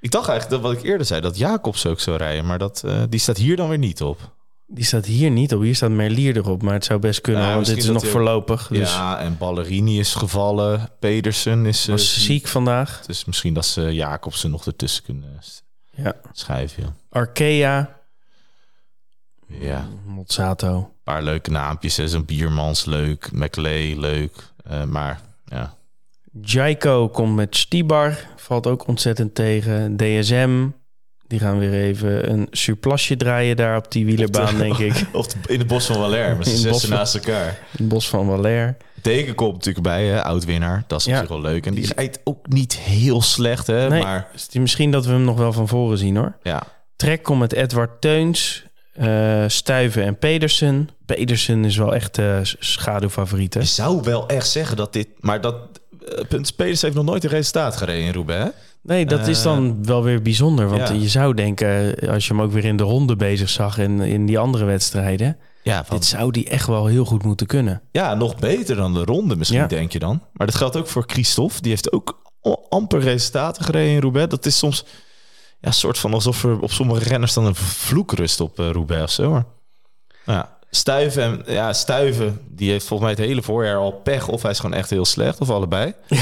Ik 0.00 0.10
dacht 0.10 0.28
eigenlijk 0.28 0.62
dat 0.62 0.72
wat 0.72 0.80
ik 0.80 0.88
eerder 0.88 1.06
zei, 1.06 1.20
dat 1.20 1.38
Jacobs 1.38 1.86
ook 1.86 2.00
zou 2.00 2.16
rijden. 2.16 2.46
Maar 2.46 2.58
dat, 2.58 2.84
die 3.08 3.20
staat 3.20 3.36
hier 3.36 3.56
dan 3.56 3.68
weer 3.68 3.78
niet 3.78 4.02
op. 4.02 4.38
Die 4.72 4.84
staat 4.84 5.04
hier 5.06 5.30
niet 5.30 5.54
op. 5.54 5.60
Hier 5.62 5.74
staat 5.74 5.90
Merlier 5.90 6.36
erop. 6.36 6.62
Maar 6.62 6.74
het 6.74 6.84
zou 6.84 7.00
best 7.00 7.20
kunnen, 7.20 7.42
Ja, 7.42 7.54
want 7.54 7.66
dit 7.66 7.76
is 7.76 7.86
nog 7.86 8.02
hij 8.02 8.10
voorlopig. 8.10 8.68
Dus 8.68 8.92
Ja, 8.92 9.18
en 9.20 9.38
Ballerini 9.38 9.98
is 9.98 10.14
gevallen. 10.14 10.88
Pedersen 10.98 11.66
is 11.66 11.86
was 11.86 12.24
ziek 12.24 12.46
vandaag. 12.46 13.02
Dus 13.06 13.24
misschien 13.24 13.54
dat 13.54 13.66
ze 13.66 13.94
Jacobsen 13.94 14.50
nog 14.50 14.66
ertussen 14.66 15.02
kunnen 15.04 15.38
Ja. 15.90 16.14
schrijven. 16.32 16.82
joh. 16.82 16.92
Arkea, 17.10 17.98
Ja, 19.46 19.78
een 20.06 20.12
Mozzato. 20.12 20.92
paar 21.02 21.22
leuke 21.22 21.50
naampjes. 21.50 21.94
Zo'n 21.94 22.24
Biermans 22.24 22.84
leuk. 22.84 23.32
McLeay 23.32 23.94
leuk. 23.98 24.52
Eh, 24.64 24.84
maar 24.84 25.20
ja, 25.44 25.74
Jaiko 26.42 27.08
komt 27.08 27.34
met 27.34 27.56
Stibar. 27.56 28.18
Valt 28.36 28.66
ook 28.66 28.86
ontzettend 28.86 29.34
tegen. 29.34 29.96
DSM. 29.96 30.68
Die 31.30 31.38
gaan 31.38 31.58
weer 31.58 31.72
even 31.72 32.30
een 32.30 32.46
surplasje 32.50 33.16
draaien 33.16 33.56
daar 33.56 33.76
op 33.76 33.92
die 33.92 34.04
wielerbaan, 34.04 34.56
denk 34.58 34.78
ik. 34.78 35.04
Of 35.12 35.26
in 35.46 35.58
het 35.58 35.66
bos 35.68 35.86
van 35.86 35.96
Valère, 35.96 36.34
met 36.34 36.46
z'n 36.48 36.56
zessen 36.56 36.90
naast 36.90 37.14
elkaar. 37.14 37.46
In 37.48 37.54
het 37.76 37.88
bos 37.88 38.08
van 38.08 38.26
Waller. 38.26 38.76
Deken 39.02 39.34
komt 39.34 39.52
natuurlijk 39.52 39.84
bij, 39.86 40.06
hè? 40.06 40.22
oud-winnaar. 40.22 40.84
Dat 40.86 40.98
is 41.00 41.04
Ja. 41.06 41.18
zich 41.18 41.28
wel 41.28 41.40
leuk. 41.40 41.66
En 41.66 41.74
die 41.74 41.92
rijdt 41.94 42.20
ook 42.24 42.48
niet 42.48 42.76
heel 42.76 43.22
slecht, 43.22 43.66
hè? 43.66 43.88
Nee, 43.88 44.02
Maar 44.02 44.28
misschien 44.52 44.90
dat 44.90 45.04
we 45.06 45.12
hem 45.12 45.24
nog 45.24 45.36
wel 45.36 45.52
van 45.52 45.68
voren 45.68 45.98
zien, 45.98 46.16
hoor. 46.16 46.36
ja, 46.42 46.62
Trek 46.96 47.22
komt 47.22 47.40
met 47.40 47.52
Edward 47.52 48.00
Teuns, 48.00 48.64
eh 48.92 49.44
Stuiven 49.46 50.04
en 50.04 50.18
Pedersen. 50.18 50.88
Pedersen 51.06 51.64
is 51.64 51.76
wel 51.76 51.94
echt 51.94 52.18
eh 52.18 52.38
schaduwfavoriet, 52.42 53.54
hè? 53.54 53.60
je 53.60 53.66
zou 53.66 54.02
wel 54.02 54.28
echt 54.28 54.48
zeggen 54.48 54.76
dat 54.76 54.92
dit... 54.92 55.08
Maar 55.20 55.40
dat... 55.40 55.54
eh, 56.08 56.24
Punt 56.28 56.46
Spelers 56.46 56.82
heeft 56.82 56.94
nog 56.94 57.04
nooit 57.04 57.24
een 57.24 57.30
resultaat 57.30 57.76
gereden 57.76 58.04
in 58.04 58.12
Roubaix, 58.12 58.44
hè? 58.44 58.50
Nee, 58.82 59.06
dat 59.06 59.26
is 59.26 59.42
dan 59.42 59.84
wel 59.84 60.02
weer 60.02 60.22
bijzonder. 60.22 60.68
Want 60.68 60.88
ja. 60.88 60.94
je 60.94 61.08
zou 61.08 61.34
denken, 61.34 61.94
als 62.08 62.26
je 62.26 62.32
hem 62.34 62.42
ook 62.42 62.52
weer 62.52 62.64
in 62.64 62.76
de 62.76 62.82
ronde 62.82 63.16
bezig 63.16 63.48
zag... 63.48 63.78
en 63.78 64.00
in 64.00 64.26
die 64.26 64.38
andere 64.38 64.64
wedstrijden... 64.64 65.36
Ja, 65.62 65.84
van, 65.84 65.96
dit 65.96 66.06
zou 66.06 66.30
die 66.30 66.48
echt 66.48 66.66
wel 66.66 66.86
heel 66.86 67.04
goed 67.04 67.22
moeten 67.22 67.46
kunnen. 67.46 67.82
ja, 67.92 68.14
nog 68.14 68.36
beter 68.36 68.76
dan 68.76 68.94
de 68.94 69.04
ronde 69.04 69.36
misschien, 69.36 69.58
Ja. 69.60 69.66
denk 69.66 69.92
je 69.92 69.98
dan. 69.98 70.22
Maar 70.32 70.46
dat 70.46 70.56
geldt 70.56 70.76
ook 70.76 70.86
voor 70.86 71.04
Christophe. 71.06 71.60
Die 71.60 71.70
heeft 71.70 71.92
ook 71.92 72.32
amper 72.68 73.00
resultaten 73.00 73.64
gereden 73.64 73.92
in 73.92 74.00
Roubaix. 74.00 74.28
Dat 74.30 74.46
is 74.46 74.58
soms 74.58 74.84
ja, 75.60 75.68
een 75.68 75.72
soort 75.72 75.98
van 75.98 76.14
alsof 76.14 76.44
er 76.44 76.60
op 76.60 76.70
sommige 76.70 77.08
renners 77.08 77.34
dan 77.34 77.46
een 77.46 77.54
vloek 77.54 78.12
rust 78.12 78.40
op 78.40 78.58
eh, 78.58 78.70
Roubaix 78.70 79.02
of 79.04 79.10
zo. 79.10 79.30
Maar, 79.30 79.44
ja, 80.24 80.58
Stuiven, 80.70 81.22
en, 81.22 81.52
ja, 81.54 81.72
Stuiven, 81.72 82.40
die 82.48 82.70
heeft 82.70 82.86
volgens 82.86 83.08
mij 83.10 83.18
het 83.18 83.28
hele 83.28 83.42
voorjaar 83.42 83.76
al 83.76 83.92
pech. 83.92 84.28
Of 84.28 84.42
hij 84.42 84.50
is 84.50 84.58
gewoon 84.58 84.76
echt 84.76 84.90
heel 84.90 85.04
slecht, 85.04 85.40
of 85.40 85.50
allebei. 85.50 85.94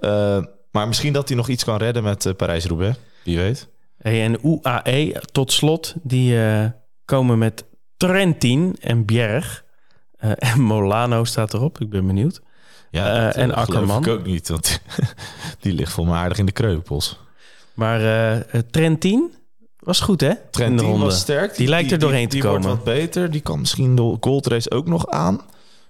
Eh, 0.00 0.38
maar 0.70 0.86
misschien 0.86 1.12
dat 1.12 1.28
hij 1.28 1.36
nog 1.36 1.48
iets 1.48 1.64
kan 1.64 1.76
redden 1.76 2.02
met 2.02 2.26
eh, 2.26 2.34
Parijs-Roubaix. 2.34 2.98
Wie 3.24 3.38
weet. 3.38 3.68
Hey, 3.96 4.22
en 4.22 4.38
UAE, 4.42 5.22
tot 5.32 5.52
slot, 5.52 5.94
die 6.02 6.44
eh, 6.44 6.66
komen 7.04 7.38
met 7.38 7.64
Trentin 7.96 8.76
en 8.80 9.04
Bjerg. 9.04 9.64
Eh, 10.16 10.30
en 10.52 10.60
Molano 10.60 11.24
staat 11.24 11.54
erop, 11.54 11.80
ik 11.80 11.90
ben 11.90 12.06
benieuwd. 12.06 12.40
Ja, 12.90 13.24
dat, 13.24 13.34
en 13.34 13.54
Akkerman. 13.54 14.02
ik 14.02 14.08
ook 14.08 14.24
niet, 14.24 14.48
want 14.48 14.80
die 15.60 15.72
ligt 15.72 15.92
voor 15.92 16.06
me 16.06 16.12
aardig 16.12 16.38
in 16.38 16.46
de 16.46 16.52
kreupels. 16.52 17.18
Maar 17.74 18.00
Trentin 18.70 19.34
was 19.78 20.00
goed, 20.00 20.20
hè? 20.20 20.32
Trentin 20.50 20.98
was 20.98 21.18
sterk. 21.18 21.56
Die 21.56 21.68
lijkt 21.68 21.92
er 21.92 21.98
doorheen 21.98 22.28
te 22.28 22.34
die 22.34 22.42
komen. 22.42 22.62
wordt 22.62 22.84
wat 22.84 22.94
beter. 22.94 23.30
Die 23.30 23.40
kan 23.40 23.60
misschien 23.60 23.94
de 23.96 24.16
Gold 24.20 24.46
Race 24.46 24.70
ook 24.70 24.86
nog 24.86 25.06
aan. 25.06 25.40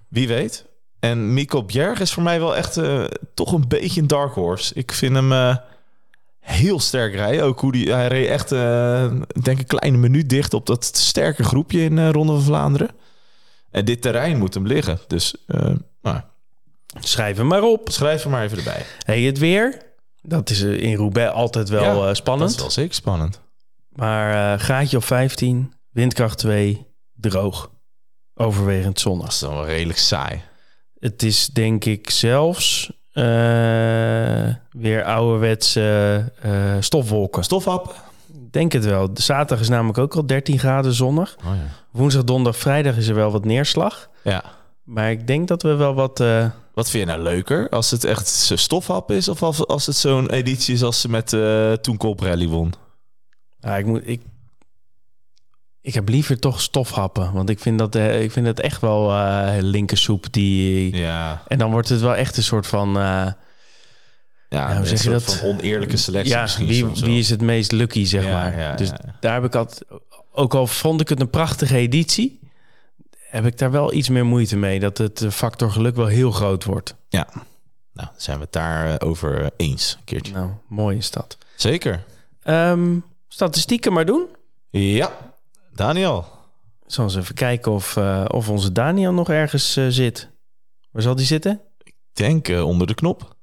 Wie 0.08 0.28
weet. 0.28 0.69
En 1.00 1.34
Mikko 1.34 1.62
Bjerg 1.64 2.00
is 2.00 2.12
voor 2.12 2.22
mij 2.22 2.40
wel 2.40 2.56
echt 2.56 2.76
eh, 2.76 3.04
toch 3.34 3.52
een 3.52 3.68
beetje 3.68 4.00
een 4.00 4.06
dark 4.06 4.32
horse. 4.34 4.74
Ik 4.74 4.92
vind 4.92 5.14
hem 5.14 5.32
eh, 5.32 5.56
heel 6.40 6.80
sterk 6.80 7.14
rijden. 7.14 7.44
Ook 7.44 7.60
hoe 7.60 7.72
die, 7.72 7.92
hij 7.92 8.06
reed 8.08 8.28
echt, 8.28 8.52
eh, 8.52 9.04
ik 9.26 9.44
denk 9.44 9.58
een 9.58 9.66
kleine 9.66 9.96
minuut 9.98 10.28
dicht 10.28 10.54
op 10.54 10.66
dat 10.66 10.84
sterke 10.84 11.44
groepje 11.44 11.80
in 11.80 12.08
Ronde 12.10 12.32
van 12.32 12.42
Vlaanderen. 12.42 12.90
En 13.70 13.84
dit 13.84 14.02
terrein 14.02 14.38
moet 14.38 14.54
hem 14.54 14.66
liggen. 14.66 14.98
Dus 15.06 15.34
nou, 16.02 16.20
Schrijf 17.00 17.36
hem 17.36 17.46
maar 17.46 17.62
op. 17.62 17.88
schrijf 17.90 18.22
hem 18.22 18.32
maar 18.32 18.44
even 18.44 18.58
erbij. 18.58 18.84
Hey, 19.04 19.22
het 19.22 19.38
weer. 19.38 19.82
Dat 20.22 20.50
is 20.50 20.60
in 20.60 20.94
Roubaix 20.96 21.32
altijd 21.32 21.68
wel 21.68 21.82
Ja, 21.82 21.90
eh, 21.94 22.00
Dat 22.00 22.16
spannend. 22.16 22.50
is 22.50 22.56
wel 22.56 22.70
zeker 22.70 22.94
spannend. 22.94 23.40
Maar 23.88 24.60
gaatje 24.60 24.96
op 24.96 25.04
15, 25.04 25.72
windkracht 25.90 26.38
2, 26.38 26.86
droog. 27.14 27.70
Overwegend 28.34 28.92
Dat 28.94 29.00
zonnig. 29.00 29.28
is 29.28 29.38
dan 29.38 29.54
wel 29.54 29.66
redelijk 29.66 29.98
saai. 29.98 30.42
Het 31.00 31.22
is 31.22 31.46
denk 31.46 31.84
ik 31.84 32.10
zelfs 32.10 32.92
eh, 33.12 33.22
weer 34.70 35.04
ouderwetse 35.04 36.24
eh 36.42 36.76
stofwolken. 36.80 37.44
Stofhap. 37.44 37.94
Denk 38.50 38.72
het 38.72 38.84
wel. 38.84 39.14
De 39.14 39.22
zaterdag 39.22 39.60
is 39.60 39.68
namelijk 39.68 39.98
ook 39.98 40.14
al 40.16 40.26
13 40.26 40.58
graden 40.58 40.92
zonnig. 40.92 41.36
Oh 41.38 41.44
ja. 41.54 41.66
Woensdag, 41.90 42.24
donderdag, 42.24 42.60
vrijdag 42.60 42.96
is 42.96 43.08
er 43.08 43.14
wel 43.14 43.30
wat 43.30 43.44
neerslag. 43.44 44.08
Ja. 44.24 44.44
Maar 44.82 45.10
ik 45.10 45.26
denk 45.26 45.48
dat 45.48 45.62
we 45.62 45.74
wel 45.74 45.94
wat... 45.94 46.20
eh, 46.20 46.46
Wat 46.74 46.90
vind 46.90 47.04
je 47.08 47.10
nou 47.10 47.22
leuker? 47.22 47.68
Als 47.68 47.90
het 47.90 48.04
echt 48.04 48.26
stofhap 48.54 49.10
is 49.10 49.28
of 49.28 49.42
als, 49.42 49.66
als 49.66 49.86
het 49.86 49.96
zo'n 49.96 50.30
editie 50.30 50.74
is 50.74 50.82
als 50.82 51.00
ze 51.00 51.08
met 51.08 51.28
toen 51.82 51.96
Colbrelli 51.96 52.48
won? 52.48 52.72
ja, 53.60 53.76
ik, 53.76 53.86
moet, 53.86 54.02
ik, 54.04 54.20
ik 55.82 55.94
heb 55.94 56.08
liever 56.08 56.38
toch 56.38 56.60
stofhappen. 56.60 57.32
Want 57.32 57.48
ik 57.50 57.58
vind 57.60 57.78
dat, 57.78 57.94
eh, 57.94 58.22
ik 58.22 58.32
vind 58.32 58.46
het 58.46 58.60
echt 58.60 58.80
wel 58.80 59.10
eh 59.12 59.52
linkersoep 59.60 60.32
die... 60.32 60.96
Ja. 60.96 61.42
En 61.48 61.58
dan 61.58 61.70
wordt 61.70 61.88
het 61.88 62.00
wel 62.00 62.14
echt 62.16 62.36
een 62.36 62.42
soort 62.42 62.66
van... 62.66 62.88
eh, 62.96 63.26
Ja, 64.48 64.66
hoe 64.66 64.76
een 64.76 64.86
zeg 64.86 65.02
je 65.02 65.10
soort 65.10 65.26
dat? 65.26 65.34
van 65.36 65.48
oneerlijke 65.48 65.96
selectie 65.96 66.34
ja, 66.34 66.46
wie, 66.58 66.86
wie 66.86 67.18
is 67.18 67.30
het 67.30 67.40
meest 67.40 67.72
lucky, 67.72 68.04
zeg 68.04 68.24
Ja, 68.24 68.32
maar. 68.32 68.58
ja, 68.58 68.74
dus 68.74 68.90
daar 69.20 69.34
heb 69.34 69.44
ik 69.44 69.54
altijd... 69.54 69.82
Ook 70.32 70.54
al 70.54 70.66
vond 70.66 71.00
ik 71.00 71.08
het 71.08 71.20
een 71.20 71.30
prachtige 71.30 71.76
editie... 71.76 72.40
heb 73.18 73.46
ik 73.46 73.58
daar 73.58 73.70
wel 73.70 73.92
iets 73.92 74.08
meer 74.08 74.26
moeite 74.26 74.56
mee. 74.56 74.80
Dat 74.80 74.98
het 74.98 75.24
factor 75.30 75.70
geluk 75.70 75.96
wel 75.96 76.06
heel 76.06 76.30
groot 76.30 76.64
wordt. 76.64 76.94
Ja. 77.08 77.28
Nou, 77.92 78.08
zijn 78.16 78.36
we 78.36 78.42
het 78.44 78.52
daarover 78.52 79.34
over 79.34 79.50
eens 79.56 79.94
een 79.98 80.04
keertje. 80.04 80.32
Nou, 80.32 80.50
mooi 80.68 80.96
is 80.96 81.10
dat. 81.10 81.38
Zeker. 81.56 82.04
Ehm, 82.42 82.98
statistieken 83.28 83.92
maar 83.92 84.04
doen. 84.06 84.26
Ja. 84.70 85.12
Daniel. 85.74 86.26
Ik 86.86 86.92
zal 86.92 87.04
eens 87.04 87.16
even 87.16 87.34
kijken 87.34 87.72
of, 87.72 87.96
eh, 87.96 88.24
of 88.28 88.48
onze 88.48 88.72
Daniel 88.72 89.12
nog 89.12 89.30
ergens 89.30 89.76
eh, 89.76 89.86
zit. 89.88 90.30
Waar 90.90 91.02
zal 91.02 91.14
die 91.14 91.26
zitten? 91.26 91.60
Denk 92.12 92.48
eh, 92.48 92.66
onder 92.66 92.86
de 92.86 92.94
knop. 92.94 93.36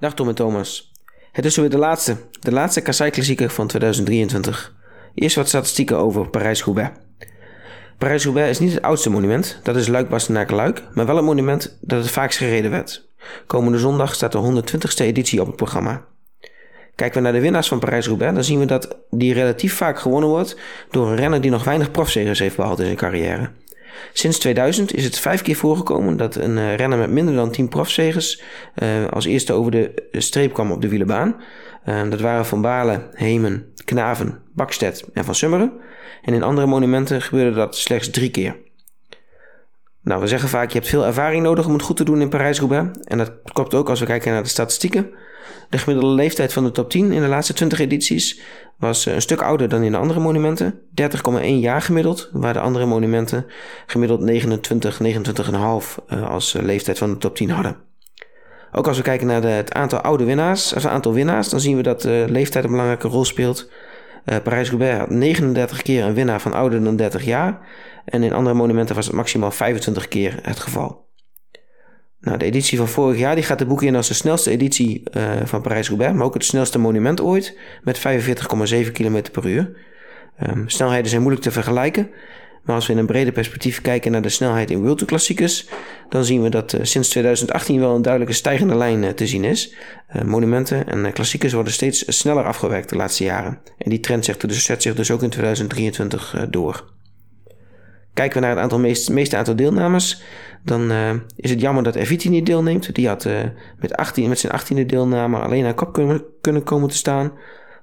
Dag 0.00 0.14
Tom 0.14 0.28
en 0.28 0.34
Thomas. 0.34 0.92
Het 1.32 1.44
is 1.44 1.56
weer 1.56 1.70
de 1.70 1.78
laatste, 1.78 2.16
de 2.40 2.52
laatste 2.52 2.80
Kassai 2.80 3.10
Klassieker 3.10 3.50
van 3.50 3.66
2023. 3.66 4.74
Eerst 5.14 5.36
wat 5.36 5.48
statistieken 5.48 5.96
over 5.96 6.30
Parijs-Roubaix. 6.30 6.98
Parijs-Roubaix 7.98 8.50
is 8.50 8.58
niet 8.58 8.72
het 8.72 8.82
oudste 8.82 9.10
monument, 9.10 9.60
dat 9.62 9.76
is 9.76 9.88
Luik-Bastenaken-Luik, 9.88 10.88
maar 10.94 11.06
wel 11.06 11.16
het 11.16 11.24
monument 11.24 11.78
dat 11.80 12.02
het 12.02 12.10
vaakst 12.10 12.38
gereden 12.38 12.70
werd. 12.70 13.08
Komende 13.46 13.78
zondag 13.78 14.14
staat 14.14 14.32
de 14.32 14.62
120ste 14.62 15.04
editie 15.04 15.40
op 15.40 15.46
het 15.46 15.56
programma. 15.56 16.04
Kijken 16.96 17.16
we 17.16 17.22
naar 17.22 17.32
de 17.32 17.40
winnaars 17.40 17.68
van 17.68 17.78
Parijs-Roubaix, 17.78 18.34
dan 18.34 18.44
zien 18.44 18.58
we 18.58 18.64
dat 18.64 18.96
die 19.10 19.34
relatief 19.34 19.74
vaak 19.74 19.98
gewonnen 19.98 20.28
wordt 20.28 20.56
door 20.90 21.08
een 21.08 21.16
renner 21.16 21.40
die 21.40 21.50
nog 21.50 21.64
weinig 21.64 21.90
profzegers 21.90 22.38
heeft 22.38 22.56
behaald 22.56 22.78
in 22.78 22.84
zijn 22.84 22.96
carrière. 22.96 23.50
Sinds 24.12 24.38
2000 24.38 24.94
is 24.94 25.04
het 25.04 25.18
vijf 25.18 25.42
keer 25.42 25.56
voorgekomen 25.56 26.16
dat 26.16 26.34
een 26.34 26.56
uh, 26.56 26.74
renner 26.74 26.98
met 26.98 27.10
minder 27.10 27.34
dan 27.34 27.50
10 27.50 27.68
profzegers 27.68 28.42
uh, 28.82 29.06
als 29.10 29.24
eerste 29.24 29.52
over 29.52 29.70
de 29.70 30.08
streep 30.12 30.52
kwam 30.52 30.72
op 30.72 30.82
de 30.82 30.88
wielenbaan. 30.88 31.36
Uh, 31.88 32.10
dat 32.10 32.20
waren 32.20 32.46
Van 32.46 32.60
Balen, 32.60 33.10
Hemen, 33.12 33.72
Knaven, 33.84 34.38
Bakstedt 34.54 35.04
en 35.12 35.24
Van 35.24 35.34
Summeren. 35.34 35.72
En 36.22 36.34
in 36.34 36.42
andere 36.42 36.66
monumenten 36.66 37.22
gebeurde 37.22 37.56
dat 37.56 37.76
slechts 37.76 38.10
drie 38.10 38.30
keer. 38.30 38.56
Nou, 40.02 40.20
we 40.20 40.26
zeggen 40.26 40.48
vaak, 40.48 40.68
je 40.68 40.78
hebt 40.78 40.90
veel 40.90 41.06
ervaring 41.06 41.42
nodig 41.42 41.66
om 41.66 41.72
het 41.72 41.82
goed 41.82 41.96
te 41.96 42.04
doen 42.04 42.20
in 42.20 42.28
Parijs-Roubaix. 42.28 42.98
En 43.04 43.18
dat 43.18 43.32
klopt 43.52 43.74
ook 43.74 43.88
als 43.88 44.00
we 44.00 44.06
kijken 44.06 44.32
naar 44.32 44.42
de 44.42 44.48
statistieken. 44.48 45.10
De 45.70 45.78
gemiddelde 45.78 46.14
leeftijd 46.14 46.52
van 46.52 46.64
de 46.64 46.70
top 46.70 46.90
10 46.90 47.12
in 47.12 47.20
de 47.20 47.28
laatste 47.28 47.52
20 47.52 47.78
edities 47.78 48.40
was 48.78 49.06
een 49.06 49.22
stuk 49.22 49.42
ouder 49.42 49.68
dan 49.68 49.82
in 49.82 49.92
de 49.92 49.98
andere 49.98 50.20
monumenten. 50.20 50.80
30,1 51.40 51.44
jaar 51.44 51.82
gemiddeld, 51.82 52.30
waar 52.32 52.52
de 52.52 52.60
andere 52.60 52.86
monumenten 52.86 53.46
gemiddeld 53.86 54.20
29, 54.20 55.00
29,5 55.02 56.20
als 56.28 56.52
leeftijd 56.52 56.98
van 56.98 57.10
de 57.10 57.18
top 57.18 57.36
10 57.36 57.50
hadden. 57.50 57.76
Ook 58.72 58.86
als 58.86 58.96
we 58.96 59.02
kijken 59.02 59.26
naar 59.26 59.42
het 59.42 59.72
aantal 59.72 60.00
oude 60.00 60.24
winnaars, 60.24 60.74
als 60.74 60.86
aantal 60.86 61.12
winnaars, 61.12 61.48
dan 61.48 61.60
zien 61.60 61.76
we 61.76 61.82
dat 61.82 62.02
de 62.02 62.24
leeftijd 62.28 62.64
een 62.64 62.70
belangrijke 62.70 63.08
rol 63.08 63.24
speelt. 63.24 63.70
Uh, 64.24 64.36
Parijs-Roubaix 64.42 64.98
had 64.98 65.10
39 65.10 65.82
keer 65.82 66.04
een 66.04 66.14
winnaar 66.14 66.40
van 66.40 66.52
ouder 66.52 66.84
dan 66.84 66.96
30 66.96 67.24
jaar. 67.24 67.58
En 68.04 68.22
in 68.22 68.32
andere 68.32 68.56
monumenten 68.56 68.94
was 68.94 69.06
het 69.06 69.14
maximaal 69.14 69.50
25 69.50 70.08
keer 70.08 70.38
het 70.42 70.60
geval. 70.60 71.05
Nou, 72.26 72.38
de 72.38 72.44
editie 72.44 72.78
van 72.78 72.88
vorig 72.88 73.18
jaar 73.18 73.34
die 73.34 73.44
gaat 73.44 73.58
de 73.58 73.66
boeken 73.66 73.86
in 73.86 73.96
als 73.96 74.08
de 74.08 74.14
snelste 74.14 74.50
editie 74.50 75.02
uh, 75.16 75.32
van 75.44 75.62
Parijs-Roubaix, 75.62 76.14
maar 76.14 76.26
ook 76.26 76.34
het 76.34 76.44
snelste 76.44 76.78
monument 76.78 77.20
ooit 77.20 77.58
met 77.82 77.98
45,7 77.98 78.92
km 78.92 79.22
per 79.32 79.46
uur. 79.46 79.70
Um, 80.48 80.68
snelheden 80.68 81.08
zijn 81.08 81.20
moeilijk 81.20 81.44
te 81.44 81.52
vergelijken, 81.52 82.10
maar 82.62 82.74
als 82.74 82.86
we 82.86 82.92
in 82.92 82.98
een 82.98 83.06
breder 83.06 83.32
perspectief 83.32 83.80
kijken 83.80 84.12
naar 84.12 84.22
de 84.22 84.28
snelheid 84.28 84.70
in 84.70 84.82
World 84.82 85.04
klassiekers, 85.04 85.68
dan 86.08 86.24
zien 86.24 86.42
we 86.42 86.48
dat 86.48 86.72
uh, 86.72 86.80
sinds 86.82 87.08
2018 87.08 87.80
wel 87.80 87.94
een 87.94 88.02
duidelijke 88.02 88.36
stijgende 88.36 88.76
lijn 88.76 89.02
uh, 89.02 89.10
te 89.10 89.26
zien 89.26 89.44
is. 89.44 89.74
monumenten 90.24 90.88
en 90.88 91.12
klassiekers 91.12 91.52
worden 91.52 91.72
steeds 91.72 92.18
sneller 92.18 92.44
afgewerkt 92.44 92.88
de 92.88 92.96
laatste 92.96 93.24
jaren. 93.24 93.58
En 93.78 93.90
die 93.90 94.00
trend 94.00 94.24
zet, 94.24 94.40
dus, 94.40 94.64
zet 94.64 94.82
zich 94.82 94.94
dus 94.94 95.10
ook 95.10 95.22
in 95.22 95.30
2023 95.30 96.46
door. 96.50 96.84
Kijken 98.16 98.40
we 98.40 98.46
naar 98.46 98.54
het 98.54 98.62
aantal 98.62 98.78
meest, 98.78 99.10
meeste 99.10 99.36
aantal 99.36 99.56
deelnemers, 99.56 100.22
dan 100.62 100.90
uh, 100.90 101.10
is 101.36 101.50
het 101.50 101.60
jammer 101.60 101.82
dat 101.82 101.94
Eviti 101.94 102.28
niet 102.28 102.46
deelneemt. 102.46 102.94
Die 102.94 103.08
had 103.08 103.24
uh, 103.24 103.40
met, 103.78 103.96
18, 103.96 104.28
met 104.28 104.38
zijn 104.38 104.60
18e 104.60 104.86
deelname 104.86 105.38
alleen 105.38 105.66
aan 105.66 105.74
kop 105.74 105.92
kunnen, 105.92 106.24
kunnen 106.40 106.62
komen 106.62 106.88
te 106.88 106.96
staan. 106.96 107.32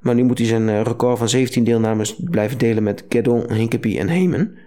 Maar 0.02 0.16
nu 0.16 0.24
moet 0.24 0.38
hij 0.38 0.48
zijn 0.48 0.68
uh, 0.68 0.82
record 0.82 1.18
van 1.18 1.30
17 1.30 1.64
deelnames 1.64 2.16
blijven 2.24 2.58
delen 2.58 2.84
met 2.84 3.06
Gedon, 3.10 3.54
Hinkepie 3.54 4.00
en 4.00 4.08
Hemen. 4.08 4.58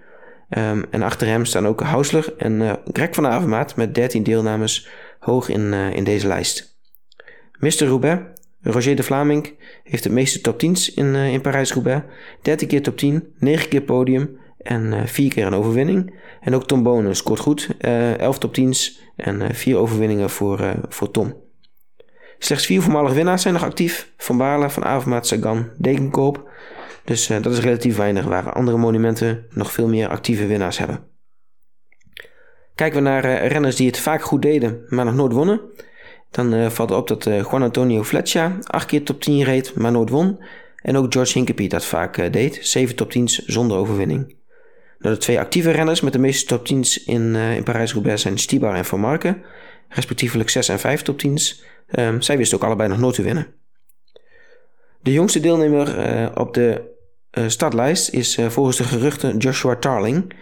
Um, 0.58 0.84
en 0.90 1.02
achter 1.02 1.26
hem 1.26 1.44
staan 1.44 1.66
ook 1.66 1.80
Hausler 1.80 2.34
en 2.38 2.78
Greg 2.92 3.14
van 3.14 3.26
Avermaat 3.26 3.76
met 3.76 3.94
13 3.94 4.22
deelnames 4.22 4.88
hoog 5.18 5.48
in, 5.48 5.72
in 5.72 6.04
deze 6.04 6.26
lijst. 6.26 6.78
Mr. 7.58 7.86
Roubaix, 7.86 8.22
Roger 8.60 8.96
de 8.96 9.02
Vlaming, 9.02 9.54
heeft 9.84 10.02
de 10.02 10.10
meeste 10.10 10.40
top 10.40 10.64
10's 10.64 10.94
in, 10.94 11.14
in 11.14 11.40
Parijs-Roubaix. 11.40 12.04
13 12.42 12.68
keer 12.68 12.82
top 12.82 12.96
10, 12.96 13.24
9 13.38 13.68
keer 13.68 13.82
podium 13.82 14.44
en 14.66 14.92
uh, 14.92 15.00
vier 15.04 15.30
keer 15.30 15.46
een 15.46 15.54
overwinning. 15.54 16.14
En 16.40 16.54
ook 16.54 16.66
Tom 16.66 16.82
Bonen 16.82 17.16
scoort 17.16 17.40
goed. 17.40 17.68
Uh, 17.80 18.18
11 18.18 18.38
top 18.38 18.56
10's 18.60 19.00
en 19.16 19.40
uh, 19.40 19.48
vier 19.50 19.76
overwinningen 19.76 20.30
voor, 20.30 20.74
voor 20.88 21.10
Tom. 21.10 21.34
Slechts 22.38 22.66
vier 22.66 22.82
voormalige 22.82 23.14
winnaars 23.14 23.42
zijn 23.42 23.54
nog 23.54 23.64
actief. 23.64 24.12
Van 24.16 24.36
Baarle, 24.36 24.70
Van 24.70 24.84
Avermaat, 24.84 25.26
Sagan, 25.26 25.70
Dekenkoop. 25.78 26.50
Dus 27.04 27.26
dat 27.26 27.46
is 27.46 27.60
relatief 27.60 27.96
weinig, 27.96 28.24
waar 28.24 28.52
andere 28.52 28.76
monumenten 28.76 29.46
nog 29.50 29.72
veel 29.72 29.88
meer 29.88 30.08
actieve 30.08 30.46
winnaars 30.46 30.78
hebben. 30.78 31.00
Kijken 32.74 33.02
we 33.02 33.08
naar 33.08 33.46
renners 33.46 33.76
die 33.76 33.86
het 33.86 33.98
vaak 33.98 34.22
goed 34.22 34.42
deden, 34.42 34.84
maar 34.88 35.04
nog 35.04 35.14
nooit 35.14 35.32
wonnen. 35.32 35.60
Dan 36.30 36.70
valt 36.70 36.90
op 36.90 37.08
dat 37.08 37.24
Juan 37.24 37.62
Antonio 37.62 38.04
Fletcher 38.04 38.58
acht 38.60 38.86
keer 38.86 39.02
top 39.04 39.20
10 39.20 39.42
reed, 39.42 39.74
maar 39.74 39.92
nooit 39.92 40.10
won. 40.10 40.44
En 40.82 40.96
ook 40.96 41.12
George 41.12 41.32
Hinkepie 41.32 41.68
dat 41.68 41.84
vaak 41.84 42.32
deed, 42.32 42.58
zeven 42.62 42.96
top 42.96 43.12
10's 43.18 43.44
zonder 43.44 43.76
overwinning. 43.76 44.34
De 44.98 45.16
twee 45.16 45.38
actieve 45.38 45.70
renners 45.70 46.00
met 46.00 46.12
de 46.12 46.18
meeste 46.18 46.46
top 46.46 46.66
10's 46.72 47.04
in, 47.04 47.34
uh, 47.34 47.56
in 47.56 47.62
Parijs-Roubaix 47.62 48.22
zijn 48.22 48.38
Stibar 48.38 48.74
en 48.74 48.84
Van 48.84 49.00
Marken, 49.00 49.42
respectievelijk 49.88 50.50
6 50.50 50.68
en 50.68 50.78
5 50.78 51.02
top 51.02 51.22
10's. 51.26 51.62
Um, 51.88 52.04
ehm, 52.04 52.20
zij 52.20 52.36
wisten 52.36 52.58
ook 52.58 52.64
allebei 52.64 52.88
nog 52.88 52.98
nooit 52.98 53.14
te 53.14 53.22
winnen. 53.22 53.46
De 55.00 55.12
jongste 55.12 55.40
deelnemer 55.40 55.98
uh, 55.98 56.28
op 56.34 56.54
de 56.54 56.94
uh, 57.32 57.44
startlijst 57.48 58.08
is 58.08 58.38
volgens 58.48 58.76
de 58.76 58.84
geruchten 58.84 59.36
Joshua 59.36 59.76
Tarling. 59.76 60.32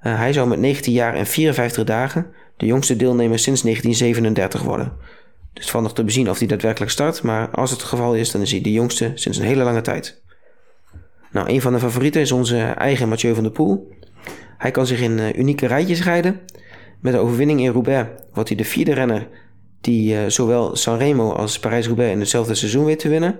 hij 0.00 0.32
zou 0.32 0.48
met 0.48 0.58
19 0.58 0.92
jaar 0.92 1.14
en 1.14 1.26
54 1.26 1.84
dagen 1.84 2.32
de 2.58 2.66
jongste 2.66 2.96
deelnemer 2.96 3.38
sinds 3.38 3.62
1937 3.62 4.62
worden. 4.62 4.92
Dus 5.52 5.62
het 5.62 5.70
valt 5.70 5.84
nog 5.84 5.94
te 5.94 6.04
bezien 6.04 6.30
of 6.30 6.38
hij 6.38 6.46
daadwerkelijk 6.46 6.90
start, 6.90 7.22
maar 7.22 7.50
als 7.50 7.70
het 7.70 7.82
geval 7.82 8.14
is, 8.14 8.30
dan 8.30 8.40
is 8.40 8.50
hij 8.50 8.60
de 8.60 8.72
jongste 8.72 9.12
sinds 9.14 9.38
een 9.38 9.44
hele 9.44 9.62
lange 9.62 9.80
tijd. 9.80 10.22
Nou, 11.32 11.50
een 11.50 11.60
van 11.60 11.72
de 11.72 11.78
favorieten 11.78 12.20
is 12.20 12.32
onze 12.32 12.58
eigen 12.58 13.08
Mathieu 13.08 13.34
van 13.34 13.42
der 13.42 13.52
Poel. 13.52 13.96
Hij 14.58 14.70
kan 14.70 14.86
zich 14.86 15.00
in 15.00 15.18
uh, 15.18 15.34
unieke 15.34 15.66
rijtjes 15.66 16.04
rijden. 16.04 16.40
Met 17.00 17.12
de 17.12 17.18
overwinning 17.18 17.60
in 17.60 17.72
Roubaix 17.72 18.08
wordt 18.32 18.48
hij 18.48 18.58
de 18.58 18.64
vierde 18.64 18.92
renner 18.92 19.28
die 19.80 20.14
uh, 20.14 20.20
zowel 20.26 20.76
Sanremo 20.76 21.32
als 21.32 21.58
Parijs-Roubaix 21.58 22.12
in 22.12 22.20
hetzelfde 22.20 22.54
seizoen 22.54 22.84
weet 22.84 22.98
te 22.98 23.08
winnen. 23.08 23.38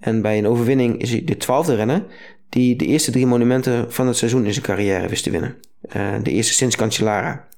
En 0.00 0.22
bij 0.22 0.38
een 0.38 0.46
overwinning 0.46 1.00
is 1.00 1.10
hij 1.10 1.24
de 1.24 1.36
twaalfde 1.36 1.74
renner 1.74 2.04
die 2.48 2.76
de 2.76 2.86
eerste 2.86 3.10
drie 3.10 3.26
monumenten 3.26 3.92
van 3.92 4.06
het 4.06 4.16
seizoen 4.16 4.44
in 4.44 4.52
zijn 4.52 4.64
carrière 4.64 5.08
wist 5.08 5.24
te 5.24 5.30
winnen. 5.30 5.56
Uh, 5.96 6.14
de 6.22 6.30
eerste 6.30 6.52
sinds 6.52 6.76
Cancellara. 6.76 7.48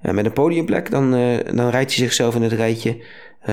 met 0.00 0.24
een 0.24 0.32
podiumplek 0.32 0.90
dan, 0.90 1.10
dan 1.54 1.68
rijdt 1.68 1.94
hij 1.94 2.04
zichzelf 2.04 2.34
in 2.34 2.42
het 2.42 2.52
rijtje 2.52 3.04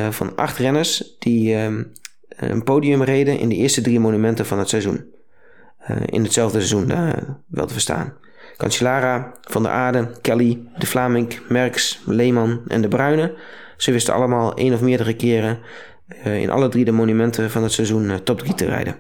van 0.10 0.36
acht 0.36 0.58
renners 0.58 1.16
die 1.20 1.56
ehm, 1.56 1.84
een 2.28 2.64
podium 2.64 3.04
reden 3.04 3.40
in 3.40 3.50
de 3.50 3.56
eerste 3.56 3.82
drie 3.82 4.00
monumenten 4.00 4.46
van 4.46 4.60
het 4.60 4.70
seizoen. 4.70 5.06
In 6.06 6.24
hetzelfde 6.24 6.58
seizoen 6.58 7.14
wel 7.48 7.66
te 7.66 7.74
verstaan. 7.74 8.14
Cancellara, 8.60 9.32
Van 9.42 9.64
der 9.64 9.72
Aarde, 9.72 10.12
Kelly, 10.22 10.68
De 10.78 10.86
Vlaming, 10.86 11.40
Merks, 11.48 12.02
Leeman 12.06 12.62
en 12.68 12.82
De 12.82 12.88
Bruyne. 12.88 13.34
Ze 13.78 13.92
wisten 13.92 14.14
allemaal 14.14 14.54
één 14.54 14.74
of 14.74 14.82
meerdere 14.82 15.14
keren 15.14 15.60
uh, 16.26 16.42
in 16.42 16.50
alle 16.50 16.70
drie 16.70 16.86
de 16.86 16.92
monumenten 16.92 17.52
van 17.52 17.64
het 17.64 17.72
seizoen 17.72 18.24
top 18.24 18.40
3 18.40 18.54
te 18.54 18.66
rijden. 18.66 18.96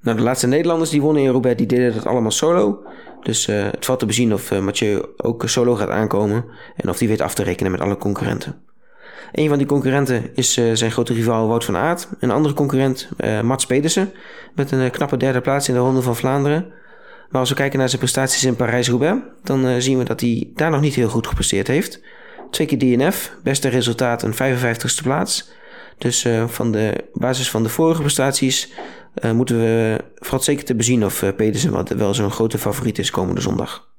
Nou, 0.00 0.16
de 0.16 0.22
laatste 0.22 0.46
Nederlanders 0.46 0.90
die 0.90 1.00
wonnen 1.00 1.22
in 1.22 1.30
Roubaix, 1.30 1.56
die 1.56 1.66
deden 1.66 1.94
dat 1.94 2.06
allemaal 2.06 2.30
solo. 2.30 2.82
Dus 3.22 3.46
het 3.46 3.84
valt 3.84 3.98
te 3.98 4.06
bezien 4.06 4.32
of 4.32 4.60
Mathieu 4.60 5.02
ook 5.16 5.42
solo 5.46 5.74
gaat 5.74 5.88
aankomen 5.90 6.44
en 6.76 6.88
of 6.88 6.98
hij 6.98 7.08
weet 7.08 7.20
af 7.20 7.34
te 7.34 7.42
rekenen 7.42 7.72
met 7.72 7.80
alle 7.80 7.96
concurrenten. 7.96 8.62
Een 9.32 9.48
van 9.48 9.58
die 9.58 9.66
concurrenten 9.66 10.30
is 10.34 10.52
zijn 10.52 10.90
grote 10.90 11.12
rivaal 11.12 11.48
Wout 11.48 11.64
van 11.64 11.76
Aert. 11.76 12.08
Een 12.18 12.30
andere 12.30 12.54
concurrent, 12.54 13.08
Mats 13.42 13.66
Pedersen, 13.66 14.12
met 14.54 14.70
een 14.70 14.90
knappe 14.90 15.16
derde 15.16 15.40
plaats 15.40 15.68
in 15.68 15.74
de 15.74 15.80
Ronde 15.80 16.02
van 16.02 16.16
Vlaanderen. 16.16 16.72
Maar 17.30 17.40
als 17.40 17.50
we 17.50 17.56
kijken 17.56 17.78
naar 17.78 17.88
zijn 17.88 18.00
prestaties 18.00 18.44
in 18.44 18.56
Parijs-Roubaix, 18.56 19.20
dan 19.42 19.66
uh, 19.66 19.74
zien 19.78 19.98
we 19.98 20.04
dat 20.04 20.20
hij 20.20 20.50
daar 20.54 20.70
nog 20.70 20.80
niet 20.80 20.94
heel 20.94 21.08
goed 21.08 21.26
gepresteerd 21.26 21.66
heeft. 21.66 22.00
Twee 22.50 22.66
keer 22.66 22.78
DNF, 22.78 23.32
beste 23.42 23.68
resultaat 23.68 24.22
een 24.22 24.34
55ste 24.34 25.02
plaats. 25.02 25.50
Dus 25.98 26.24
uh, 26.24 26.48
van 26.48 26.72
de 26.72 27.04
basis 27.12 27.50
van 27.50 27.62
de 27.62 27.68
vorige 27.68 28.00
prestaties 28.00 28.72
uh, 29.24 29.30
moeten 29.30 29.58
we 29.58 30.04
vooral 30.14 30.42
zeker 30.42 30.64
te 30.64 30.74
bezien 30.74 31.04
of 31.04 31.24
Pedersen 31.36 31.98
wel 31.98 32.14
zo'n 32.14 32.30
grote 32.30 32.58
favoriet 32.58 32.98
is 32.98 33.10
komende 33.10 33.40
zondag. 33.40 33.89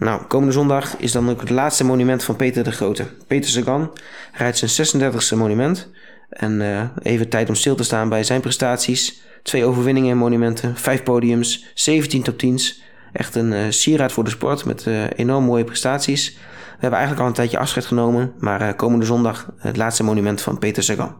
Nou, 0.00 0.24
komende 0.24 0.52
zondag 0.52 0.96
is 0.96 1.12
dan 1.12 1.30
ook 1.30 1.40
het 1.40 1.50
laatste 1.50 1.84
monument 1.84 2.24
van 2.24 2.36
Peter 2.36 2.64
de 2.64 2.72
Grote. 2.72 3.06
Peter 3.26 3.50
Sagan 3.50 3.90
rijdt 4.32 4.58
zijn 4.58 5.12
36e 5.12 5.36
monument. 5.36 5.90
En 6.28 6.92
even 7.02 7.28
tijd 7.28 7.48
om 7.48 7.54
stil 7.54 7.74
te 7.74 7.82
staan 7.82 8.08
bij 8.08 8.24
zijn 8.24 8.40
prestaties. 8.40 9.22
Twee 9.42 9.64
overwinningen 9.64 10.10
in 10.10 10.16
monumenten, 10.16 10.76
vijf 10.76 11.02
podiums, 11.02 11.66
17 11.74 12.22
top 12.22 12.42
10's. 12.44 12.82
Echt 13.12 13.34
een 13.34 13.52
uh, 13.52 13.64
sieraad 13.68 14.12
voor 14.12 14.24
de 14.24 14.30
sport 14.30 14.64
met 14.64 14.86
uh, 14.86 15.04
enorm 15.16 15.44
mooie 15.44 15.64
prestaties. 15.64 16.34
We 16.34 16.86
hebben 16.86 16.98
eigenlijk 16.98 17.20
al 17.20 17.26
een 17.26 17.34
tijdje 17.34 17.58
afscheid 17.58 17.86
genomen, 17.86 18.32
maar 18.38 18.74
komende 18.74 19.04
zondag 19.04 19.52
het 19.56 19.76
laatste 19.76 20.02
monument 20.02 20.40
van 20.40 20.58
Peter 20.58 20.82
Sagan. 20.82 21.16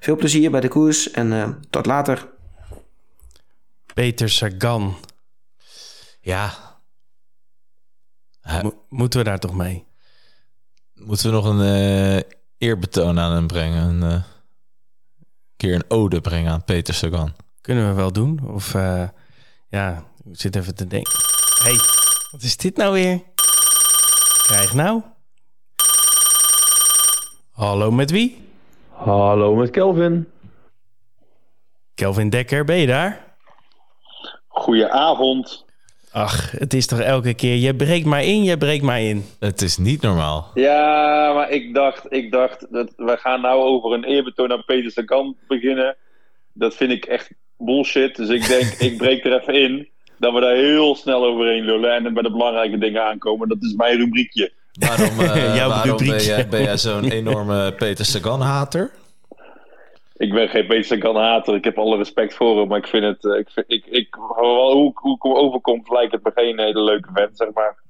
Veel 0.00 0.16
plezier 0.16 0.50
bij 0.50 0.60
de 0.60 0.68
koers 0.68 1.10
en 1.10 1.58
tot 1.70 1.86
later. 1.86 2.28
Peter 3.94 4.30
Sagan. 4.30 4.96
Ja. 6.20 6.67
Mo 8.62 8.84
moeten 8.88 9.18
we 9.18 9.24
daar 9.24 9.38
toch 9.38 9.54
mee? 9.54 9.86
Moeten 10.94 11.26
we 11.26 11.32
nog 11.32 11.44
een 11.44 12.24
eerbetoon 12.58 13.18
aan 13.18 13.32
hem 13.32 13.46
brengen? 13.46 14.02
Een, 14.02 14.22
keer 15.58 15.74
een 15.74 15.84
ode 15.88 16.20
brengen 16.20 16.52
aan 16.52 16.64
Peter 16.64 16.94
Sagan. 16.94 17.32
Kunnen 17.60 17.88
we 17.88 17.94
wel 17.94 18.12
doen. 18.12 18.40
Of 18.48 18.74
uh, 18.74 19.08
ja, 19.68 20.04
ik 20.24 20.40
zit 20.40 20.56
even 20.56 20.74
te 20.74 20.86
denken. 20.86 21.12
hey, 21.62 21.76
wat 22.30 22.42
is 22.42 22.56
dit 22.56 22.76
nou 22.76 22.92
weer? 22.92 23.22
Krijg 24.42 24.74
nou. 24.74 25.02
Hallo, 27.50 27.90
met 27.90 28.10
wie? 28.10 28.48
Hallo, 28.90 29.54
met 29.54 29.70
Kelvin. 29.70 30.28
Kelvin 31.94 32.30
Dekker, 32.30 32.64
ben 32.64 32.76
je 32.76 32.86
daar? 32.86 33.36
Goedenavond. 34.48 35.64
Ach, 36.12 36.50
het 36.50 36.74
is 36.74 36.86
toch 36.86 37.00
elke 37.00 37.34
keer, 37.34 37.54
je 37.56 37.74
breekt 37.74 38.06
maar 38.06 38.24
in, 38.24 38.42
je 38.44 38.58
breekt 38.58 38.82
maar 38.82 39.00
in. 39.00 39.24
Het 39.40 39.62
is 39.62 39.76
niet 39.78 40.02
normaal. 40.02 40.50
Ja, 40.54 41.32
maar 41.34 41.50
ik 41.50 41.74
dacht, 41.74 42.06
ik 42.08 42.30
dacht 42.30 42.66
dat 42.70 42.92
we 42.96 43.16
gaan 43.16 43.40
nou 43.40 43.60
over 43.60 43.92
een 43.92 44.04
eerbetoon 44.04 44.52
aan 44.52 44.64
Peter 44.66 44.90
Sagan 44.90 45.36
beginnen. 45.48 45.96
Dat 46.52 46.74
vind 46.74 46.90
ik 46.90 47.04
echt 47.04 47.30
bullshit. 47.58 48.16
Dus 48.16 48.28
ik 48.28 48.46
denk, 48.48 48.64
ik 48.90 48.96
breek 48.96 49.24
er 49.24 49.40
even 49.40 49.54
in. 49.54 49.88
Dat 50.18 50.32
we 50.34 50.40
daar 50.40 50.54
heel 50.54 50.96
snel 50.96 51.24
overheen 51.24 51.64
lullen 51.64 51.94
en 51.94 52.14
bij 52.14 52.22
de 52.22 52.30
belangrijke 52.30 52.78
dingen 52.78 53.04
aankomen. 53.04 53.48
Dat 53.48 53.58
is 53.62 53.74
mijn 53.74 53.96
rubriekje. 53.98 54.52
Waarom, 54.72 55.20
eh, 55.20 55.56
Jouw 55.56 55.68
waarom 55.68 55.96
ben 55.96 56.06
rubriekje. 56.06 56.26
jij, 56.30 56.48
ben 56.48 56.62
jij 56.62 56.76
zo'n 56.78 57.04
enorme 57.20 57.72
Peter 57.72 58.04
Sagan-hater? 58.04 58.90
Ik 60.16 60.32
ben 60.32 60.48
geen 60.48 60.66
Peter 60.66 60.84
Sagan 60.84 61.16
hater. 61.16 61.54
Ik 61.54 61.64
heb 61.64 61.78
alle 61.78 61.96
respect 61.96 62.34
voor 62.34 62.58
hem. 62.58 62.68
Maar 62.68 62.78
ik 62.78 62.86
vind 62.86 63.04
het, 63.04 63.24
eh, 63.24 63.38
ik, 63.38 63.48
vind, 63.50 63.66
ik, 63.68 63.86
ik, 63.86 64.16
hoe, 64.96 65.00
hoe 65.02 65.14
ik 65.16 65.22
hem 65.22 65.34
overkom, 65.46 65.82
lijkt 65.84 66.12
het 66.12 66.24
me 66.24 66.30
geen 66.34 66.58
hele 66.60 66.82
leuke 66.82 67.08
vent, 67.14 67.36
zeg 67.36 67.52
maar. 67.52 67.82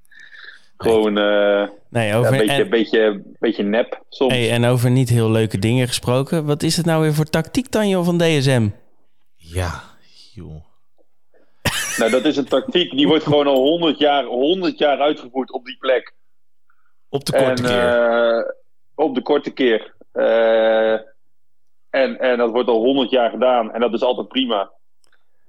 Gewoon 0.77 1.19
eh, 1.19 1.69
Nee, 1.91 2.07
ja, 2.09 2.17
over, 2.17 2.33
een 2.33 2.39
beetje, 2.39 2.63
en, 2.63 2.71
beetje, 2.71 3.23
beetje 3.39 3.63
nep 3.63 4.03
soms. 4.09 4.33
hey, 4.33 4.51
en 4.51 4.65
over 4.65 4.91
niet 4.91 5.09
heel 5.09 5.31
leuke 5.31 5.59
dingen 5.59 5.87
gesproken. 5.87 6.47
Wat 6.47 6.63
is 6.63 6.77
het 6.77 6.87
nou 6.87 7.03
weer 7.03 7.15
voor 7.15 7.25
tactiek 7.25 7.71
dan, 7.71 7.89
joh, 7.89 8.05
van 8.05 8.19
DSM? 8.19 8.69
Ja, 9.37 9.83
joh. 10.35 10.65
Nou, 11.99 12.11
dat 12.11 12.25
is 12.25 12.37
een 12.37 12.49
tactiek 12.49 12.91
die 12.91 13.07
wordt 13.09 13.25
gewoon 13.25 13.47
al 13.47 13.63
100 13.63 13.99
jaar, 13.99 14.25
100 14.25 14.79
jaar 14.79 14.99
uitgevoerd 15.01 15.53
op 15.53 15.65
die 15.65 15.77
plek. 15.79 16.15
Op 17.09 17.25
de 17.25 17.33
korte 17.33 17.63
en, 17.63 17.69
keer. 17.69 18.39
eh, 18.39 18.51
op 18.95 19.15
de 19.15 19.23
korte 19.23 19.51
keer. 19.51 19.95
Eh, 20.13 20.93
en, 21.91 22.19
en 22.19 22.39
dat 22.39 22.51
wordt 22.51 22.69
al 22.69 22.85
100 22.85 23.11
jaar 23.11 23.31
gedaan. 23.31 23.73
En 23.73 23.81
dat 23.81 23.93
is 23.93 24.03
altijd 24.03 24.29
prima. 24.29 24.71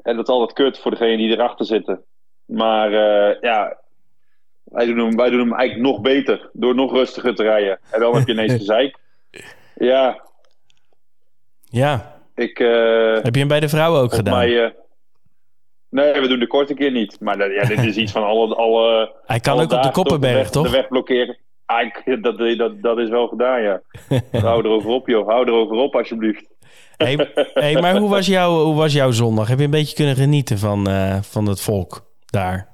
En 0.01 0.15
dat 0.15 0.27
is 0.27 0.33
altijd 0.33 0.53
kut 0.53 0.79
voor 0.79 0.91
degene 0.91 1.17
die 1.17 1.29
erachter 1.31 1.65
zitten. 1.65 2.03
Maar 2.45 2.93
eh, 2.93 3.41
ja, 3.41 3.77
wij 4.63 4.85
doen, 4.85 4.97
hem, 4.97 5.15
wij 5.15 5.29
doen 5.29 5.39
hem 5.39 5.53
eigenlijk 5.53 5.89
nog 5.91 6.01
beter. 6.01 6.49
Door 6.53 6.75
nog 6.75 6.91
rustiger 6.91 7.35
te 7.35 7.43
rijden. 7.43 7.79
En 7.91 7.99
dan 7.99 8.15
heb 8.15 8.27
je 8.27 8.33
ineens 8.33 8.53
gezeik. 8.53 8.97
Ja, 9.75 10.21
Ja, 11.69 12.15
ik... 12.35 12.59
eh, 12.59 13.13
heb 13.21 13.33
je 13.33 13.39
hem 13.39 13.47
bij 13.47 13.59
de 13.59 13.69
vrouwen 13.69 14.01
ook 14.01 14.13
gedaan? 14.13 14.37
mij... 14.37 14.63
eh, 14.65 14.71
nee, 15.89 16.13
we 16.21 16.27
doen 16.27 16.39
de 16.39 16.47
korte 16.47 16.73
keer 16.73 16.91
niet. 16.91 17.19
Maar 17.19 17.51
ja, 17.53 17.63
dit 17.63 17.83
is 17.83 17.95
iets 17.95 18.11
van 18.11 18.23
alle... 18.23 18.55
alle 18.55 19.13
Hij 19.25 19.39
kan 19.39 19.53
alle 19.53 19.63
ook 19.63 19.71
op 19.71 19.83
de 19.83 19.91
Koppenberg, 19.91 20.33
weg, 20.35 20.49
toch? 20.49 20.65
De 20.65 20.71
weg 20.71 20.87
blokkeren. 20.87 21.37
Ah, 21.65 21.81
ik- 21.81 22.23
dat, 22.23 22.37
dat, 22.57 22.81
dat 22.81 22.97
is 22.97 23.09
wel 23.09 23.27
gedaan, 23.27 23.61
ja. 23.61 23.81
Hou 24.41 24.63
erover 24.65 24.89
op, 24.89 25.07
joh. 25.07 25.27
Hou 25.27 25.47
erover 25.47 25.75
op, 25.75 25.95
alsjeblieft. 25.95 26.45
Hey, 27.03 27.31
hey, 27.53 27.81
maar 27.81 27.97
hoe 27.97 28.09
was, 28.09 28.27
jouw, 28.27 28.63
hoe 28.63 28.75
was 28.75 28.93
jouw 28.93 29.11
zondag? 29.11 29.47
Heb 29.47 29.57
je 29.57 29.63
een 29.63 29.71
beetje 29.71 29.95
kunnen 29.95 30.15
genieten 30.15 30.57
van, 30.57 30.87
eh, 30.87 31.21
van 31.21 31.45
het 31.45 31.61
volk 31.61 32.05
daar? 32.25 32.71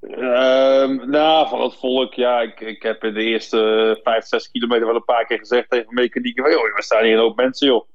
Ehm, 0.00 1.10
nou, 1.10 1.48
van 1.48 1.62
het 1.62 1.74
volk, 1.74 2.14
ja. 2.14 2.40
Ik, 2.40 2.60
ik 2.60 2.82
heb 2.82 3.04
in 3.04 3.14
de 3.14 3.22
eerste 3.22 4.00
5, 4.02 4.24
6 4.24 4.50
kilometer 4.50 4.86
wel 4.86 4.94
een 4.94 5.04
paar 5.04 5.26
keer 5.26 5.38
gezegd 5.38 5.70
tegen 5.70 5.94
mechanieken: 5.94 6.42
van, 6.42 6.52
joh, 6.52 6.76
we 6.76 6.82
staan 6.82 7.04
hier 7.04 7.12
een 7.12 7.18
hoop 7.18 7.36
mensen, 7.36 7.66
joh. 7.66 7.88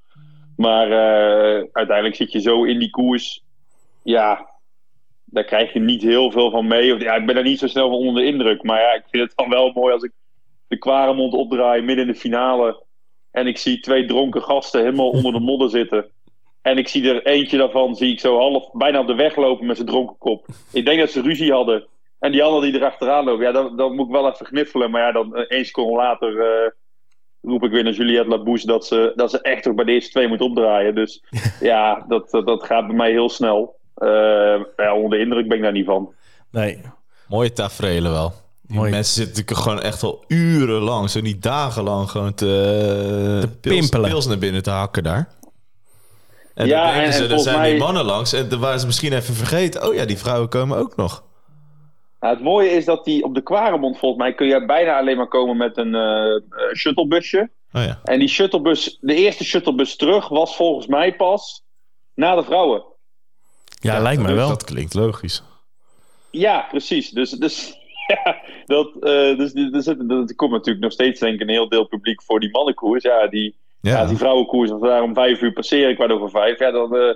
Maar 0.58 0.92
eh, 0.92 1.68
uiteindelijk 1.72 2.16
zit 2.16 2.32
je 2.32 2.42
zo 2.42 2.64
in 2.64 2.80
die 2.80 2.90
koers. 2.90 3.44
Ja, 4.04 4.50
daar 5.26 5.44
krijg 5.44 5.74
je 5.74 5.80
niet 5.80 6.02
heel 6.02 6.32
veel 6.32 6.52
van 6.52 6.68
mee. 6.68 6.94
Of, 6.94 7.02
ja, 7.02 7.16
ik 7.16 7.26
ben 7.26 7.36
daar 7.36 7.44
niet 7.44 7.60
zo 7.60 7.68
snel 7.68 7.90
van 7.90 7.98
onder 7.98 8.24
de 8.24 8.30
indruk. 8.30 8.64
Maar 8.64 8.82
ja, 8.82 8.94
ik 8.94 9.04
vind 9.10 9.24
het 9.24 9.38
dan 9.38 9.50
wel 9.50 9.72
mooi 9.72 9.94
als 9.94 10.04
ik 10.04 10.12
de 10.68 10.78
Kwaremond 10.78 11.34
opdraai 11.34 11.82
midden 11.82 12.06
in 12.08 12.12
de 12.12 12.20
finale. 12.20 12.84
En 13.32 13.48
ik 13.48 13.58
zie 13.58 13.80
twee 13.80 14.06
dronken 14.06 14.44
gasten 14.44 14.82
helemaal 14.82 15.10
onder 15.10 15.32
de 15.32 15.40
modder 15.40 15.70
zitten. 15.70 16.06
En 16.62 16.78
ik 16.78 16.88
zie 16.88 17.10
er 17.10 17.26
eentje 17.26 17.58
daarvan, 17.58 17.96
zie 17.96 18.12
ik 18.12 18.20
zo 18.20 18.38
half 18.38 18.72
bijna 18.72 19.00
op 19.00 19.08
de 19.08 19.16
weg 19.16 19.36
lopen 19.36 19.66
met 19.66 19.76
zijn 19.76 19.88
dronken 19.88 20.18
kop. 20.18 20.46
Ik 20.72 20.86
denk 20.86 21.00
dat 21.00 21.12
ze 21.12 21.22
ruzie 21.22 21.52
hadden. 21.52 21.88
En 22.20 22.32
die 22.32 22.44
andere 22.44 22.72
die 22.72 22.80
erachteraan 22.80 23.26
loopt, 23.26 23.42
ja, 23.42 23.52
dan, 23.52 23.78
dan 23.78 23.96
moet 23.96 24.06
ik 24.06 24.12
wel 24.12 24.32
even 24.32 24.46
gniffelen. 24.46 24.92
Maar 24.92 25.02
ja, 25.02 25.12
dan 25.12 25.36
eh, 25.36 25.44
één 25.48 25.66
seconde 25.66 25.96
later 25.96 26.40
eh, 26.40 26.72
roep 27.42 27.64
ik 27.64 27.72
weer 27.72 27.84
naar 27.84 27.94
Juliette 27.94 28.30
Labouche 28.30 28.68
dat 28.68 28.86
ze, 28.86 29.14
dat 29.16 29.32
ze 29.32 29.42
echt 29.42 29.64
toch 29.64 29.76
bij 29.76 29.86
de 29.86 29.92
eerste 29.92 30.12
twee 30.12 30.28
moet 30.28 30.42
opdraaien. 30.42 30.96
Dus 30.96 31.24
ja, 31.60 32.06
dat, 32.08 32.30
dat, 32.30 32.48
dat 32.48 32.64
gaat 32.64 32.88
bij 32.88 32.96
mij 32.96 33.12
heel 33.12 33.30
snel. 33.30 33.76
Eh, 33.96 34.62
ja, 34.76 34.96
onder 34.96 35.10
de 35.10 35.24
indruk 35.24 35.48
ben 35.48 35.58
ik 35.58 35.64
daar 35.64 35.72
niet 35.72 35.86
van. 35.86 36.14
Nee. 36.52 36.82
Mooie 37.28 37.54
tafereelen 37.54 38.12
wel. 38.12 38.34
Mooi. 38.78 38.92
mensen 38.92 39.14
zitten 39.14 39.36
natuurlijk 39.36 39.68
gewoon 39.68 39.82
echt 39.82 40.04
al 40.04 40.24
urenlang, 40.28 41.10
zo 41.10 41.20
niet 41.22 41.44
dagenlang, 41.44 42.10
gewoon 42.10 42.34
te, 42.34 42.46
Te 43.42 43.48
pils, 43.62 43.76
pimpelen. 43.80 44.10
pils 44.10 44.26
naar 44.28 44.38
binnen 44.38 44.64
te 44.64 44.70
hakken 44.70 45.04
daar. 45.04 45.38
En 46.54 46.68
Ja, 46.68 46.84
dan 46.84 46.94
denken 46.94 47.04
en- 47.08 47.14
ze, 47.14 47.18
en 47.18 47.24
er 47.24 47.28
volgens 47.30 47.50
zijn 47.50 47.60
mij- 47.62 47.70
die 47.72 47.80
mannen 47.80 48.06
langs 48.06 48.34
en 48.34 48.50
dan 48.50 48.60
waren 48.60 48.80
ze 48.80 48.86
misschien 48.86 49.14
even 49.14 49.34
vergeten. 49.34 49.88
Oh 49.88 49.94
ja, 49.94 50.06
die 50.06 50.18
vrouwen 50.18 50.50
komen 50.50 50.78
ook 50.78 50.96
nog. 50.96 51.24
Nou, 52.20 52.34
het 52.34 52.44
mooie 52.44 52.70
is 52.70 52.86
dat 52.86 53.06
die 53.06 53.24
op 53.24 53.36
de 53.36 53.42
Kwaremond, 53.42 53.98
volgens 54.00 54.22
mij, 54.22 54.34
kun 54.34 54.48
je 54.48 54.66
bijna 54.66 54.98
alleen 54.98 55.18
maar 55.18 55.28
komen 55.28 55.58
met 55.58 55.78
een 55.78 55.96
eh, 55.96 56.36
eh, 56.36 56.42
shuttlebusje. 56.76 57.50
Oh 57.72 57.84
ja. 57.84 58.00
En 58.04 58.20
die 58.20 58.28
shuttlebus, 58.28 58.98
de 59.02 59.14
eerste 59.16 59.44
shuttlebus 59.44 59.96
terug 59.96 60.28
was 60.28 60.56
volgens 60.56 60.88
mij 60.88 61.16
pas 61.16 61.64
na 62.14 62.36
de 62.36 62.44
vrouwen. 62.44 62.84
Ja, 63.80 64.00
lijkt 64.00 64.22
mij 64.22 64.30
dat, 64.30 64.40
wel. 64.40 64.50
Dat 64.50 64.64
klinkt 64.64 64.94
logisch. 64.94 65.44
Ja, 66.32 66.66
precies. 66.70 67.10
Dus, 67.10 67.30
dus, 67.32 67.78
ja, 68.16 68.38
dat, 68.66 68.88
eh, 69.00 69.38
dus, 69.38 69.54
dus, 69.54 69.88
er 69.88 70.36
komt 70.36 70.52
natuurlijk 70.52 70.84
nog 70.84 70.92
steeds 70.92 71.20
denk 71.20 71.34
ik 71.34 71.42
een 71.42 71.50
heel 71.50 71.70
deel 71.70 71.86
publiek 71.86 72.24
voor 72.24 72.40
die 72.40 72.52
mannenkoers. 72.52 73.04
Ja, 73.04 73.28
die, 73.28 73.56
ja. 73.82 73.92
Ja, 73.92 74.06
die 74.06 74.18
vrouwenkoers, 74.18 74.72
als 74.72 74.82
we 74.82 74.88
daar 74.88 75.04
om 75.04 75.14
vijf 75.14 75.42
uur 75.42 75.54
passeren, 75.54 75.96
kwart 75.96 76.12
over 76.12 76.30
vijf, 76.30 76.60
ja, 76.60 76.72
dan 76.72 76.96
eh, 76.96 77.14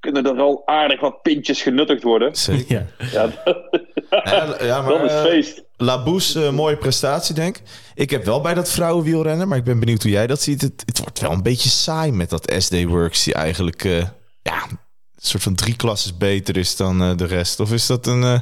kunnen 0.00 0.26
er 0.26 0.36
wel 0.36 0.62
aardig 0.64 1.00
wat 1.00 1.22
pintjes 1.22 1.62
genuttigd 1.62 2.02
worden. 2.02 2.36
zeker. 2.36 2.86
Ja. 2.98 3.06
Ja, 3.12 3.30
Ja, 4.24 4.56
ja, 4.60 4.82
maar, 4.82 4.92
dan 4.98 5.04
is 5.04 5.12
eh, 5.12 5.22
feest. 5.22 5.64
Laboes, 5.76 6.34
mooie 6.50 6.76
prestatie, 6.76 7.34
denk 7.34 7.56
ik. 7.56 7.62
Ik 7.94 8.10
heb 8.10 8.24
wel 8.24 8.40
bij 8.40 8.54
dat 8.54 8.70
vrouwenwielrennen, 8.70 9.48
maar 9.48 9.58
ik 9.58 9.64
ben 9.64 9.80
benieuwd 9.80 10.02
hoe 10.02 10.10
jij 10.10 10.26
dat 10.26 10.40
ziet. 10.40 10.60
Het, 10.60 10.82
het 10.86 10.98
wordt 10.98 11.20
wel 11.20 11.32
een 11.32 11.42
beetje 11.42 11.68
saai 11.68 12.12
met 12.12 12.30
dat 12.30 12.54
SD 12.58 12.84
Works, 12.84 13.24
die 13.24 13.34
eigenlijk 13.34 13.84
eh, 13.84 14.02
ja, 14.42 14.62
een 14.70 14.78
soort 15.16 15.42
van 15.42 15.54
drie 15.54 15.76
klasses 15.76 16.16
beter 16.16 16.56
is 16.56 16.76
dan 16.76 17.02
eh, 17.02 17.16
de 17.16 17.26
rest. 17.26 17.60
Of 17.60 17.72
is 17.72 17.86
dat 17.86 18.06
een 18.06 18.22
eh, 18.22 18.40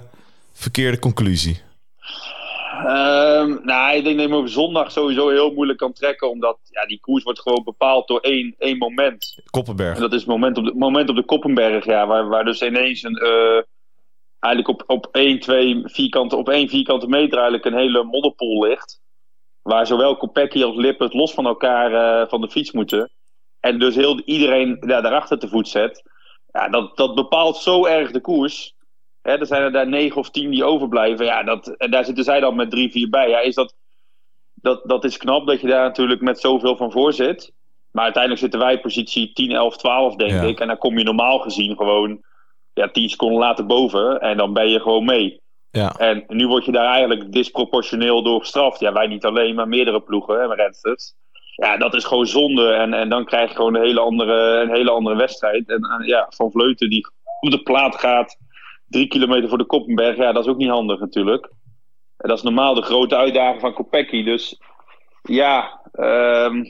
verkeerde 0.53 0.99
conclusie? 0.99 1.61
Ehm, 2.85 3.57
nou, 3.63 3.97
ik 3.97 4.05
denk 4.05 4.17
dat 4.17 4.25
je 4.25 4.31
hem 4.31 4.35
over 4.35 4.51
zondag 4.51 4.93
sowieso 4.93 5.29
heel 5.29 5.53
moeilijk 5.53 5.79
kan 5.79 5.93
trekken, 5.93 6.31
omdat 6.31 6.59
ja, 6.71 6.87
die 6.87 7.01
koers 7.01 7.23
wordt 7.23 7.41
gewoon 7.41 7.65
bepaald 7.65 8.09
door 8.09 8.21
één, 8.21 8.55
één 8.59 8.79
moment. 8.79 9.39
Koppenberg. 9.51 9.95
En 9.95 10.01
dat 10.01 10.13
is 10.13 10.19
het 10.19 10.29
moment 10.29 10.59
op 10.59 10.65
de, 10.65 10.75
moment 10.75 11.09
op 11.09 11.17
de 11.17 11.25
Koppenberg, 11.25 11.85
ja, 11.85 12.07
waar, 12.07 12.29
waar 12.29 12.45
dus 12.45 12.63
ineens 12.63 13.03
een, 13.03 13.17
eh, 13.17 13.63
eigenlijk 14.39 14.81
op, 14.81 14.85
op, 14.87 15.09
één, 15.13 15.41
twee 15.41 15.81
vierkante, 15.85 16.37
op 16.37 16.49
één 16.49 16.69
vierkante 16.69 17.07
meter 17.07 17.35
eigenlijk 17.39 17.65
een 17.65 17.79
hele 17.79 18.05
modderpool 18.05 18.63
ligt. 18.63 19.01
Waar 19.63 19.87
zowel 19.87 20.17
Kopecky 20.17 20.63
als 20.63 20.77
Lippert 20.77 21.15
los 21.15 21.35
van 21.35 21.47
elkaar 21.47 21.93
eh, 21.93 22.29
van 22.29 22.41
de 22.41 22.51
fiets 22.51 22.73
moeten. 22.73 23.11
En 23.61 23.79
dus 23.79 23.95
heel 23.95 24.21
iedereen 24.21 24.77
ja, 24.87 25.01
daarachter 25.01 25.39
te 25.39 25.49
voet 25.49 25.69
zet. 25.69 26.03
Ja, 26.53 26.69
dat, 26.69 26.97
dat 26.97 27.15
bepaalt 27.15 27.57
zo 27.57 27.87
erg 27.87 28.11
de 28.11 28.21
koers. 28.21 28.75
Hè, 29.29 29.39
er 29.39 29.47
zijn 29.47 29.63
er 29.63 29.73
daar 29.73 29.89
negen 29.89 30.17
of 30.17 30.31
tien 30.31 30.51
die 30.51 30.65
overblijven. 30.65 31.25
Ja, 31.27 31.43
dat, 31.43 31.67
en 31.69 31.91
daar 31.91 32.05
zitten 32.05 32.25
zij 32.25 32.41
dan 32.41 32.57
met 32.57 32.71
drie, 32.71 32.91
vier 32.91 33.09
bij. 33.09 33.29
Ja, 33.29 33.41
is 33.41 33.55
dat, 33.55 33.75
dat, 34.55 34.81
dat 34.85 35.05
is 35.05 35.17
knap 35.17 35.47
dat 35.47 35.61
je 35.61 35.67
daar 35.67 35.83
natuurlijk 35.85 36.21
met 36.21 36.41
zoveel 36.41 36.77
van 36.77 36.93
voor 36.93 37.13
zit. 37.13 37.53
Maar 37.91 38.05
uiteindelijk 38.05 38.43
zitten 38.43 38.61
wij 38.61 38.81
positie 38.81 39.33
10, 39.33 39.51
11, 39.51 39.77
12, 39.77 40.17
denk 40.17 40.31
Ja. 40.31 40.43
ik. 40.43 40.61
En 40.61 40.67
dan 40.67 40.79
kom 40.79 40.99
je 40.99 41.05
normaal 41.05 41.39
gezien 41.39 41.77
gewoon 41.77 42.21
ja, 42.75 42.89
10 42.89 43.09
seconden 43.09 43.39
later 43.39 43.67
boven. 43.67 44.21
En 44.21 44.37
dan 44.37 44.53
ben 44.53 44.69
je 44.69 44.81
gewoon 44.81 45.05
mee. 45.05 45.41
Ja. 45.71 45.95
En 45.99 46.25
nu 46.27 46.47
word 46.49 46.65
je 46.65 46.73
daar 46.73 46.87
eigenlijk 46.93 47.33
disproportioneel 47.33 48.23
door 48.23 48.41
gestraft. 48.41 48.81
Ja, 48.81 48.93
wij 48.93 49.07
niet 49.07 49.25
alleen, 49.25 49.55
maar 49.55 49.69
meerdere 49.69 50.01
ploegen 50.01 50.41
en 50.43 50.55
rensters. 50.55 51.15
Ja, 51.57 51.77
dat 51.77 51.95
is 51.95 52.05
gewoon 52.05 52.27
zonde. 52.27 52.73
En, 52.73 52.95
en 52.95 53.09
dan 53.09 53.25
krijg 53.25 53.49
je 53.51 53.57
gewoon 53.57 53.75
een 53.75 53.83
hele 53.83 54.01
andere, 54.01 54.61
een 54.61 54.75
hele 54.75 54.91
andere 54.91 55.17
wedstrijd. 55.17 55.69
En 55.69 56.03
ja, 56.07 56.27
Van 56.29 56.51
Vleuten 56.51 56.91
die 56.91 57.07
op 57.41 57.51
de 57.51 57.63
plaat 57.63 57.95
gaat. 57.97 58.37
Drie 58.89 59.09
kilometer 59.09 59.49
voor 59.49 59.59
de 59.59 59.67
Koppenberg. 59.67 60.17
Ja, 60.17 60.33
dat 60.33 60.45
is 60.45 60.51
ook 60.51 60.57
niet 60.59 60.69
handig 60.69 61.01
natuurlijk. 61.01 61.51
En 62.17 62.29
dat 62.29 62.37
is 62.39 62.43
normaal 62.45 62.75
de 62.75 62.83
grote 62.83 63.17
uitdaging 63.17 63.61
van 63.61 63.75
Kopecky. 63.75 64.23
Dus 64.25 64.59
ja, 65.23 65.81
ehm 65.93 66.63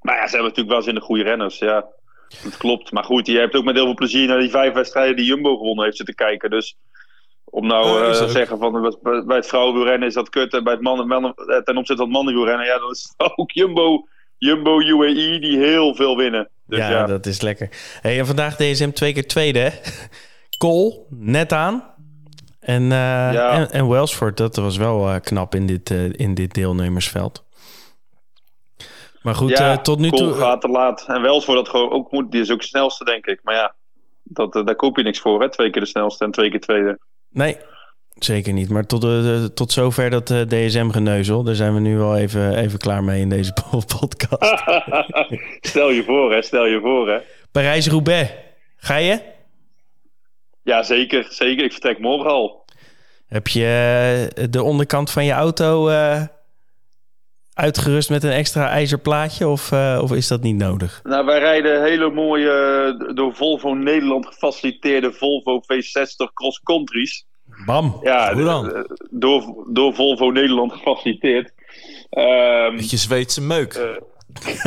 maar 0.00 0.14
ja, 0.16 0.26
ze 0.26 0.36
hebben 0.36 0.48
natuurlijk 0.48 0.68
wel 0.68 0.76
eens 0.78 0.86
in 0.86 0.94
de 0.94 1.00
goede 1.00 1.22
renners. 1.22 1.58
Ja, 1.58 1.86
dat 2.42 2.56
klopt. 2.56 2.92
Maar 2.92 3.04
goed, 3.04 3.26
je 3.26 3.38
hebt 3.38 3.54
ook 3.54 3.64
met 3.64 3.74
heel 3.74 3.84
veel 3.84 3.94
plezier 3.94 4.28
naar 4.28 4.40
die 4.40 4.50
vijf 4.50 4.72
wedstrijden 4.72 5.16
die 5.16 5.24
Jumbo 5.24 5.56
gewonnen 5.56 5.84
heeft 5.84 5.96
zitten 5.96 6.14
kijken. 6.14 6.50
Dus 6.50 6.76
om 7.44 7.66
nou 7.66 7.98
Ja, 8.04 8.08
eh 8.08 8.28
zeggen 8.28 8.58
van 8.58 8.96
bij- 9.26 9.36
het 9.36 9.46
vrouwenwielrennen 9.46 10.08
is 10.08 10.14
dat 10.14 10.28
kut 10.28 10.52
en 10.54 10.64
bij 10.64 10.72
het 10.72 10.82
mannen, 10.82 11.06
mannen, 11.06 11.34
eh, 11.34 11.56
ten 11.56 11.76
opzichte 11.76 11.96
van 11.96 12.04
het 12.04 12.12
mannenwielrennen, 12.14 12.66
ja, 12.66 12.78
dan 12.78 12.90
is 12.90 13.14
het 13.16 13.32
ook 13.38 13.50
Jumbo, 13.50 14.06
Jumbo 14.38 14.80
UAE 14.80 15.38
die 15.40 15.58
heel 15.58 15.94
veel 15.94 16.16
winnen. 16.16 16.48
Dus 16.66 16.78
ja, 16.78 16.90
ja, 16.90 17.06
dat 17.06 17.26
is 17.26 17.40
lekker. 17.40 17.68
Hey, 18.00 18.18
en 18.18 18.26
vandaag 18.26 18.56
DSM 18.56 18.90
twee 18.90 19.12
keer 19.12 19.26
tweede, 19.26 19.58
hè? 19.58 19.70
Cole, 20.60 20.98
net 21.08 21.52
aan. 21.52 21.84
En, 22.60 22.82
eh, 22.82 23.32
Ja. 23.32 23.50
en, 23.50 23.70
en 23.70 23.88
Welsford, 23.88 24.36
dat 24.36 24.56
was 24.56 24.76
wel 24.76 25.08
eh, 25.08 25.20
knap 25.20 25.54
in 25.54 25.66
dit, 25.66 25.90
eh, 25.90 26.12
in 26.12 26.34
dit 26.34 26.54
deelnemersveld. 26.54 27.44
Maar 29.22 29.34
goed, 29.34 29.50
ja, 29.50 29.78
tot 29.78 29.98
nu 29.98 30.10
toe... 30.10 30.32
gaat 30.32 30.60
te 30.60 30.68
laat. 30.68 31.04
En 31.08 31.22
Wels 31.22 31.44
voor 31.44 31.54
dat 31.54 31.68
gewoon 31.68 31.90
ook 31.90 32.12
moet, 32.12 32.30
die 32.32 32.40
is 32.40 32.50
ook 32.50 32.62
snelste 32.62 33.04
denk 33.04 33.26
ik. 33.26 33.40
Maar 33.42 33.54
ja, 33.54 33.74
dat, 34.22 34.52
daar 34.52 34.74
koop 34.76 34.96
je 34.96 35.02
niks 35.02 35.18
voor 35.18 35.40
hè, 35.40 35.50
twee 35.50 35.70
keer 35.70 35.82
de 35.82 35.88
snelste 35.88 36.24
en 36.24 36.30
twee 36.30 36.50
keer 36.50 36.60
tweede. 36.60 36.98
Nee, 37.30 37.56
zeker 38.18 38.52
niet. 38.52 38.68
Maar 38.68 38.86
tot, 38.86 39.04
uh, 39.04 39.44
tot 39.44 39.72
zover 39.72 40.10
dat 40.10 40.30
uh, 40.30 40.40
DSM-geneuzel. 40.40 41.42
Daar 41.42 41.54
zijn 41.54 41.74
we 41.74 41.80
nu 41.80 41.96
wel 41.96 42.16
even, 42.16 42.54
even 42.56 42.78
klaar 42.78 43.04
mee 43.04 43.20
in 43.20 43.28
deze 43.28 43.52
podcast. 44.00 44.62
stel 45.70 45.90
je 45.90 46.02
voor, 46.06 46.32
hè. 46.32 46.42
Stel 46.42 46.66
je 46.66 46.80
voor, 46.80 47.08
hè. 47.08 47.18
Parijs-Roubaix. 47.52 48.30
Ga 48.76 48.96
je? 48.96 49.20
Ja, 50.70 50.82
zeker. 50.82 51.26
Zeker. 51.28 51.64
Ik 51.64 51.72
vertrek 51.72 51.98
morgen 51.98 52.30
al. 52.30 52.64
Heb 53.26 53.48
je 53.48 54.28
uh, 54.38 54.44
de 54.50 54.62
onderkant 54.62 55.10
van 55.10 55.24
je 55.24 55.32
auto 55.32 55.88
uitgerust 57.54 58.10
met 58.10 58.22
een 58.22 58.30
extra 58.30 58.68
ijzerplaatje 58.68 59.48
of, 59.48 59.72
uh, 59.72 60.00
of 60.02 60.12
is 60.12 60.28
dat 60.28 60.42
niet 60.42 60.56
nodig? 60.56 61.00
Nou, 61.02 61.24
wij 61.24 61.38
rijden 61.38 61.82
hele 61.82 62.10
mooie 62.10 63.12
door 63.14 63.34
Volvo 63.34 63.74
Nederland 63.74 64.26
gefaciliteerde 64.26 65.12
Volvo 65.12 65.60
V60 65.62 66.32
cross 66.34 66.60
countries. 66.62 67.26
Bam, 67.66 67.98
ja, 68.02 68.34
door, 69.10 69.64
door 69.72 69.94
Volvo 69.94 70.30
Nederland 70.30 70.72
gefaciliteerd. 70.72 71.52
Um, 72.10 72.76
Beetje 72.76 72.96
Zweedse 72.96 73.40
meuk. 73.40 73.74
Uh, 73.74 73.82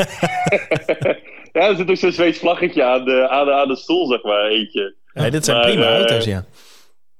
ja, 1.53 1.67
er 1.67 1.75
zit 1.75 1.89
ook 1.89 1.97
zo'n 1.97 2.11
Zweeds 2.11 2.39
vlaggetje 2.39 2.83
aan 2.83 3.05
de, 3.05 3.29
aan, 3.29 3.45
de, 3.45 3.53
aan 3.53 3.67
de 3.67 3.75
stoel, 3.75 4.07
zeg 4.07 4.23
maar, 4.23 4.45
eentje. 4.45 4.95
Ja, 5.13 5.29
dit 5.29 5.45
zijn 5.45 5.57
maar, 5.57 5.65
prima 5.65 5.83
uh, 5.83 5.95
auto's, 5.95 6.25
ja. 6.25 6.45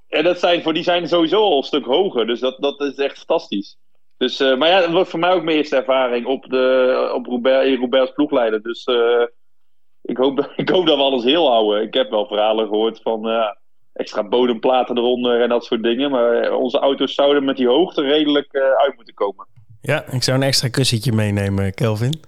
En 0.10 0.24
dat 0.24 0.40
zijn, 0.40 0.64
voor 0.64 0.74
die 0.74 0.84
zijn 0.84 1.08
sowieso 1.08 1.42
al 1.42 1.58
een 1.58 1.64
stuk 1.64 1.86
hoger, 1.86 2.28
dus 2.28 2.40
dat, 2.40 2.58
dat 2.60 2.82
is 2.82 2.96
echt 2.96 3.18
fantastisch. 3.18 3.78
Dus, 4.18 4.42
uh, 4.42 4.58
maar 4.58 4.70
ja, 4.70 4.80
dat 4.80 4.92
wordt 4.92 5.10
voor 5.10 5.20
mij 5.20 5.34
ook 5.34 5.44
mijn 5.44 5.58
eerste 5.58 5.76
ervaring 5.76 6.26
op, 6.26 6.46
de, 6.50 7.12
op 7.14 7.26
Roubaix, 7.26 7.78
Roubaix 7.78 8.06
als 8.06 8.16
ploegleider. 8.16 8.62
Dus 8.62 8.88
uh, 8.88 9.26
ik, 10.02 10.18
hoop, 10.18 10.52
ik 10.56 10.70
hoop 10.70 10.88
dat 10.88 10.98
we 10.98 11.04
alles 11.04 11.24
heel 11.24 11.48
houden. 11.50 11.82
Ik 11.82 11.94
heb 11.94 12.10
wel 12.10 12.28
verhalen 12.28 12.68
gehoord 12.68 13.00
van 13.02 13.30
uh, 13.30 13.46
extra 13.94 14.24
bodemplaten 14.24 14.98
eronder 14.98 15.42
en 15.42 15.50
dat 15.50 15.66
soort 15.66 15.84
dingen. 15.84 16.12
Maar 16.12 16.52
onze 16.52 16.80
auto's 16.80 17.14
zouden 17.14 17.46
met 17.46 17.58
die 17.58 17.68
hoogte 17.68 18.02
redelijk 18.02 18.56
uit 18.56 18.96
moeten 18.96 19.14
komen. 19.14 19.48
Ja, 19.82 20.04
ik 20.12 20.24
zou 20.24 20.38
een 20.38 20.44
extra 20.44 20.70
kussentje 20.70 21.12
meenemen, 21.12 21.74
Kelvin. 21.74 22.12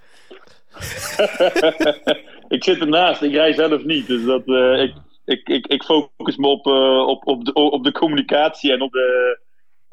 ik 2.55 2.63
zit 2.63 2.79
ernaast, 2.79 3.21
ik 3.21 3.33
rij 3.33 3.53
zelf 3.53 3.83
niet. 3.83 4.07
Dus 4.07 4.25
dat, 4.25 4.47
ik, 4.79 4.93
ik, 5.25 5.49
ik, 5.49 5.67
ik 5.67 5.83
focus 5.83 6.35
me 6.35 6.47
op, 6.47 6.65
op, 7.07 7.27
op, 7.27 7.45
de, 7.45 7.53
op 7.53 7.83
de 7.83 7.91
communicatie 7.91 8.71
en 8.71 8.81
op 8.81 8.91
de, 8.91 9.39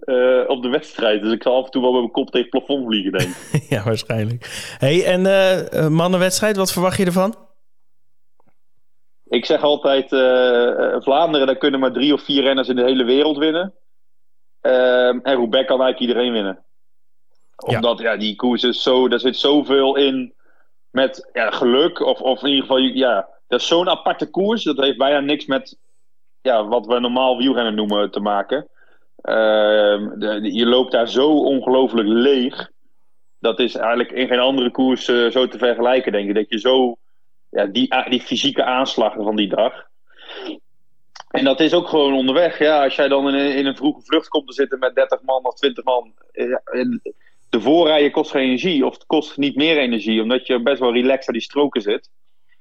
uh, 0.05 0.51
op 0.51 0.63
de 0.63 0.69
wedstrijd. 0.69 1.23
Dus 1.23 1.33
ik 1.33 1.43
zal 1.43 1.57
af 1.57 1.65
en 1.65 1.71
toe 1.71 1.83
wel 1.83 1.93
met 1.93 2.01
mijn 2.01 2.13
kop 2.13 2.31
tegen 2.31 2.49
het 2.51 2.51
plafond 2.51 2.87
vliegen, 2.87 3.13
denk 3.13 3.31
ik. 3.31 3.63
ja, 3.75 3.83
waarschijnlijk. 3.83 4.75
hey, 4.79 5.05
en 5.05 5.21
uh, 5.25 5.89
mannenwedstrijd, 5.89 6.57
wat 6.57 6.73
verwacht 6.73 6.97
je 6.97 7.05
ervan? 7.05 7.35
Ik 9.25 9.45
zeg 9.45 9.63
altijd, 9.63 10.13
uh, 10.13 11.01
Vlaanderen, 11.01 11.47
daar 11.47 11.57
kunnen 11.57 11.81
maar 11.81 11.93
drie 11.93 12.13
of 12.13 12.23
vier 12.23 12.43
renners 12.43 12.69
in 12.69 12.77
de 12.77 12.83
hele 12.83 13.05
wereld 13.05 13.39
winnen. 13.39 13.75
Ehm, 14.61 15.19
en 15.23 15.35
Roubaix 15.35 15.67
kan 15.67 15.81
eigenlijk 15.83 15.99
iedereen 15.99 16.33
winnen. 16.33 16.65
Omdat, 17.57 17.99
ja, 17.99 18.13
ja 18.13 18.19
die 18.19 18.37
koers 18.37 18.63
is 18.63 18.83
zo, 18.83 19.09
daar 19.09 19.21
zit 19.21 19.37
zoveel 19.37 19.97
in 19.97 20.35
met 20.91 21.31
ja, 21.33 21.51
geluk. 21.51 22.01
Of, 22.01 22.21
of 22.21 22.43
in 22.43 22.49
ieder 22.49 22.63
geval, 22.63 22.79
ja, 22.79 23.29
dat 23.53 23.61
is 23.61 23.67
zo'n 23.67 23.89
aparte 23.89 24.31
koers. 24.31 24.63
Dat 24.63 24.77
heeft 24.77 24.97
bijna 24.97 25.21
niks 25.21 25.47
met 25.47 25.79
ja, 26.43 26.67
wat 26.67 26.87
we 26.87 27.01
normaal 27.01 27.37
wielrennen 27.37 27.75
noemen 27.75 28.11
te 28.11 28.21
maken. 28.21 28.69
Uh, 29.23 29.35
de, 30.15 30.39
je 30.53 30.67
loopt 30.67 30.93
daar 30.93 31.09
zo 31.09 31.31
ongelooflijk 31.31 32.09
leeg. 32.09 32.71
Dat 33.41 33.59
is 33.59 33.75
eigenlijk 33.75 34.11
in 34.11 34.27
geen 34.27 34.39
andere 34.39 34.71
koers 34.71 35.09
uh, 35.09 35.31
zo 35.31 35.49
te 35.49 35.59
vergelijken, 35.59 36.13
denk 36.13 36.29
ik. 36.29 36.35
Dat 36.35 36.49
je 36.49 36.59
zo, 36.59 36.97
ja, 37.51 37.67
die, 37.67 37.95
die 38.09 38.21
fysieke 38.21 38.65
aanslagen 38.65 39.25
van 39.25 39.37
die 39.37 39.49
dag. 39.49 39.87
En 41.31 41.45
dat 41.45 41.61
is 41.61 41.75
ook 41.75 41.89
gewoon 41.89 42.15
onderweg. 42.15 42.59
Ja, 42.59 42.85
als 42.85 42.97
jij 42.97 43.09
dan 43.09 43.35
in 43.35 43.67
een, 43.67 43.77
vroege 43.77 44.03
vlucht 44.03 44.29
komt 44.29 44.47
te 44.47 44.55
zitten 44.55 44.79
met 44.79 44.95
30 44.95 45.23
man 45.23 45.45
of 45.45 45.55
20 45.55 45.85
man. 45.85 46.13
Ja, 46.33 46.63
de 47.49 47.61
voorrijden 47.61 48.11
kost 48.11 48.31
geen 48.31 48.43
energie, 48.43 48.87
of 48.87 48.95
het 48.95 49.07
kost 49.07 49.37
niet 49.37 49.57
meer 49.57 49.79
energie, 49.79 50.23
omdat 50.23 50.47
je 50.47 50.63
best 50.63 50.81
wel 50.81 50.93
relaxed 50.93 51.29
aan 51.29 51.35
die 51.35 51.43
stroken 51.43 51.81
zit. 51.81 52.11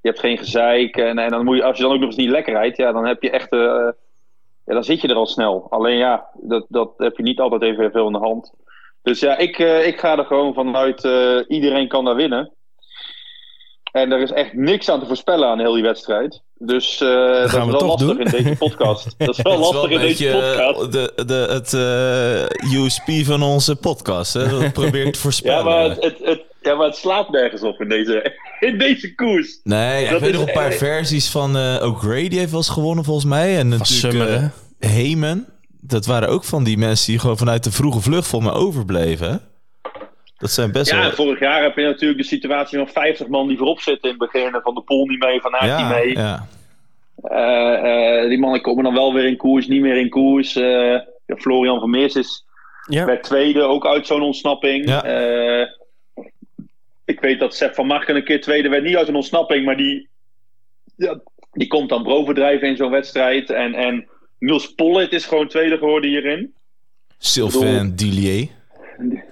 Je 0.02 0.10
hebt 0.10 0.20
geen 0.20 0.38
gezeik. 0.38 0.98
En, 0.98 1.18
en 1.18 1.30
dan 1.30 1.46
moet 1.46 1.58
je, 1.58 1.64
als 1.64 1.78
je 1.78 1.84
dan 1.84 1.92
ook 1.92 2.00
nog 2.00 2.08
eens 2.08 2.18
niet 2.18 2.30
lekker 2.30 2.54
rijdt, 2.54 2.78
ja, 2.78 2.92
dan 2.92 3.06
heb 3.06 3.22
je 3.22 3.30
echt. 3.30 3.54
Uh, 3.54 3.90
ja, 4.66 4.74
dan 4.74 4.84
zit 4.84 5.02
je 5.02 5.08
er 5.08 5.16
al 5.16 5.26
snel. 5.26 5.68
Alleen 5.70 5.98
ja, 5.98 6.28
dat, 6.42 6.66
dat 6.70 6.94
heb 6.98 7.18
je 7.18 7.24
niet 7.24 7.40
altijd 7.40 7.62
even 7.62 7.92
veel 7.92 8.08
in 8.08 8.14
de 8.14 8.20
hand. 8.20 8.54
Dus 9.04 9.20
ja, 9.20 9.38
ik, 9.38 9.60
uh, 9.60 9.88
ik 9.88 10.00
ga 10.00 10.18
er 10.18 10.26
gewoon 10.26 10.54
vanuit, 10.54 11.04
uh, 11.04 11.40
iedereen 11.48 11.88
kan 11.88 12.06
daar 12.06 12.16
winnen. 12.16 12.52
En 13.92 14.12
er 14.12 14.22
is 14.22 14.32
echt 14.32 14.54
niks 14.54 14.90
aan 14.90 15.00
te 15.00 15.06
voorspellen 15.06 15.48
aan 15.48 15.60
heel 15.60 15.74
die 15.74 15.84
wedstrijd. 15.84 16.42
Dus 16.54 17.02
uh, 17.02 17.10
dat, 17.10 17.52
dat 17.52 17.66
is 17.66 17.72
wel 17.72 17.88
lastig 17.88 18.08
doen. 18.08 18.20
in 18.20 18.32
deze 18.32 18.56
podcast. 18.58 19.16
Dat 19.18 19.30
is 19.30 19.42
wel 19.42 19.52
dat 19.52 19.62
lastig 19.62 19.90
is 19.90 19.98
wel 19.98 20.00
in 20.00 20.08
deze 20.08 20.32
podcast. 20.32 20.92
De, 20.92 21.24
de, 21.26 21.48
het 21.50 21.74
USP 22.74 23.26
van 23.26 23.44
onze 23.44 23.76
podcast. 23.76 24.34
Hè? 24.34 24.60
Dat 24.60 24.74
probeert 24.74 25.14
te 25.14 25.20
voorspellen. 25.26 25.58
ja, 25.58 25.64
maar 25.64 25.90
het, 25.90 26.04
het, 26.04 26.20
het, 26.24 26.41
ja, 26.62 26.76
maar 26.76 26.86
het 26.86 26.96
slaat 26.96 27.30
nergens 27.30 27.62
op 27.62 27.82
in 27.82 27.90
deze, 27.90 28.38
in 28.60 28.78
deze 28.78 29.16
koers. 29.16 29.60
Nee, 29.64 30.06
ik 30.06 30.20
weet 30.20 30.34
nog 30.34 30.48
een 30.48 30.54
paar 30.54 30.72
versies 30.72 31.30
van 31.30 31.58
uh, 31.58 31.84
O'Grady 31.84 32.36
heeft 32.36 32.50
wel 32.50 32.60
eens 32.60 32.70
gewonnen 32.70 33.04
volgens 33.04 33.26
mij. 33.26 33.58
En 33.58 33.68
natuurlijk 33.68 34.30
uh, 34.30 34.46
Heyman. 34.80 35.46
Dat 35.82 36.06
waren 36.06 36.30
ook 36.30 36.44
van 36.44 36.64
die 36.64 36.78
mensen 36.78 37.12
die 37.12 37.20
gewoon 37.20 37.38
vanuit 37.38 37.64
de 37.64 37.72
vroege 37.72 38.00
vlucht 38.00 38.28
voor 38.28 38.44
me 38.44 38.52
overbleven. 38.52 39.42
Dat 40.38 40.52
zijn 40.52 40.72
best 40.72 40.92
ja, 40.92 41.00
wel... 41.00 41.12
vorig 41.12 41.40
jaar 41.40 41.62
heb 41.62 41.76
je 41.76 41.84
natuurlijk 41.84 42.20
de 42.22 42.28
situatie 42.28 42.78
van 42.78 42.88
50 42.88 43.28
man 43.28 43.48
die 43.48 43.58
voorop 43.58 43.80
zitten 43.80 44.10
in 44.10 44.16
het 44.20 44.32
begin. 44.32 44.60
Van 44.64 44.74
de 44.74 44.82
pool 44.82 45.06
niet 45.06 45.20
mee, 45.20 45.42
Van 45.42 45.54
Aert 45.54 45.66
ja, 45.66 45.88
niet 45.88 45.98
mee. 45.98 46.16
Ja. 46.18 46.48
Uh, 47.24 48.30
die 48.30 48.40
mannen 48.40 48.62
komen 48.62 48.84
dan 48.84 48.94
wel 48.94 49.14
weer 49.14 49.26
in 49.26 49.38
koers, 49.38 49.68
niet 49.68 49.82
meer 49.82 49.98
in 49.98 50.10
koers. 50.10 50.52
Florian 51.38 51.80
van 51.80 51.90
Meers 51.90 52.16
is 52.16 52.46
ja. 52.88 53.06
werd 53.06 53.24
tweede, 53.24 53.62
ook 53.62 53.88
uit 53.88 54.08
zo'n 54.08 54.22
ontsnapping. 54.22 54.90
Ja. 54.90 55.04
Ik 57.12 57.20
weet 57.20 57.40
dat 57.40 57.56
Sepp 57.56 57.76
van 57.76 57.88
Marken 57.88 58.16
een 58.16 58.24
keer 58.24 58.42
tweede 58.42 58.70
werd. 58.70 58.84
Niet 58.84 58.96
uit 58.96 59.08
een 59.08 59.16
ontsnapping, 59.16 59.66
maar 59.66 59.78
die, 59.78 60.10
ja, 60.96 61.20
die 61.52 61.68
komt 61.68 61.90
dan 61.90 62.04
bovendrijven 62.04 62.68
in 62.68 62.76
zo'n 62.76 62.92
wedstrijd. 62.92 63.50
En, 63.50 63.74
en 63.74 64.08
Niels 64.40 64.74
Pollitt 64.74 65.14
is 65.14 65.26
gewoon 65.26 65.48
tweede 65.48 65.78
geworden 65.78 66.10
hierin. 66.10 66.54
Sylvain 67.18 67.96
Dillier. 67.96 68.48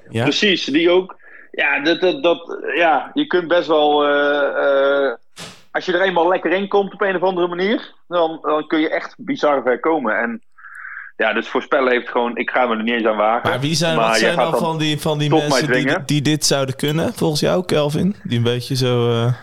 Ja? 0.10 0.24
Precies, 0.24 0.66
die 0.66 0.90
ook. 0.90 1.18
Ja, 1.52 1.80
dat, 1.80 2.02
dat, 2.02 2.24
dat, 2.24 2.60
ja 2.76 3.12
je 3.14 3.28
kunt 3.28 3.48
best 3.48 3.68
wel... 3.68 4.08
Uh, 4.08 4.42
uh, 4.56 5.14
als 5.72 5.86
je 5.86 5.94
er 5.94 6.02
eenmaal 6.02 6.28
lekker 6.28 6.52
in 6.52 6.68
komt 6.68 6.94
op 6.94 7.02
een 7.02 7.16
of 7.16 7.22
andere 7.22 7.48
manier... 7.48 7.94
dan, 8.08 8.40
dan 8.42 8.68
kun 8.68 8.80
je 8.80 8.90
echt 8.90 9.16
bizar 9.18 9.62
ver 9.64 9.80
komen. 9.80 10.20
En 10.20 10.42
ja, 11.20 11.34
dus 11.34 11.48
voorspellen 11.48 11.92
heeft 11.92 12.10
gewoon... 12.10 12.38
Ik 12.38 12.50
ga 12.50 12.66
me 12.66 12.76
er 12.76 12.84
niet 12.84 12.94
eens 12.94 13.06
aan 13.06 13.18
wagen. 13.18 13.50
Maar 13.50 13.60
wie 13.60 13.76
zijn, 13.76 13.96
maar 13.96 14.08
wat 14.08 14.18
zijn 14.18 14.36
dan 14.36 14.58
van 14.58 14.78
die, 14.78 15.00
van 15.00 15.18
die 15.18 15.30
mensen 15.30 15.72
die, 15.72 16.04
die 16.06 16.22
dit 16.22 16.46
zouden 16.46 16.76
kunnen, 16.76 17.14
volgens 17.14 17.40
jou, 17.40 17.66
Kelvin? 17.66 18.16
Die 18.24 18.38
een 18.38 18.44
beetje 18.44 18.76
zo... 18.76 19.10
Uh... 19.10 19.34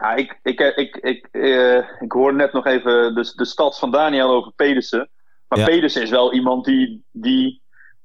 Ja, 0.00 0.14
ik, 0.14 0.38
ik, 0.42 0.60
ik, 0.60 0.96
ik, 0.96 1.28
uh, 1.32 1.76
ik 1.76 2.12
hoorde 2.12 2.36
net 2.36 2.52
nog 2.52 2.66
even 2.66 3.14
de, 3.14 3.32
de 3.36 3.44
stad 3.44 3.78
van 3.78 3.90
Daniel 3.90 4.30
over 4.30 4.52
Pedersen. 4.56 5.08
Maar 5.48 5.58
Ja. 5.58 5.64
Pedersen 5.64 6.02
is 6.02 6.10
wel 6.10 6.32
iemand 6.32 6.64
die, 6.64 7.04
die, 7.12 7.62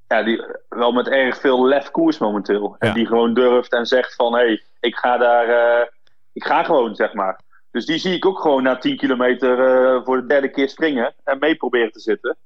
ja, 0.07 0.23
die 0.23 0.43
wel 0.69 0.91
met 0.91 1.07
erg 1.07 1.37
veel 1.39 1.65
lef 1.65 1.91
koers 1.91 2.17
momenteel. 2.17 2.75
En 2.79 2.87
Ja. 2.87 2.93
die 2.93 3.05
gewoon 3.07 3.33
durft 3.33 3.73
en 3.73 3.85
zegt 3.85 4.15
van... 4.15 4.33
Hé, 4.33 4.39
hey, 4.45 4.61
ik 4.79 4.95
ga 4.95 5.17
daar... 5.17 5.47
eh, 5.47 5.87
ik 6.33 6.43
ga 6.43 6.63
gewoon, 6.63 6.95
zeg 6.95 7.13
maar. 7.13 7.39
Dus 7.73 7.85
die 7.85 7.97
zie 7.97 8.15
ik 8.15 8.25
ook 8.25 8.39
gewoon 8.39 8.63
na 8.63 8.77
10 8.77 8.97
kilometer 8.97 9.59
eh, 9.59 10.01
voor 10.03 10.21
de 10.21 10.25
derde 10.27 10.49
keer 10.49 10.69
springen. 10.69 11.13
En 11.23 11.39
mee 11.39 11.55
proberen 11.55 11.91
te 11.91 11.99
zitten. 11.99 12.37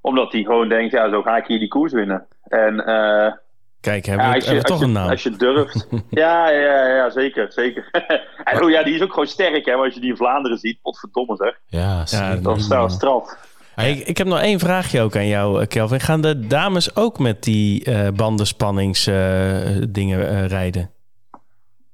Omdat 0.00 0.32
hij 0.32 0.42
gewoon 0.42 0.68
denkt, 0.68 0.92
ja, 0.92 1.10
zo 1.10 1.22
ga 1.22 1.36
ik 1.36 1.46
hier 1.46 1.58
die 1.58 1.68
koers 1.68 1.92
winnen. 1.92 2.26
En 2.42 2.86
eh, 2.86 3.32
Kijk, 3.80 4.06
hebben 4.06 4.24
ja, 4.24 4.30
we, 4.30 4.36
als, 4.36 4.44
je, 4.44 4.50
hebben 4.50 4.66
we 4.66 4.72
als, 4.72 4.80
toch 4.80 4.88
een 4.88 4.92
naam. 4.94 5.10
als 5.10 5.22
je 5.22 5.30
durft. 5.36 5.88
ja, 6.10 6.50
ja, 6.50 6.86
ja, 6.86 7.10
zeker. 7.10 7.52
zeker. 7.52 7.88
en 8.44 8.62
oh 8.62 8.70
ja, 8.70 8.82
die 8.82 8.94
is 8.94 9.02
ook 9.02 9.12
gewoon 9.12 9.26
sterk, 9.26 9.64
hè. 9.64 9.74
Maar 9.74 9.84
als 9.84 9.94
je 9.94 10.00
die 10.00 10.10
in 10.10 10.16
Vlaanderen 10.16 10.58
ziet, 10.58 10.78
potverdomme 10.82 11.36
zeg. 11.36 11.58
Ja, 11.66 12.04
Ja, 12.06 12.32
is 12.54 12.64
straf. 12.64 12.90
straf. 12.90 13.36
Hey, 13.74 13.90
ik, 13.90 14.06
ik 14.06 14.18
heb 14.18 14.26
nog 14.26 14.40
één 14.40 14.58
vraagje 14.58 15.00
ook 15.00 15.16
aan 15.16 15.26
jou, 15.26 15.60
eh, 15.60 15.66
Kelvin. 15.66 16.00
Gaan 16.00 16.20
de 16.20 16.46
dames 16.46 16.96
ook 16.96 17.18
met 17.18 17.42
die 17.42 17.84
eh 17.84 18.08
bandenspanningsdingen 18.08 20.28
eh, 20.28 20.46
rijden? 20.46 20.90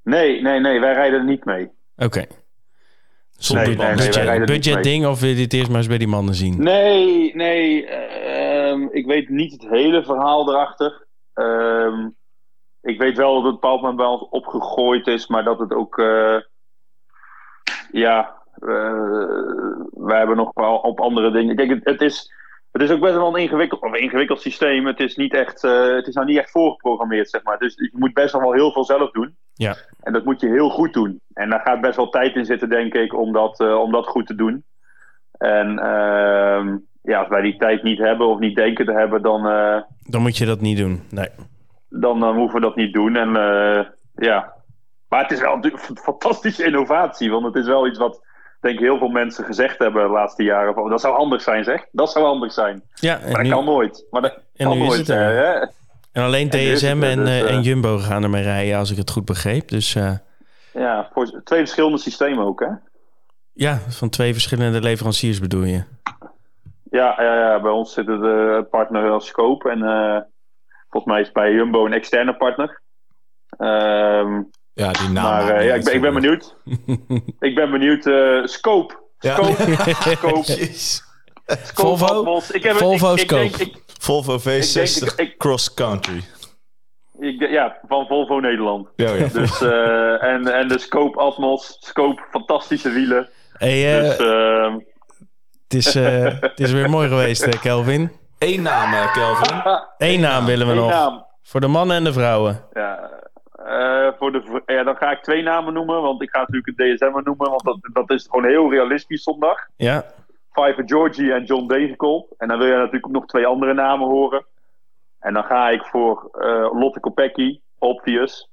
Nee, 0.03 0.43
nee, 0.43 0.61
nee, 0.61 0.81
wij 0.81 0.93
rijden 0.93 1.19
er 1.19 1.25
niet 1.25 1.45
mee. 1.45 1.71
Oké. 1.97 2.25
Nee, 3.39 3.76
nee, 3.76 4.45
budget, 4.45 4.82
ding 4.82 5.07
of 5.07 5.20
wil 5.20 5.28
je 5.28 5.35
dit 5.35 5.53
eerst 5.53 5.68
maar 5.68 5.78
eens 5.78 5.87
bij 5.87 5.99
die 5.99 6.09
mannen 6.09 6.35
zien? 6.35 6.62
Nee, 6.62 7.35
nee. 7.35 7.87
ehm, 7.87 8.87
ik 8.91 9.07
weet 9.07 9.28
niet 9.28 9.53
het 9.53 9.68
hele 9.70 10.05
verhaal 10.05 10.49
erachter. 10.49 11.07
Ehm, 11.35 12.09
ik 12.82 12.99
weet 12.99 13.16
wel 13.16 13.35
dat 13.35 13.45
het 13.45 13.61
bepaald 13.61 13.80
moment 13.80 13.97
bij 13.99 14.07
ons 14.07 14.26
opgegooid 14.30 15.07
is, 15.07 15.26
maar 15.26 15.45
dat 15.45 15.59
het 15.59 15.72
ook. 15.72 15.99
eh, 15.99 16.37
ja, 17.91 18.43
eh, 18.55 19.89
wij 19.91 20.18
hebben 20.18 20.37
nog 20.37 20.51
wel 20.55 20.76
op 20.76 21.01
andere 21.01 21.30
dingen. 21.30 21.57
Kijk, 21.57 21.68
het, 21.68 21.85
het 21.85 22.01
is. 22.01 22.32
Het 22.75 22.83
is 22.83 22.91
ook 22.91 23.01
best 23.01 23.14
wel 23.14 23.35
een 23.35 23.43
ingewikkeld, 23.43 23.83
of 23.83 23.93
een 23.93 24.01
ingewikkeld 24.01 24.41
systeem. 24.41 24.87
Het 24.87 25.01
is, 25.01 25.16
niet 25.16 25.35
echt, 25.35 25.64
eh, 25.64 25.95
het 25.95 26.07
is 26.07 26.14
nou 26.14 26.27
niet 26.27 26.39
echt 26.39 26.51
voorgeprogrammeerd, 26.51 27.31
zeg 27.31 27.43
maar. 27.43 27.59
Dus 27.59 27.75
je 27.75 27.91
moet 27.93 28.12
best 28.12 28.33
wel 28.33 28.53
heel 28.53 28.72
veel 28.72 28.85
zelf 28.85 29.11
doen. 29.11 29.37
Ja. 29.53 29.77
En 30.01 30.12
dat 30.12 30.25
moet 30.25 30.41
je 30.41 30.49
heel 30.49 30.70
goed 30.70 30.93
doen. 30.93 31.20
En 31.33 31.51
daar 31.51 31.61
gaat 31.61 31.81
best 31.81 31.97
wel 31.97 32.09
tijd 32.09 32.35
in 32.35 32.45
zitten, 32.45 32.68
denk 32.68 32.95
ik, 32.95 33.14
om 33.14 33.33
dat, 33.33 33.61
eh, 33.61 33.75
om 33.81 33.93
dat 33.93 34.07
goed 34.07 34.27
te 34.27 34.35
doen. 34.35 34.64
En 35.33 35.79
ehm, 35.79 36.77
ja, 37.03 37.18
als 37.18 37.29
wij 37.29 37.43
die 37.43 37.57
tijd 37.57 37.83
niet 37.83 37.99
hebben 37.99 38.27
of 38.27 38.39
niet 38.39 38.57
denken 38.57 38.85
te 38.85 38.93
hebben, 38.93 39.22
dan, 39.22 39.47
eh, 39.47 39.83
Dan 40.03 40.22
moet 40.22 40.37
je 40.37 40.47
dat 40.47 40.61
niet 40.61 40.79
doen. 40.79 41.03
Nee. 41.11 41.29
dan, 41.89 42.20
dan 42.20 42.37
hoeven 42.37 42.61
we 42.61 42.66
dat 42.66 42.77
niet 42.77 42.93
doen. 42.93 43.16
En 43.16 43.33
ja, 44.14 44.53
maar 45.09 45.22
het 45.22 45.33
is 45.33 45.41
wel 45.41 45.59
een 45.61 45.79
fantastische 45.79 46.64
innovatie. 46.64 47.31
Want 47.31 47.45
het 47.45 47.55
is 47.55 47.66
wel 47.66 47.87
iets 47.87 47.99
wat, 47.99 48.27
denk 48.65 48.79
heel 48.79 48.99
veel 48.99 49.09
mensen 49.09 49.45
gezegd 49.45 49.79
hebben 49.79 50.03
de 50.03 50.12
laatste 50.12 50.43
jaren. 50.43 50.75
Van, 50.75 50.91
dat 50.91 51.01
zou 51.01 51.17
anders 51.17 51.45
zijn, 51.45 51.65
zeg. 51.65 51.87
Dat 51.93 52.11
zou 52.11 52.25
anders 52.25 52.55
zijn. 52.55 52.83
Ja, 52.95 53.15
Maar 53.17 53.25
en 53.27 53.33
dat 53.33 53.43
nu, 53.43 53.49
kan 53.49 53.65
nooit. 53.65 54.07
Maar 54.11 54.23
dat 54.23 54.39
en 54.57 54.67
kan 54.69 54.79
nooit. 54.79 54.97
het 54.97 55.07
hè? 55.07 55.53
en 56.12 56.23
alleen 56.23 56.51
en 56.51 56.75
DSM 56.75 57.03
er, 57.03 57.11
en, 57.11 57.19
dus, 57.19 57.29
eh, 57.29 57.51
en 57.51 57.59
eh, 57.59 57.65
Jumbo 57.65 57.99
gaan 57.99 58.23
ermee 58.23 58.43
rijden, 58.43 58.79
als 58.79 58.91
ik 58.91 58.97
het 58.97 59.11
goed 59.11 59.25
begreep. 59.25 59.69
Dus 59.69 59.95
eh, 59.95 60.12
Ja, 60.73 61.09
voor 61.12 61.41
twee 61.45 61.59
verschillende 61.59 61.99
systemen 61.99 62.45
ook, 62.45 62.61
hè? 62.61 62.69
ja, 63.53 63.79
van 63.89 64.09
twee 64.09 64.33
verschillende 64.33 64.81
leveranciers 64.81 65.41
bedoel 65.41 65.65
je. 65.65 65.85
Ja, 66.91 67.15
ja, 67.23 67.35
ja 67.35 67.61
bij 67.61 67.71
ons 67.71 67.93
zit 67.93 68.07
het 68.07 68.23
eh, 68.23 68.59
partner 68.71 69.11
als 69.11 69.27
Scope. 69.27 69.71
En 69.71 69.79
volgens 70.89 71.12
mij 71.12 71.21
is 71.21 71.33
bij 71.33 71.53
Jumbo 71.53 71.87
een 71.87 71.93
externe 71.93 72.37
partner. 72.37 72.83
Ehm, 73.59 74.43
Ja, 74.75 74.93
die 74.93 75.09
naam. 75.09 75.25
maar 75.25 75.49
eh, 75.57 75.66
ja, 75.66 75.75
ik, 75.75 75.85
ben, 75.85 75.95
ik 75.95 76.01
ben 76.01 76.14
benieuwd. 76.14 76.57
ik 77.49 77.55
ben 77.55 77.70
benieuwd. 77.70 78.07
eh, 78.07 78.45
Scope. 78.45 78.95
Ja. 79.18 79.35
Scope. 79.35 79.77
Scope. 80.72 81.97
Volvo? 81.99 82.41
Ik 82.53 82.62
heb, 82.62 82.77
Volvo 82.77 83.12
ik, 83.12 83.20
ik, 83.20 83.31
Scope. 83.31 83.43
denk- 83.43 83.57
ik, 83.57 83.83
Volvo 84.01 84.39
V60 84.39 85.07
ik- 85.07 85.12
ik- 85.16 85.35
Cross 85.39 85.75
Country. 85.75 86.20
ik- 87.18 87.49
ja, 87.51 87.77
van 87.89 88.07
Volvo 88.07 88.41
Nederland. 88.41 88.89
Ja, 88.97 89.11
ja. 89.12 89.27
Dus, 89.27 89.61
eh, 89.62 90.22
en, 90.22 90.47
en 90.55 90.68
de 90.68 90.79
Scope 90.79 91.18
Atmos. 91.18 91.77
Scope, 91.81 92.22
fantastische 92.31 92.91
wielen. 92.91 93.29
Hey, 93.53 93.97
eh, 93.99 94.03
Dus 94.09 94.16
ehm, 94.16 94.72
het, 95.62 95.75
is, 95.75 95.95
eh, 95.95 96.41
het 96.41 96.61
is 96.61 96.72
weer 96.72 96.91
mooi 96.91 97.09
geweest, 97.09 97.45
hè, 97.45 97.59
Kelvin. 97.59 98.12
Eén 98.39 98.62
naam, 98.62 99.11
Kelvin. 99.12 99.62
Eén 99.99 100.20
naam 100.20 100.45
willen 100.45 100.66
we 100.66 100.72
één 100.72 100.83
nog. 100.83 100.91
naam. 100.91 101.27
Voor 101.43 101.61
de 101.61 101.66
mannen 101.66 101.97
en 101.97 102.05
de 102.05 102.12
vrouwen. 102.12 102.64
Ja, 102.72 103.11
eh, 103.79 104.09
voor 104.18 104.33
de, 104.33 104.62
ja, 104.66 104.83
dan 104.83 104.97
ga 104.97 105.11
ik 105.11 105.22
twee 105.22 105.43
namen 105.43 105.72
noemen, 105.72 106.03
want 106.03 106.22
ik 106.22 106.31
ga 106.31 106.39
natuurlijk 106.39 106.66
het 106.66 106.77
DSM 106.77 107.20
noemen, 107.25 107.51
want 107.51 107.64
dat, 107.64 107.79
dat 107.93 108.11
is 108.11 108.27
gewoon 108.31 108.45
heel 108.47 108.70
realistisch 108.70 109.22
zondag. 109.22 109.59
Ja, 109.77 110.05
Fiver 110.53 110.83
Georgie 110.87 111.33
en 111.33 111.45
John 111.45 111.66
Degenkolb. 111.66 112.33
En 112.39 112.49
dan 112.49 112.59
wil 112.59 112.66
je 112.66 112.75
natuurlijk 112.77 113.07
ook 113.07 113.12
nog 113.12 113.27
twee 113.27 113.47
andere 113.47 113.75
namen 113.75 114.07
horen. 114.09 114.45
En 115.20 115.33
dan 115.35 115.45
ga 115.45 115.68
ik 115.70 115.85
voor 115.85 116.29
eh, 116.33 116.81
Lotte 116.81 117.01
Kopecky, 117.01 117.61
Obvious 117.79 118.49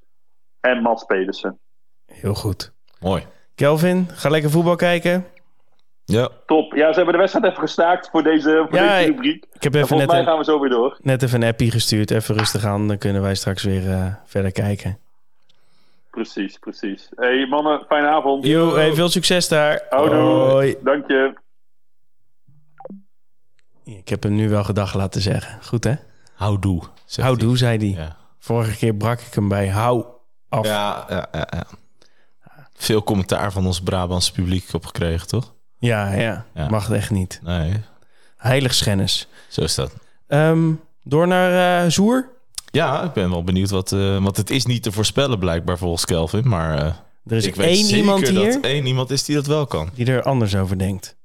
en 0.60 0.82
Mats 0.82 1.04
Pedersen. 1.04 1.60
heel 2.06 2.34
goed. 2.34 2.72
Mooi. 3.00 3.26
Kelvin, 3.56 4.08
ga 4.12 4.30
lekker 4.30 4.50
voetbal 4.52 4.76
kijken. 4.76 5.26
Ja. 6.06 6.30
Top. 6.46 6.74
Ja, 6.74 6.88
ze 6.90 6.96
hebben 6.96 7.14
de 7.14 7.20
wedstrijd 7.20 7.46
even 7.46 7.60
gestaakt 7.60 8.10
voor 8.10 8.24
deze, 8.24 8.66
voor 8.70 8.80
Ja, 8.80 8.88
deze 8.98 9.10
ik- 9.10 9.16
rubriek. 9.16 9.46
Ik 9.54 9.64
heb 9.64 9.74
En 9.74 9.78
even 9.78 9.88
volgens 9.88 10.10
net 10.12 10.18
mij 10.18 10.26
gaan 10.32 10.38
we 10.38 10.44
zo 10.44 10.60
weer 10.60 10.70
door. 10.70 10.98
net 11.02 11.24
even 11.24 11.42
een 11.42 11.48
appie 11.50 11.72
gestuurd. 11.72 12.12
Even 12.12 12.36
rustig 12.36 12.66
aan, 12.66 12.88
dan 12.88 12.98
kunnen 12.98 13.22
wij 13.22 13.36
straks 13.36 13.64
weer 13.64 13.90
eh, 13.92 14.06
verder 14.26 14.52
kijken. 14.52 14.98
Precies, 16.12 16.58
precies. 16.58 17.10
hey, 17.16 17.46
mannen, 17.48 17.86
fijne 17.88 18.08
avond. 18.08 18.46
Yo, 18.46 18.76
hey, 18.76 18.94
veel 18.94 19.10
succes 19.10 19.48
daar. 19.48 19.86
Houdoe. 19.90 20.20
Hoi. 20.20 20.76
Dank 20.84 21.08
je. 21.08 21.34
Ik 23.84 24.10
heb 24.10 24.24
hem 24.24 24.36
nu 24.36 24.50
wel 24.50 24.64
gedag 24.64 24.94
laten 24.94 25.22
zeggen. 25.22 25.64
Goed 25.64 25.84
hè? 25.84 25.94
Houdoe. 26.34 26.82
Houdoe, 27.16 27.58
zei 27.58 27.78
hij. 27.78 28.04
Ja. 28.04 28.18
Vorige 28.40 28.78
keer 28.78 28.96
brak 28.96 29.20
ik 29.20 29.34
hem 29.34 29.48
bij 29.48 29.68
hou 29.68 30.06
af. 30.50 30.66
Ja, 30.66 31.06
ja, 31.10 31.28
ja, 31.32 31.48
ja. 31.50 31.64
Veel 32.74 33.04
commentaar 33.04 33.52
van 33.52 33.66
ons 33.66 33.82
Brabants 33.82 34.32
publiek 34.32 34.74
opgekregen, 34.74 35.28
toch? 35.28 35.54
Ja, 35.78 36.12
ja. 36.14 36.46
Ja. 36.54 36.70
Mag 36.70 36.88
het 36.88 36.96
echt 36.98 37.12
niet. 37.12 37.40
Nee, 37.44 37.74
Heiligschennis. 38.38 39.28
zo 39.48 39.62
is 39.62 39.76
dat. 39.76 39.94
Ehm, 40.28 40.74
door 41.04 41.28
naar 41.28 41.84
eh, 41.84 41.90
Zoer. 41.90 42.30
Ja, 42.72 43.04
ik 43.04 43.14
ben 43.14 43.30
wel 43.30 43.44
benieuwd 43.44 43.70
wat... 43.70 43.92
eh, 43.92 44.24
want 44.24 44.38
het 44.38 44.50
is 44.50 44.66
niet 44.66 44.84
te 44.84 44.92
voorspellen 44.92 45.40
blijkbaar 45.40 45.78
volgens 45.78 46.06
Kelvin. 46.06 46.48
Maar 46.48 46.78
eh, 46.78 46.86
Er 47.26 47.38
is 47.38 47.46
ik 47.46 47.56
weet 47.56 47.68
één 47.68 47.76
zeker 47.86 47.98
iemand 47.98 48.28
hier 48.28 48.52
dat 48.52 48.64
één 48.64 48.86
iemand 48.86 49.10
is 49.10 49.24
die 49.24 49.36
dat 49.36 49.46
wel 49.46 49.66
kan. 49.66 49.90
die 49.94 50.06
er 50.06 50.22
anders 50.24 50.56
over 50.56 50.78
denkt. 50.78 51.16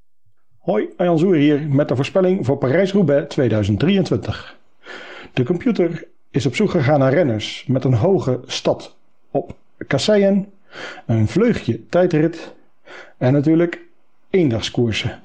Hoi, 0.59 0.89
Arjan 0.97 1.19
Zoer 1.19 1.35
hier 1.37 1.61
met 1.69 1.89
de 1.89 1.97
voorspelling 1.97 2.47
voor 2.47 2.57
Parijs-Roubaix 2.59 3.29
2023. 3.35 4.57
De 5.33 5.45
computer 5.45 6.07
is 6.31 6.47
op 6.47 6.55
zoek 6.57 6.71
gegaan 6.71 6.99
naar 6.99 7.13
renners 7.15 7.65
met 7.67 7.85
een 7.85 7.95
hoge 7.95 8.41
stad 8.47 8.95
op 9.31 9.55
kasseien, 9.87 10.53
een 11.07 11.29
vleugje 11.29 11.89
tijdrit 11.89 12.53
en 13.19 13.33
natuurlijk 13.33 13.81
eendagskoersen. 14.31 15.21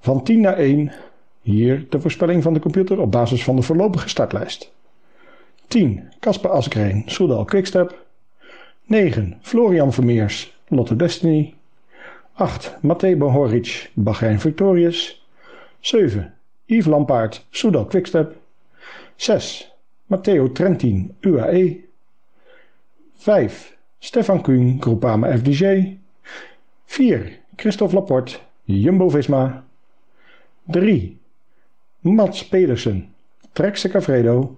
Van 0.00 0.22
10 0.24 0.40
naar 0.40 0.56
1, 0.56 0.92
hier 1.46 1.86
de 1.88 2.00
voorspelling 2.00 2.42
van 2.42 2.54
de 2.54 2.60
computer 2.60 3.00
op 3.00 3.12
basis 3.12 3.44
van 3.44 3.56
de 3.56 3.62
voorlopige 3.62 4.08
startlijst. 4.08 4.72
10. 5.66 6.12
Casper 6.20 6.50
Asgreen, 6.50 7.02
Soudal 7.06 7.44
Quickstep. 7.44 8.06
9. 8.84 9.38
Florian 9.42 9.92
Vermeers, 9.92 10.58
Lotto 10.68 10.96
Destiny. 10.96 11.54
8. 12.32 12.76
Matej 12.80 13.16
Bohoric, 13.18 13.90
Bahrein 13.94 14.40
Victorious. 14.40 15.26
7. 15.80 16.34
Yves 16.64 16.86
Lampaard, 16.86 17.46
Soudal 17.50 17.84
Quickstep. 17.84 18.36
6. 19.16 19.72
Matteo 20.06 20.52
Trentin, 20.52 21.16
UAE. 21.20 21.84
5. 23.14 23.76
Stefan 23.98 24.42
Kuhn, 24.42 24.76
Groupama 24.80 25.36
FDJ. 25.38 25.96
4. 26.84 27.38
Christophe 27.56 27.94
Laporte, 27.94 28.38
Jumbo-Visma. 28.64 29.64
3. 30.70 31.15
Mats 32.14 32.48
Pedersen, 32.48 33.14
Trek 33.52 33.88
Cavredo. 33.90 34.56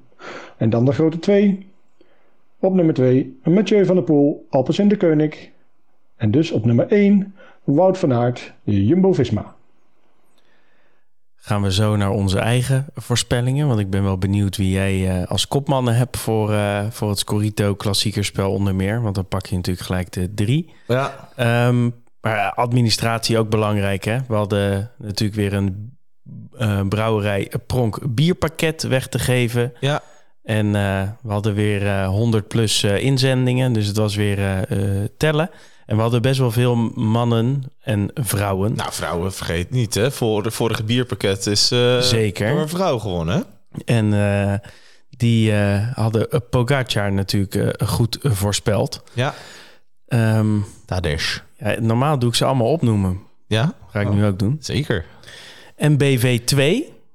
En 0.57 0.71
dan 0.71 0.85
de 0.85 0.93
grote 0.93 1.19
2. 1.19 1.67
Op 2.61 2.75
nummer 2.75 2.95
2 2.95 3.39
Mathieu 3.45 3.85
van 3.85 3.95
der 3.95 4.05
Poel, 4.05 4.47
Alpes 4.51 4.79
in 4.79 4.89
de 4.89 4.97
Koning. 4.97 5.35
En 6.17 6.31
dus 6.31 6.51
op 6.51 6.65
nummer 6.65 6.87
1 6.87 7.35
Wout 7.65 7.99
van 7.99 8.13
Aert, 8.13 8.53
Jumbo-Visma. 8.63 9.57
Gaan 11.37 11.63
we 11.63 11.73
zo 11.73 11.97
naar 11.97 12.11
onze 12.11 12.39
eigen 12.39 12.87
voorspellingen. 12.95 13.69
Want 13.69 13.81
ik 13.81 13.91
ben 13.91 14.03
wel 14.03 14.19
benieuwd 14.19 14.57
wie 14.57 14.71
jij 14.71 15.21
eh, 15.21 15.31
als 15.31 15.49
kopmannen 15.49 15.97
hebt 15.97 16.17
voor, 16.17 16.53
eh, 16.53 16.87
voor 16.91 17.09
het 17.09 17.19
Scorito 17.19 17.75
klassiekerspel 17.75 18.53
onder 18.53 18.75
meer. 18.75 19.03
Want 19.03 19.15
dan 19.15 19.27
pak 19.27 19.47
je 19.47 19.57
natuurlijk 19.57 19.87
gelijk 19.87 20.13
de 20.13 20.35
drie. 20.35 20.73
Ja. 20.87 21.29
Ehm, 21.37 21.91
maar 22.21 22.53
administratie 22.53 23.39
ook 23.39 23.49
belangrijk 23.49 24.05
hè. 24.05 24.19
We 24.29 24.35
hadden 24.35 24.91
natuurlijk 24.99 25.39
weer 25.39 25.53
een 25.53 25.98
eh, 26.59 26.81
brouwerij 26.89 27.53
Pronk 27.67 28.15
bierpakket 28.15 28.83
weg 28.83 29.09
te 29.09 29.19
geven. 29.19 29.73
Ja. 29.81 30.03
En 30.49 30.67
eh, 30.75 31.03
we 31.23 31.33
hadden 31.33 31.55
weer 31.55 31.87
eh 31.87 32.09
100 32.09 32.49
plus 32.49 32.83
eh, 32.83 33.03
inzendingen. 33.03 33.73
Dus 33.73 33.87
het 33.87 33.97
was 33.97 34.15
weer 34.15 34.67
tellen. 35.17 35.51
En 35.87 35.97
we 35.97 36.03
hadden 36.03 36.23
best 36.23 36.39
wel 36.39 36.51
veel 36.51 36.77
mannen 36.95 37.63
en 37.81 38.11
vrouwen. 38.15 38.75
Nou, 38.75 38.93
vrouwen, 38.93 39.33
vergeet 39.33 39.71
niet, 39.71 39.95
hè. 39.95 40.11
Voor 40.11 40.43
de 40.43 40.51
vorige 40.51 40.85
bierpakket 40.85 41.47
is 41.47 41.67
Zeker. 42.01 42.51
door 42.51 42.61
een 42.61 42.69
vrouw 42.69 42.99
gewonnen? 42.99 43.45
En 43.85 44.11
die 45.11 45.53
hadden 45.95 46.29
Pogacar 46.51 47.13
natuurlijk 47.13 47.83
goed 47.85 48.19
voorspeld. 48.23 49.03
Ja. 49.13 49.35
Tadej. 50.87 51.19
ja, 51.57 51.75
normaal 51.81 52.19
doe 52.19 52.29
ik 52.29 52.35
ze 52.35 52.45
allemaal 52.45 52.71
opnoemen. 52.71 53.21
Ja? 53.47 53.75
Ga 53.91 54.01
ik 54.01 54.11
nu 54.11 54.25
ook 54.25 54.39
doen. 54.39 54.57
Zeker. 54.61 55.05
En 55.79 55.97
BV2, 56.03 56.63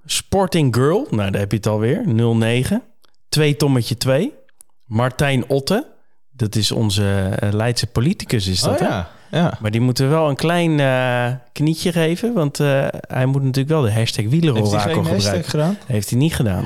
Sporting 0.06 0.76
Girl, 0.76 1.08
nou 1.10 1.32
daar 1.32 1.40
heb 1.40 1.52
je 1.52 1.58
het 1.58 1.68
alweer, 1.68 2.04
09. 2.08 2.82
2 3.30 3.56
Tommetje 3.56 3.98
2. 3.98 4.34
Martijn 4.86 5.50
Otte, 5.50 5.88
dat 6.32 6.56
is 6.56 6.72
onze 6.72 7.36
eh, 7.40 7.52
Leidse 7.52 7.88
politicus 7.88 8.48
is 8.48 8.62
dat 8.62 8.74
oh, 8.74 8.80
hè? 8.80 8.86
ja. 8.88 9.10
Ja. 9.34 9.58
Maar 9.62 9.72
die 9.72 9.82
moeten 9.82 10.10
wel 10.10 10.30
een 10.30 10.36
klein 10.36 10.80
eh, 10.80 11.36
knietje 11.52 11.92
geven, 11.92 12.34
want 12.34 12.60
eh, 12.60 12.86
hij 12.92 13.26
moet 13.26 13.42
natuurlijk 13.42 13.70
wel 13.70 13.82
de 13.82 13.92
hashtag 13.92 14.26
wielerorakel 14.26 15.04
gebruiken. 15.04 15.50
gedaan? 15.50 15.78
Heeft 15.86 16.10
hij 16.10 16.20
niet 16.20 16.36
gedaan. 16.36 16.66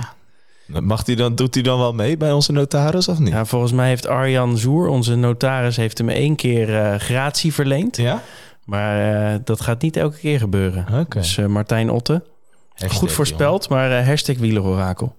Mag 0.66 1.06
hij 1.06 1.16
dan, 1.16 1.36
doet 1.36 1.54
hij 1.54 1.64
dan 1.64 1.80
wel 1.80 1.94
mee 1.94 2.18
bij 2.18 2.32
onze 2.32 2.52
notaris 2.52 3.08
of 3.08 3.20
niet? 3.20 3.34
Ja, 3.34 3.46
volgens 3.46 3.72
mij 3.72 3.88
heeft 3.88 4.08
Arjan 4.08 4.58
Zoer, 4.58 4.88
onze 4.88 5.16
notaris, 5.16 5.76
heeft 5.78 5.98
hem 5.98 6.10
één 6.10 6.36
keer 6.36 6.76
eh, 6.76 7.00
gratie 7.00 7.54
verleend. 7.54 7.98
Ja? 7.98 8.22
Maar 8.68 9.34
eh, 9.34 9.40
dat 9.44 9.62
gaat 9.62 9.82
niet 9.82 9.98
elke 9.98 10.18
keer 10.18 10.40
gebeuren. 10.40 11.06
Dus 11.10 11.38
eh, 11.38 11.46
Martijn 11.46 11.90
Otte, 11.90 12.24
Hashtag, 12.70 12.98
goed 12.98 13.12
voorspeld, 13.12 13.70
maar 13.70 14.00
eh, 14.00 14.06
hashtag 14.08 14.38
wielerorakel. 14.38 15.16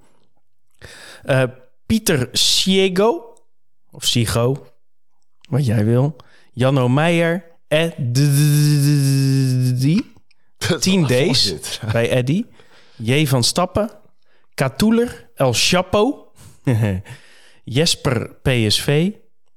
Pieter 1.86 2.28
Siego, 2.32 3.34
of 3.90 4.04
Sigo, 4.04 4.66
wat 5.48 5.66
jij 5.66 5.84
wil. 5.84 6.16
Janno 6.52 6.88
Meijer, 6.88 7.44
Ed- 7.68 7.94
die, 8.14 10.12
jongen. 10.58 10.80
10 10.80 11.00
Wat 11.00 11.08
days 11.08 11.54
bij 11.92 12.10
Eddy. 12.10 12.44
J 12.96 13.26
van 13.26 13.44
Stappen, 13.44 13.90
Katoeler, 14.54 15.30
El 15.34 15.52
Chapo, 15.52 16.32
Jesper 17.64 18.34
PSV, 18.42 19.10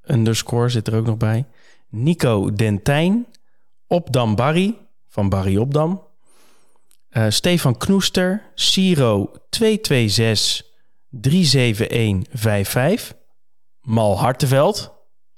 underscore 0.05 0.69
zit 0.69 0.87
er 0.87 0.95
ook 0.95 1.05
nog 1.05 1.17
bij. 1.17 1.45
Nico 1.89 2.53
Dentijn, 2.53 3.25
Opdam 3.91 4.35
Barry, 4.35 4.77
van 5.07 5.29
Barry 5.29 5.57
Opdam. 5.57 6.01
Eh, 7.09 7.25
Stefan 7.29 7.77
Knoester, 7.77 8.51
Siro 8.55 9.31
226 9.49 10.69
37155. 11.09 13.13
Mal 13.81 14.19
Hartenveld, 14.19 14.93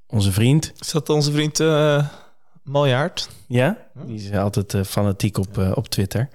onze 0.07 0.31
vriend. 0.31 0.73
Is 0.79 0.91
dat 0.91 1.09
onze 1.09 1.31
vriend 1.31 1.59
eh 1.59 2.07
Maljaard? 2.63 3.29
Ja, 3.47 3.89
die 3.93 4.15
is 4.15 4.31
altijd 4.31 4.73
eh, 4.73 4.83
fanatiek 4.83 5.37
op, 5.37 5.57
op 5.73 5.87
Twitter. 5.87 6.29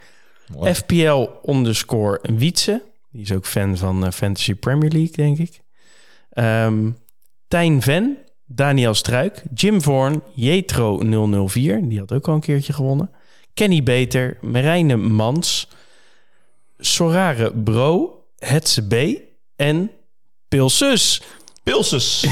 Mooi. 0.53 0.75
FPL 0.75 1.27
underscore 1.45 2.19
Wietse. 2.23 2.83
Die 3.11 3.23
is 3.23 3.33
ook 3.33 3.47
fan 3.47 3.77
van 3.77 4.13
Fantasy 4.13 4.55
Premier 4.55 4.91
League, 4.91 5.17
denk 5.17 5.39
ik. 5.39 5.61
Ehm 6.31 6.91
Tijn 7.49 7.83
Ven, 7.83 8.19
Daniel 8.51 8.95
Struik, 8.95 9.43
Jim 9.55 9.83
Vorn, 9.83 10.23
Jetro 10.35 10.99
004. 11.49 11.89
Die 11.89 11.99
had 11.99 12.13
ook 12.13 12.29
al 12.29 12.35
een 12.35 12.41
keertje 12.41 12.73
gewonnen. 12.73 13.11
Kenny 13.55 13.83
Beter, 13.83 14.39
Marijne 14.41 14.97
Mans, 14.97 15.69
Sorare 16.79 17.53
Bro, 17.53 18.25
Hetse 18.39 18.87
B 18.87 18.95
en 19.57 19.91
Pilsus. 20.49 21.23
Pilses. 21.69 22.27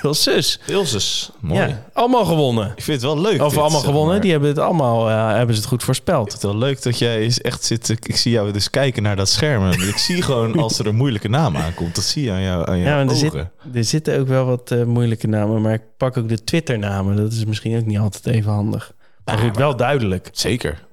Pilsus. 0.00 0.58
Pilses. 0.66 1.30
Mooi. 1.40 1.60
Ja, 1.60 1.84
allemaal 1.92 2.24
gewonnen. 2.24 2.72
Ik 2.76 2.82
vind 2.82 3.02
het 3.02 3.12
wel 3.12 3.20
leuk. 3.20 3.42
Of 3.42 3.52
dit, 3.52 3.58
allemaal 3.60 3.80
gewonnen. 3.80 4.12
maar. 4.12 4.20
Die 4.20 4.30
hebben 4.30 4.48
het 4.48 4.58
allemaal 4.58 5.06
hebben 5.06 5.54
ze 5.54 5.60
het 5.60 5.68
goed 5.70 5.78
Ik 5.78 5.84
voorspeld. 5.84 6.30
vind 6.30 6.42
het 6.42 6.50
wel 6.50 6.60
leuk 6.60 6.82
dat 6.82 6.98
jij 6.98 7.18
eens 7.18 7.40
echt 7.40 7.64
zit. 7.64 7.88
Ik 7.88 8.16
zie 8.16 8.32
jou 8.32 8.52
dus 8.52 8.70
kijken 8.70 9.02
naar 9.02 9.16
dat 9.16 9.28
scherm. 9.28 9.70
Ik 9.70 9.96
zie 9.96 10.22
gewoon 10.22 10.58
als 10.58 10.78
er 10.78 10.86
een 10.86 10.96
moeilijke 10.96 11.28
naam 11.28 11.56
aankomt. 11.56 11.94
Dat 11.94 12.04
zie 12.04 12.22
je 12.24 12.30
aan, 12.30 12.42
jou, 12.42 12.68
aan 12.68 12.78
jouw 12.78 12.86
Ja, 13.02 13.08
er, 13.08 13.16
zit, 13.16 13.34
er 13.74 13.84
zitten 13.84 14.18
ook 14.18 14.28
wel 14.28 14.44
wat 14.44 14.70
eh, 14.70 14.84
moeilijke 14.84 15.26
namen, 15.26 15.62
maar 15.62 15.74
ik 15.74 15.82
pak 15.96 16.16
ook 16.16 16.28
de 16.28 16.44
Twitter-namen. 16.44 17.16
Dat 17.16 17.32
is 17.32 17.44
misschien 17.44 17.78
ook 17.78 17.86
niet 17.86 17.98
altijd 17.98 18.26
even 18.26 18.52
handig. 18.52 18.92
Maar 19.24 19.38
goed, 19.38 19.56
wel 19.56 19.76
duidelijk. 19.76 20.28
Zeker. 20.32 20.86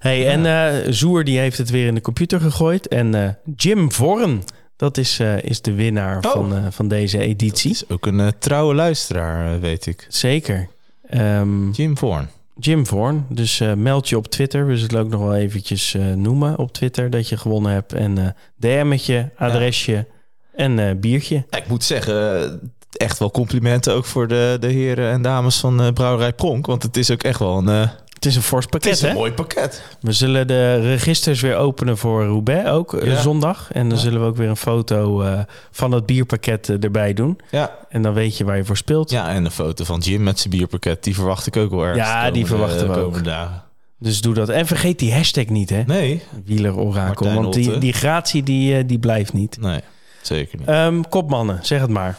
Hey, 0.00 0.28
en 0.28 0.46
eh 0.46 0.92
Zoer 0.92 1.24
die 1.24 1.38
heeft 1.38 1.58
het 1.58 1.70
weer 1.70 1.86
in 1.86 1.94
de 1.94 2.00
computer 2.00 2.40
gegooid. 2.40 2.88
En 2.88 3.14
eh, 3.14 3.28
Jim 3.56 3.92
Vorn, 3.92 4.42
dat 4.80 4.98
is, 4.98 5.18
eh, 5.18 5.42
is 5.42 5.60
de 5.60 5.72
winnaar 5.72 6.16
Oh. 6.16 6.32
van, 6.32 6.56
eh, 6.56 6.62
van 6.70 6.88
deze 6.88 7.18
editie. 7.18 7.70
Is 7.70 7.88
ook 7.88 8.06
een 8.06 8.20
eh, 8.20 8.28
trouwe 8.38 8.74
luisteraar, 8.74 9.60
weet 9.60 9.86
ik. 9.86 10.06
Zeker. 10.08 10.68
Ehm, 11.08 11.70
Jim 11.70 11.98
Vorn. 11.98 12.28
Jim 12.58 12.86
Vorn. 12.86 13.26
Dus 13.28 13.62
meld 13.76 14.08
je 14.08 14.16
op 14.16 14.26
Twitter. 14.26 14.66
We 14.66 14.78
zullen 14.78 15.00
ook 15.00 15.08
nog 15.10 15.20
wel 15.20 15.34
eventjes 15.36 15.94
eh, 15.94 16.12
noemen 16.12 16.58
op 16.58 16.72
Twitter 16.72 17.10
dat 17.10 17.28
je 17.28 17.36
gewonnen 17.36 17.72
hebt. 17.72 17.92
En 17.92 18.18
eh 18.18 18.26
DM'tje, 18.56 19.30
adresje 19.36 20.06
en 20.54 20.78
eh, 20.78 20.96
biertje. 20.96 21.44
Ja, 21.50 21.58
ik 21.58 21.68
moet 21.68 21.84
zeggen, 21.84 22.60
echt 22.92 23.18
wel 23.18 23.30
complimenten 23.30 23.94
ook 23.94 24.04
voor 24.04 24.28
de, 24.28 24.56
de 24.60 24.66
heren 24.66 25.10
en 25.10 25.22
dames 25.22 25.56
van 25.58 25.80
eh, 25.82 25.92
Brouwerij 25.92 26.32
Pronk. 26.32 26.66
Want 26.66 26.82
het 26.82 26.96
is 26.96 27.10
ook 27.10 27.22
echt 27.22 27.38
wel 27.38 27.58
een, 27.58 27.68
eh, 27.68 27.88
Het 28.20 28.28
is 28.28 28.36
een 28.36 28.42
fors 28.42 28.62
het 28.62 28.70
pakket, 28.70 28.92
is 28.92 29.02
een 29.02 29.08
hè? 29.08 29.14
mooi 29.14 29.32
pakket. 29.32 29.82
We 30.00 30.12
zullen 30.12 30.46
de 30.46 30.80
registers 30.80 31.40
weer 31.40 31.56
openen 31.56 31.98
voor 31.98 32.24
Roubaix 32.24 32.68
ook 32.68 32.94
eh, 32.94 33.06
Ja. 33.12 33.20
zondag. 33.20 33.72
En 33.72 33.88
dan 33.88 33.98
zullen 33.98 34.20
we 34.20 34.26
ook 34.26 34.36
weer 34.36 34.48
een 34.48 34.56
foto 34.56 35.22
eh, 35.22 35.40
van 35.70 35.92
het 35.92 36.06
bierpakket 36.06 36.68
eh, 36.68 36.84
erbij 36.84 37.12
doen. 37.14 37.38
Ja. 37.50 37.76
En 37.88 38.02
dan 38.02 38.12
weet 38.14 38.36
je 38.36 38.44
waar 38.44 38.56
je 38.56 38.64
voor 38.64 38.76
speelt. 38.76 39.10
ja, 39.10 39.28
en 39.28 39.44
een 39.44 39.50
foto 39.50 39.84
van 39.84 39.98
Jim 40.00 40.22
met 40.22 40.38
zijn 40.38 40.50
bierpakket. 40.56 41.04
Die 41.04 41.14
verwacht 41.14 41.46
ik 41.46 41.56
ook 41.56 41.70
wel 41.70 41.84
erg. 41.84 41.96
Ja, 41.96 42.30
die 42.30 42.46
verwachten 42.46 42.92
we 42.92 42.98
ook. 42.98 43.24
dagen. 43.24 43.62
Dus 43.98 44.20
doe 44.20 44.34
dat. 44.34 44.48
En 44.48 44.66
vergeet 44.66 44.98
die 44.98 45.12
hashtag 45.14 45.46
niet, 45.46 45.70
hè? 45.70 45.82
Nee, 45.82 46.22
Wieler 46.44 46.76
Orakel. 46.76 47.06
Martijn 47.26 47.34
Want 47.34 47.54
die, 47.54 47.78
die 47.78 47.92
gratie 47.92 48.42
die, 48.42 48.86
die 48.86 48.98
blijft 48.98 49.32
niet. 49.32 49.60
nee, 49.60 49.80
zeker 50.22 50.58
niet. 50.58 50.68
Ehm, 50.68 51.02
kopmannen, 51.08 51.58
zeg 51.62 51.80
het 51.80 51.90
maar. 51.90 52.18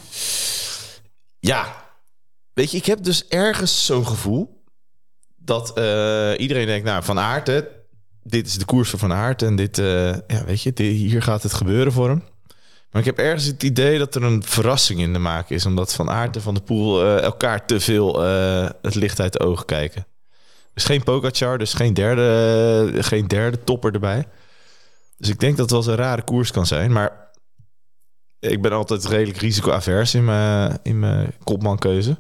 Ja, 1.40 1.66
weet 2.54 2.72
je, 2.72 2.78
ik 2.78 2.86
heb 2.86 3.04
dus 3.04 3.28
ergens 3.28 3.86
zo'n 3.86 4.08
gevoel 4.08 4.60
dat 5.52 5.74
eh, 5.74 6.32
iedereen 6.38 6.66
denkt, 6.66 6.86
nou, 6.86 7.04
Van 7.04 7.20
Aert, 7.20 7.46
dit 8.24 8.48
is 8.48 8.58
de 8.58 8.66
koers 8.66 8.90
van 8.90 9.00
Van 9.00 9.36
en 9.36 9.56
dit, 9.56 9.78
eh, 9.78 10.14
ja, 10.28 10.46
weet 10.46 10.62
je, 10.62 10.74
dit- 10.74 10.96
hier 10.96 11.22
gaat 11.22 11.44
het 11.44 11.54
gebeuren 11.54 11.94
voor 11.94 12.10
hem. 12.10 12.24
Maar 12.92 13.02
ik 13.02 13.08
heb 13.08 13.18
ergens 13.18 13.46
het 13.46 13.64
idee 13.64 13.98
dat 13.98 14.16
er 14.16 14.24
een 14.24 14.44
verrassing 14.44 15.00
in 15.00 15.14
de 15.14 15.20
maak 15.20 15.50
is, 15.50 15.66
omdat 15.66 15.94
Van 15.94 16.10
Aert 16.10 16.36
en 16.36 16.42
Van 16.42 16.54
der 16.54 16.64
Poel 16.64 17.04
eh, 17.04 17.22
elkaar 17.22 17.66
te 17.66 17.80
veel 17.80 18.20
het 18.82 18.96
licht 18.96 19.20
uit 19.20 19.34
de 19.34 19.40
ogen 19.40 19.66
kijken. 19.66 20.06
Dus 20.74 20.84
geen 20.84 21.04
Pogacar, 21.04 21.58
dus 21.58 21.74
geen 21.74 21.94
derde, 21.94 23.04
geen 23.04 23.28
derde 23.28 23.64
topper 23.64 23.94
erbij. 23.94 24.28
Dus 25.18 25.30
ik 25.30 25.40
denk 25.40 25.58
dat 25.58 25.60
het 25.62 25.70
wel 25.72 25.80
eens 25.80 25.90
een 25.90 26.06
rare 26.06 26.22
koers 26.24 26.52
kan 26.52 26.66
zijn, 26.66 26.92
maar 26.92 27.30
ik 28.40 28.62
ben 28.62 28.72
altijd 28.72 29.06
redelijk 29.06 29.38
risicoavers 29.38 30.14
in 30.14 30.26
mijn, 30.26 30.80
in 30.84 31.00
mijn 31.00 31.34
kopmankeuze. 31.44 32.18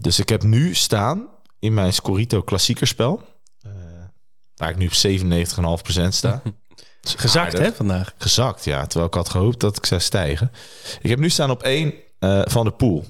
Dus 0.00 0.18
ik 0.18 0.28
heb 0.28 0.42
nu 0.42 0.74
staan 0.74 1.28
in 1.58 1.74
mijn 1.74 1.92
Scorito 1.92 2.42
klassiekerspel. 2.42 3.22
eh 3.62 3.70
waar 4.56 4.70
ik 4.70 4.76
nu 4.76 4.86
op 4.86 4.92
97,5% 4.92 6.08
sta. 6.08 6.42
Gezakt, 7.00 7.54
Aardig. 7.54 7.60
hè, 7.70 7.72
vandaag. 7.76 8.14
Gezakt, 8.18 8.64
ja. 8.64 8.86
Terwijl 8.86 9.06
ik 9.10 9.14
had 9.14 9.28
gehoopt 9.28 9.60
dat 9.60 9.76
ik 9.76 9.86
zou 9.86 10.00
stijgen. 10.00 10.52
Ik 11.00 11.10
heb 11.10 11.18
nu 11.18 11.30
staan 11.30 11.50
op 11.50 11.62
1 11.62 11.94
van 12.44 12.64
de 12.64 12.70
Poel. 12.70 13.04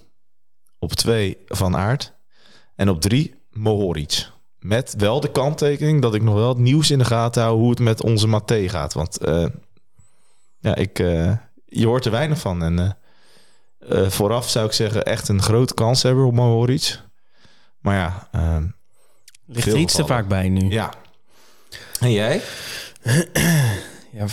Op 0.78 0.92
2 0.92 1.36
van 1.46 1.76
Aert. 1.76 2.12
En 2.74 2.88
op 2.88 3.00
3 3.00 3.34
Mohoric. 3.50 4.30
Met 4.58 4.94
wel 4.98 5.20
de 5.20 5.30
kanttekening 5.30 6.02
dat 6.02 6.14
ik 6.14 6.22
nog 6.22 6.34
wel 6.34 6.48
het 6.48 6.58
nieuws 6.58 6.90
in 6.90 6.98
de 6.98 7.04
gaten 7.04 7.42
hou... 7.42 7.58
hoe 7.58 7.70
het 7.70 7.78
met 7.78 8.02
onze 8.02 8.26
Mathé 8.26 8.68
gaat. 8.68 8.92
Want 8.92 9.18
eh, 9.18 9.46
ja, 10.60 10.74
ik, 10.74 10.98
eh, 10.98 11.32
je 11.64 11.86
hoort 11.86 12.04
er 12.04 12.10
weinig 12.10 12.38
van. 12.38 12.62
En 12.62 12.78
eh, 12.78 12.90
eh, 14.04 14.10
vooraf 14.10 14.48
zou 14.48 14.66
ik 14.66 14.72
zeggen 14.72 15.04
echt 15.04 15.28
een 15.28 15.42
grote 15.42 15.74
kans 15.74 16.02
hebben 16.02 16.24
op 16.24 16.32
Mohoric. 16.34 17.00
Maar 17.80 17.96
ja, 17.96 18.28
ehm, 18.32 18.66
Ligt 19.46 19.66
er 19.66 19.76
iets 19.76 19.94
te 19.94 20.06
vaak 20.06 20.28
bij 20.28 20.48
nu. 20.48 20.70
ja. 20.70 20.92
En 22.00 22.12
jij? 22.12 22.40
Ja, 24.12 24.24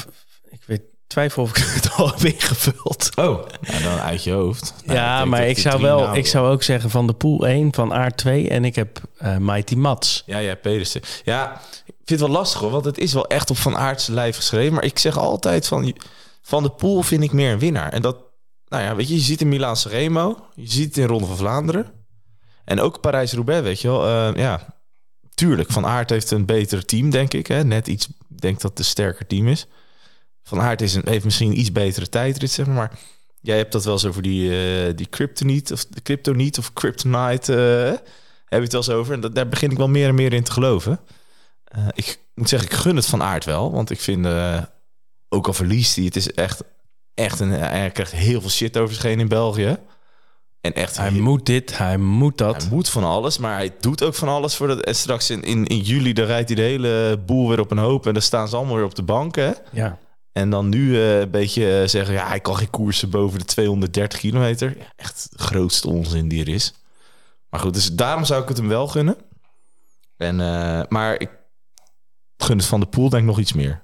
ik 0.49 0.59
weet, 0.65 0.81
twijfel 1.07 1.43
of 1.43 1.49
ik 1.57 1.65
het 1.81 1.91
al 1.91 2.07
heb 2.07 2.19
ingevuld. 2.23 3.09
Oh, 3.15 3.45
ja, 3.61 3.79
dan 3.79 3.99
uit 3.99 4.23
je 4.23 4.31
hoofd. 4.31 4.73
Nou, 4.85 4.99
ja, 4.99 5.25
maar 5.25 5.47
ik 5.47 5.57
zou 5.57 5.81
wel, 5.81 6.15
ik 6.15 6.27
zou 6.27 6.49
ook 6.51 6.63
zeggen 6.63 6.89
van 6.89 7.07
de 7.07 7.13
pool 7.13 7.47
1, 7.47 7.73
van 7.73 7.93
Aard 7.93 8.17
2 8.17 8.49
en 8.49 8.65
ik 8.65 8.75
heb 8.75 9.01
eh 9.17 9.37
Mighty 9.37 9.75
Mats. 9.75 10.23
Ja, 10.25 10.37
ja, 10.37 10.55
Pedersen. 10.55 11.01
Ja, 11.23 11.61
ik 11.85 11.93
vind 12.05 12.09
het 12.19 12.19
wel 12.19 12.29
lastig 12.29 12.59
hoor, 12.59 12.69
want 12.71 12.85
het 12.85 12.97
is 12.97 13.13
wel 13.13 13.27
echt 13.27 13.49
op 13.49 13.57
Van 13.57 13.75
Aert's 13.77 14.07
lijf 14.07 14.35
geschreven. 14.35 14.73
Maar 14.73 14.83
ik 14.83 14.99
zeg 14.99 15.17
altijd 15.17 15.67
van, 15.67 15.95
van 16.41 16.63
de 16.63 16.69
Poel 16.69 17.01
vind 17.01 17.23
ik 17.23 17.31
meer 17.31 17.51
een 17.51 17.59
winnaar. 17.59 17.93
En 17.93 18.01
dat, 18.01 18.17
nou 18.67 18.83
ja, 18.83 18.95
weet 18.95 19.07
je, 19.07 19.13
je 19.15 19.21
ziet 19.21 19.41
in 19.41 19.49
Milaan 19.49 19.75
Remo, 19.87 20.37
je 20.55 20.71
ziet 20.71 20.85
het 20.87 20.97
in 20.97 21.07
Ronde 21.07 21.25
van 21.27 21.37
Vlaanderen. 21.37 21.91
En 22.65 22.79
ook 22.79 22.99
Parijs-Roubaix, 22.99 23.61
weet 23.61 23.81
je 23.81 23.87
wel. 23.87 24.05
Eh, 24.05 24.35
ja, 24.35 24.75
tuurlijk, 25.33 25.71
Van 25.71 25.85
Aert 25.85 26.09
heeft 26.09 26.31
een 26.31 26.45
beter 26.45 26.85
team, 26.85 27.09
denk 27.09 27.33
ik. 27.33 27.47
Hè? 27.47 27.63
Net 27.63 27.87
iets, 27.87 28.07
denk 28.27 28.61
dat 28.61 28.69
het 28.69 28.79
een 28.79 28.85
sterker 28.85 29.27
team 29.27 29.47
is. 29.47 29.67
Van 30.43 30.61
Aert 30.61 30.81
is 30.81 30.93
een, 30.93 31.01
heeft 31.05 31.23
misschien 31.25 31.49
een 31.49 31.59
iets 31.59 31.71
betere 31.71 32.09
tijdrit, 32.09 32.51
zeg 32.51 32.65
maar. 32.65 32.75
Maar 32.75 32.91
jij 33.41 33.57
hebt 33.57 33.71
dat 33.71 33.83
wel 33.83 33.93
eens 33.93 34.05
over 34.05 34.21
die, 34.21 34.49
eh 34.87 34.95
die 34.95 35.07
kryptoniet 35.07 35.71
of 35.71 35.85
de 35.85 36.01
kryptoniet 36.01 36.57
of 36.57 36.73
kryptonite. 36.73 37.53
eh, 37.53 38.07
heb 38.45 38.59
je 38.59 38.63
het 38.63 38.71
wel 38.71 38.81
eens 38.81 38.89
over. 38.89 39.13
En 39.13 39.19
dat, 39.19 39.35
daar 39.35 39.49
begin 39.49 39.71
ik 39.71 39.77
wel 39.77 39.87
meer 39.87 40.07
en 40.07 40.15
meer 40.15 40.33
in 40.33 40.43
te 40.43 40.51
geloven. 40.51 40.99
Ik 41.93 42.19
moet 42.33 42.49
zeggen, 42.49 42.69
ik 42.69 42.75
gun 42.75 42.95
het 42.95 43.05
van 43.05 43.23
aard 43.23 43.45
wel. 43.45 43.71
Want 43.71 43.89
ik 43.89 43.99
vind, 43.99 44.27
ook 45.29 45.47
al 45.47 45.53
verliest 45.53 45.95
hij, 45.95 46.05
het 46.05 46.15
is 46.15 46.31
echt, 46.31 46.63
echt 47.13 47.39
een, 47.39 47.49
hij 47.49 47.91
krijgt 47.91 48.11
heel 48.11 48.41
veel 48.41 48.49
shit 48.49 48.77
over 48.77 49.03
heen 49.03 49.19
in 49.19 49.27
België. 49.27 49.77
En 50.65 50.73
echt, 50.73 50.97
Hij 50.97 51.11
moet 51.11 51.45
dit, 51.45 51.77
hij 51.77 51.97
moet 51.97 52.37
dat. 52.37 52.61
hij 52.61 52.71
moet 52.71 52.89
van 52.89 53.03
alles, 53.03 53.37
maar 53.37 53.55
hij 53.55 53.75
doet 53.79 54.03
ook 54.03 54.15
van 54.15 54.27
alles. 54.27 54.55
Voor 54.55 54.67
dat, 54.67 54.79
en 54.79 54.95
straks 54.95 55.29
in, 55.29 55.43
in, 55.43 55.65
in 55.65 55.79
juli, 55.79 56.13
dan 56.13 56.25
rijdt 56.25 56.47
hij 56.47 56.55
de 56.55 56.61
hele 56.61 57.19
boel 57.25 57.49
weer 57.49 57.59
op 57.59 57.71
een 57.71 57.77
hoop. 57.77 58.07
En 58.07 58.13
dan 58.13 58.21
staan 58.21 58.47
ze 58.47 58.55
allemaal 58.55 58.75
weer 58.75 58.85
op 58.85 58.95
de 58.95 59.03
bank, 59.03 59.35
hè. 59.35 59.51
Ja. 59.71 59.97
En 60.31 60.49
dan 60.49 60.69
nu 60.69 60.95
eh, 60.95 61.19
een 61.19 61.29
beetje 61.29 61.79
eh, 61.79 61.87
zeggen, 61.87 62.13
ja, 62.13 62.27
hij 62.27 62.39
kan 62.39 62.55
geen 62.55 62.69
koersen 62.69 63.09
boven 63.09 63.39
de 63.39 63.45
230 63.45 64.19
kilometer. 64.19 64.77
Ja, 64.77 64.85
echt 64.95 65.27
de 65.31 65.43
grootste 65.43 65.89
onzin 65.89 66.27
die 66.27 66.41
er 66.41 66.53
is. 66.53 66.73
Maar 67.49 67.59
goed, 67.59 67.73
dus 67.73 67.91
daarom 67.93 68.25
zou 68.25 68.41
ik 68.41 68.47
het 68.47 68.57
hem 68.57 68.67
wel 68.67 68.87
gunnen. 68.87 69.17
En, 70.17 70.39
eh, 70.39 70.81
maar 70.89 71.19
ik 71.19 71.29
gun 72.37 72.57
het 72.57 72.65
van 72.65 72.79
de 72.79 72.85
pool 72.85 73.09
denk 73.09 73.21
ik 73.23 73.29
nog 73.29 73.39
iets 73.39 73.53
meer. 73.53 73.83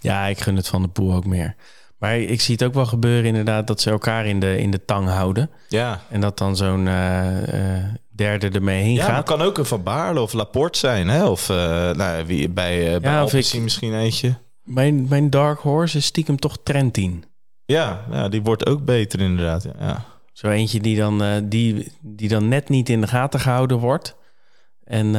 ja, 0.00 0.26
ik 0.26 0.40
gun 0.40 0.56
het 0.56 0.68
van 0.68 0.82
de 0.82 0.88
pool 0.88 1.14
ook 1.14 1.26
meer. 1.26 1.56
Maar 2.00 2.18
ik 2.18 2.40
zie 2.40 2.54
het 2.54 2.64
ook 2.64 2.74
wel 2.74 2.86
gebeuren 2.86 3.24
inderdaad 3.24 3.66
dat 3.66 3.80
ze 3.80 3.90
elkaar 3.90 4.26
in 4.26 4.40
de, 4.40 4.58
in 4.58 4.70
de 4.70 4.84
tang 4.84 5.08
houden. 5.08 5.50
Ja, 5.68 6.00
En 6.08 6.20
dat 6.20 6.38
dan 6.38 6.56
zo'n 6.56 6.86
eh, 6.88 7.76
eh, 7.78 7.84
derde 8.14 8.48
ermee 8.48 8.82
heen 8.82 8.92
ja 8.94 9.04
gaat. 9.04 9.16
het 9.16 9.26
kan 9.26 9.42
ook 9.42 9.58
een 9.58 9.64
Van 9.64 9.82
Baarle 9.82 10.20
of 10.20 10.32
Laporte 10.32 10.78
zijn. 10.78 11.08
Hè? 11.08 11.26
Of 11.26 11.48
eh, 11.50 11.56
nou, 11.90 12.26
wie, 12.26 12.48
bij, 12.48 12.94
uh, 12.94 13.00
bij 13.00 13.10
Ja, 13.12 13.22
ik- 13.32 13.60
misschien 13.62 13.94
eentje. 13.94 14.34
Mijn, 14.62 15.06
mijn 15.08 15.30
dark 15.30 15.58
horse 15.58 15.96
is 15.98 16.04
stiekem 16.04 16.36
toch 16.36 16.58
Trentin. 16.62 17.24
Ja, 17.64 18.04
ja, 18.10 18.28
die 18.28 18.42
wordt 18.42 18.66
ook 18.66 18.84
beter 18.84 19.20
inderdaad. 19.20 19.66
Ja. 19.78 20.04
Zo 20.32 20.48
eentje 20.48 20.80
die 20.80 20.96
dan, 20.96 21.48
die, 21.48 21.92
die 22.00 22.28
dan 22.28 22.48
net 22.48 22.68
niet 22.68 22.88
in 22.88 23.00
de 23.00 23.06
gaten 23.06 23.40
gehouden 23.40 23.78
wordt. 23.78 24.16
En, 24.84 25.14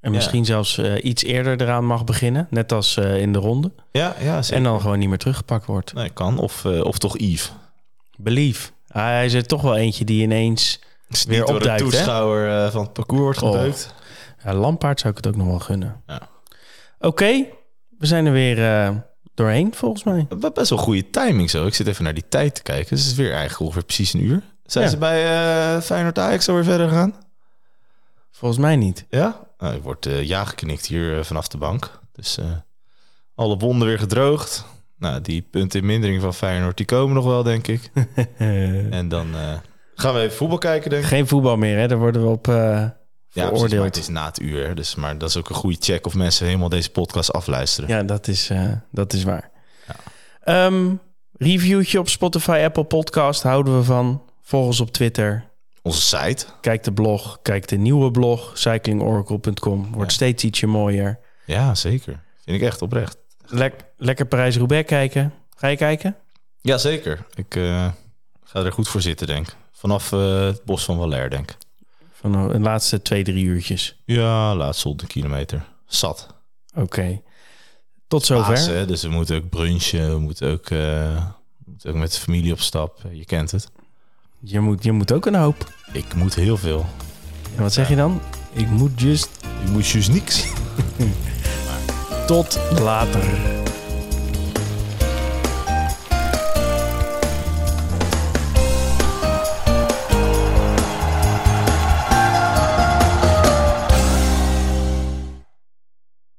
en 0.00 0.10
misschien 0.10 0.44
zelfs 0.44 0.78
eh, 0.78 1.04
iets 1.04 1.22
eerder 1.22 1.60
eraan 1.60 1.84
mag 1.86 2.04
beginnen. 2.04 2.46
Net 2.50 2.72
als 2.72 2.96
eh, 2.96 3.20
in 3.20 3.32
de 3.32 3.38
ronde. 3.38 3.72
Ja, 3.92 4.14
ja 4.20 4.42
zeker. 4.42 4.56
En 4.56 4.62
dan 4.62 4.80
gewoon 4.80 4.98
niet 4.98 5.08
meer 5.08 5.18
teruggepakt 5.18 5.66
wordt. 5.66 5.94
Nee, 5.94 6.10
kan. 6.10 6.38
Of, 6.38 6.64
eh, 6.64 6.84
of 6.84 6.98
toch 6.98 7.18
Yves. 7.18 7.52
Belief. 8.16 8.72
Ah, 8.88 9.02
hij 9.02 9.24
is 9.24 9.32
er 9.34 9.46
toch 9.46 9.62
wel 9.62 9.76
eentje 9.76 10.04
die 10.04 10.22
ineens... 10.22 10.80
Is 11.08 11.24
Weer 11.24 11.38
niet 11.38 11.46
door 11.46 11.56
opduikt, 11.56 11.80
een 11.80 11.86
hè? 11.86 11.92
toeschouwer 11.92 12.70
van 12.70 12.82
het 12.82 12.92
parcours 12.92 13.38
wordt 13.38 13.56
Oh. 13.56 13.62
gebeukt. 13.62 13.94
Ja, 14.44 14.54
Lampaard 14.54 15.00
zou 15.00 15.10
ik 15.10 15.16
het 15.24 15.26
ook 15.26 15.36
nog 15.36 15.46
wel 15.46 15.58
gunnen. 15.58 16.02
Ja. 16.06 16.28
Oké, 16.98 17.44
we 17.98 18.06
zijn 18.06 18.26
er 18.26 18.32
weer 18.32 18.92
doorheen 19.34 19.74
volgens 19.74 20.04
mij. 20.04 20.26
Be- 20.38 20.50
Best 20.54 20.70
wel 20.70 20.78
goede 20.78 21.10
timing 21.10 21.50
zo. 21.50 21.66
Ik 21.66 21.74
zit 21.74 21.86
even 21.86 22.04
naar 22.04 22.14
die 22.14 22.28
tijd 22.28 22.54
te 22.54 22.62
kijken. 22.62 22.88
Dus 22.96 23.00
het 23.00 23.10
is 23.10 23.16
weer 23.16 23.30
eigenlijk 23.30 23.60
ongeveer 23.60 23.84
precies 23.84 24.12
een 24.12 24.22
uur. 24.24 24.42
Zijn 24.64 24.84
Ja. 24.84 24.90
ze 24.90 24.96
bij 24.96 25.82
Feyenoord 25.82 26.18
Ajax 26.18 26.48
alweer 26.48 26.64
verder 26.64 26.88
gegaan? 26.88 27.14
Volgens 28.30 28.60
mij 28.60 28.76
niet. 28.76 29.04
Ja? 29.10 29.40
Nou, 29.58 29.74
ik 29.74 29.82
word 29.82 30.06
eh 30.06 30.22
ja 30.22 30.44
geknikt 30.44 30.86
hier 30.86 31.18
eh, 31.18 31.24
vanaf 31.24 31.48
de 31.48 31.58
bank. 31.58 32.00
Dus 32.12 32.38
eh, 32.38 32.46
alle 33.34 33.56
wonden 33.56 33.88
weer 33.88 33.98
gedroogd. 33.98 34.64
Nou, 34.98 35.20
die 35.20 35.42
punten 35.42 35.80
in 35.80 35.86
mindering 35.86 36.20
van 36.20 36.34
Feyenoord, 36.34 36.76
die 36.76 36.86
komen 36.86 37.14
nog 37.14 37.24
wel, 37.24 37.42
denk 37.42 37.66
ik. 37.66 37.90
en 38.90 39.08
dan 39.08 39.34
eh, 39.34 39.54
gaan 39.94 40.14
we 40.14 40.20
even 40.20 40.36
voetbal 40.36 40.58
kijken, 40.58 40.90
denk 40.90 41.02
ik. 41.02 41.08
Geen 41.08 41.28
voetbal 41.28 41.56
meer, 41.56 41.78
hè? 41.78 41.88
Daar 41.88 41.98
worden 41.98 42.22
we 42.22 42.28
op 42.28 42.48
eh 42.48 42.54
Ja, 43.32 43.48
precies, 43.48 43.74
maar 43.74 43.84
het 43.84 43.96
is 43.96 44.08
na 44.08 44.24
het 44.26 44.40
uur. 44.40 44.74
Dus, 44.74 44.94
maar 44.94 45.18
dat 45.18 45.28
is 45.28 45.36
ook 45.36 45.48
een 45.48 45.54
goede 45.54 45.76
check 45.80 46.06
of 46.06 46.14
mensen 46.14 46.46
helemaal 46.46 46.68
deze 46.68 46.90
podcast 46.90 47.32
afluisteren. 47.32 47.90
Ja, 47.90 48.02
dat 48.02 48.28
is, 48.28 48.50
eh, 48.50 48.72
dat 48.92 49.12
is 49.12 49.22
waar. 49.22 49.50
Ehm, 50.44 50.94
reviewtje 51.32 51.98
op 51.98 52.08
Spotify, 52.08 52.62
Apple 52.64 52.84
Podcast 52.84 53.42
houden 53.42 53.76
we 53.76 53.84
van. 53.84 54.22
Volg 54.42 54.66
ons 54.66 54.80
op 54.80 54.90
Twitter. 54.90 55.47
Onze 55.88 56.00
site. 56.18 56.46
Kijk 56.60 56.82
de 56.84 56.92
blog. 56.92 57.38
Kijk 57.42 57.68
de 57.68 57.76
nieuwe 57.76 58.10
blog. 58.10 58.50
Cyclingoracle.com. 58.58 59.82
Wordt 59.92 60.10
Ja. 60.10 60.16
steeds 60.16 60.44
ietsje 60.44 60.66
mooier. 60.66 61.18
Ja, 61.46 61.74
zeker. 61.74 62.20
Vind 62.44 62.60
ik 62.60 62.66
echt 62.66 62.82
oprecht. 62.82 63.16
Lek- 63.46 63.84
lekker 63.96 64.26
Parijs-Roubaix 64.26 64.88
kijken. 64.88 65.34
Ga 65.56 65.66
je 65.68 65.76
kijken? 65.76 66.16
Ja, 66.60 66.78
zeker. 66.78 67.26
Ik 67.34 67.56
eh, 67.56 67.88
ga 68.44 68.64
er 68.64 68.72
goed 68.72 68.88
voor 68.88 69.00
zitten, 69.00 69.26
denk. 69.26 69.56
Vanaf 69.72 70.12
eh, 70.12 70.40
het 70.44 70.64
bos 70.64 70.84
van 70.84 70.96
Valère, 70.96 71.28
denk. 71.28 71.56
Van 72.12 72.48
de 72.48 72.60
laatste 72.60 73.02
twee, 73.02 73.24
drie 73.24 73.44
uurtjes. 73.44 73.96
Ja, 74.04 74.54
laatst 74.54 74.82
100 74.82 75.08
kilometer. 75.10 75.64
Zat. 75.86 76.26
Oké. 76.74 77.20
Tot 78.08 78.24
zover. 78.24 78.86
Dus 78.86 79.02
we 79.02 79.08
moeten 79.08 79.36
ook 79.36 79.48
brunchen. 79.48 80.10
We 80.10 80.18
moeten 80.18 80.50
ook, 80.52 80.70
eh, 80.70 80.78
we 80.78 81.64
moeten 81.70 81.90
ook 81.90 81.96
met 81.96 82.12
de 82.12 82.18
familie 82.20 82.52
op 82.52 82.60
stap. 82.60 83.00
Je 83.12 83.24
kent 83.24 83.50
het. 83.50 83.70
Je 84.40 84.60
moet, 84.60 84.84
je 84.84 84.92
moet 84.92 85.12
ook 85.12 85.26
een 85.26 85.34
hoop. 85.34 85.72
Ik 85.92 86.14
moet 86.14 86.34
heel 86.34 86.56
veel. 86.56 86.86
En 87.56 87.62
wat 87.62 87.72
zeg 87.72 87.88
je 87.88 87.96
dan? 87.96 88.20
Ik 88.52 88.68
moet 88.68 89.00
just 89.00 89.30
Ik 89.64 89.70
moet 89.70 89.88
juist 89.88 90.12
niks. 90.12 90.46
tot 92.26 92.60
later. 92.80 93.57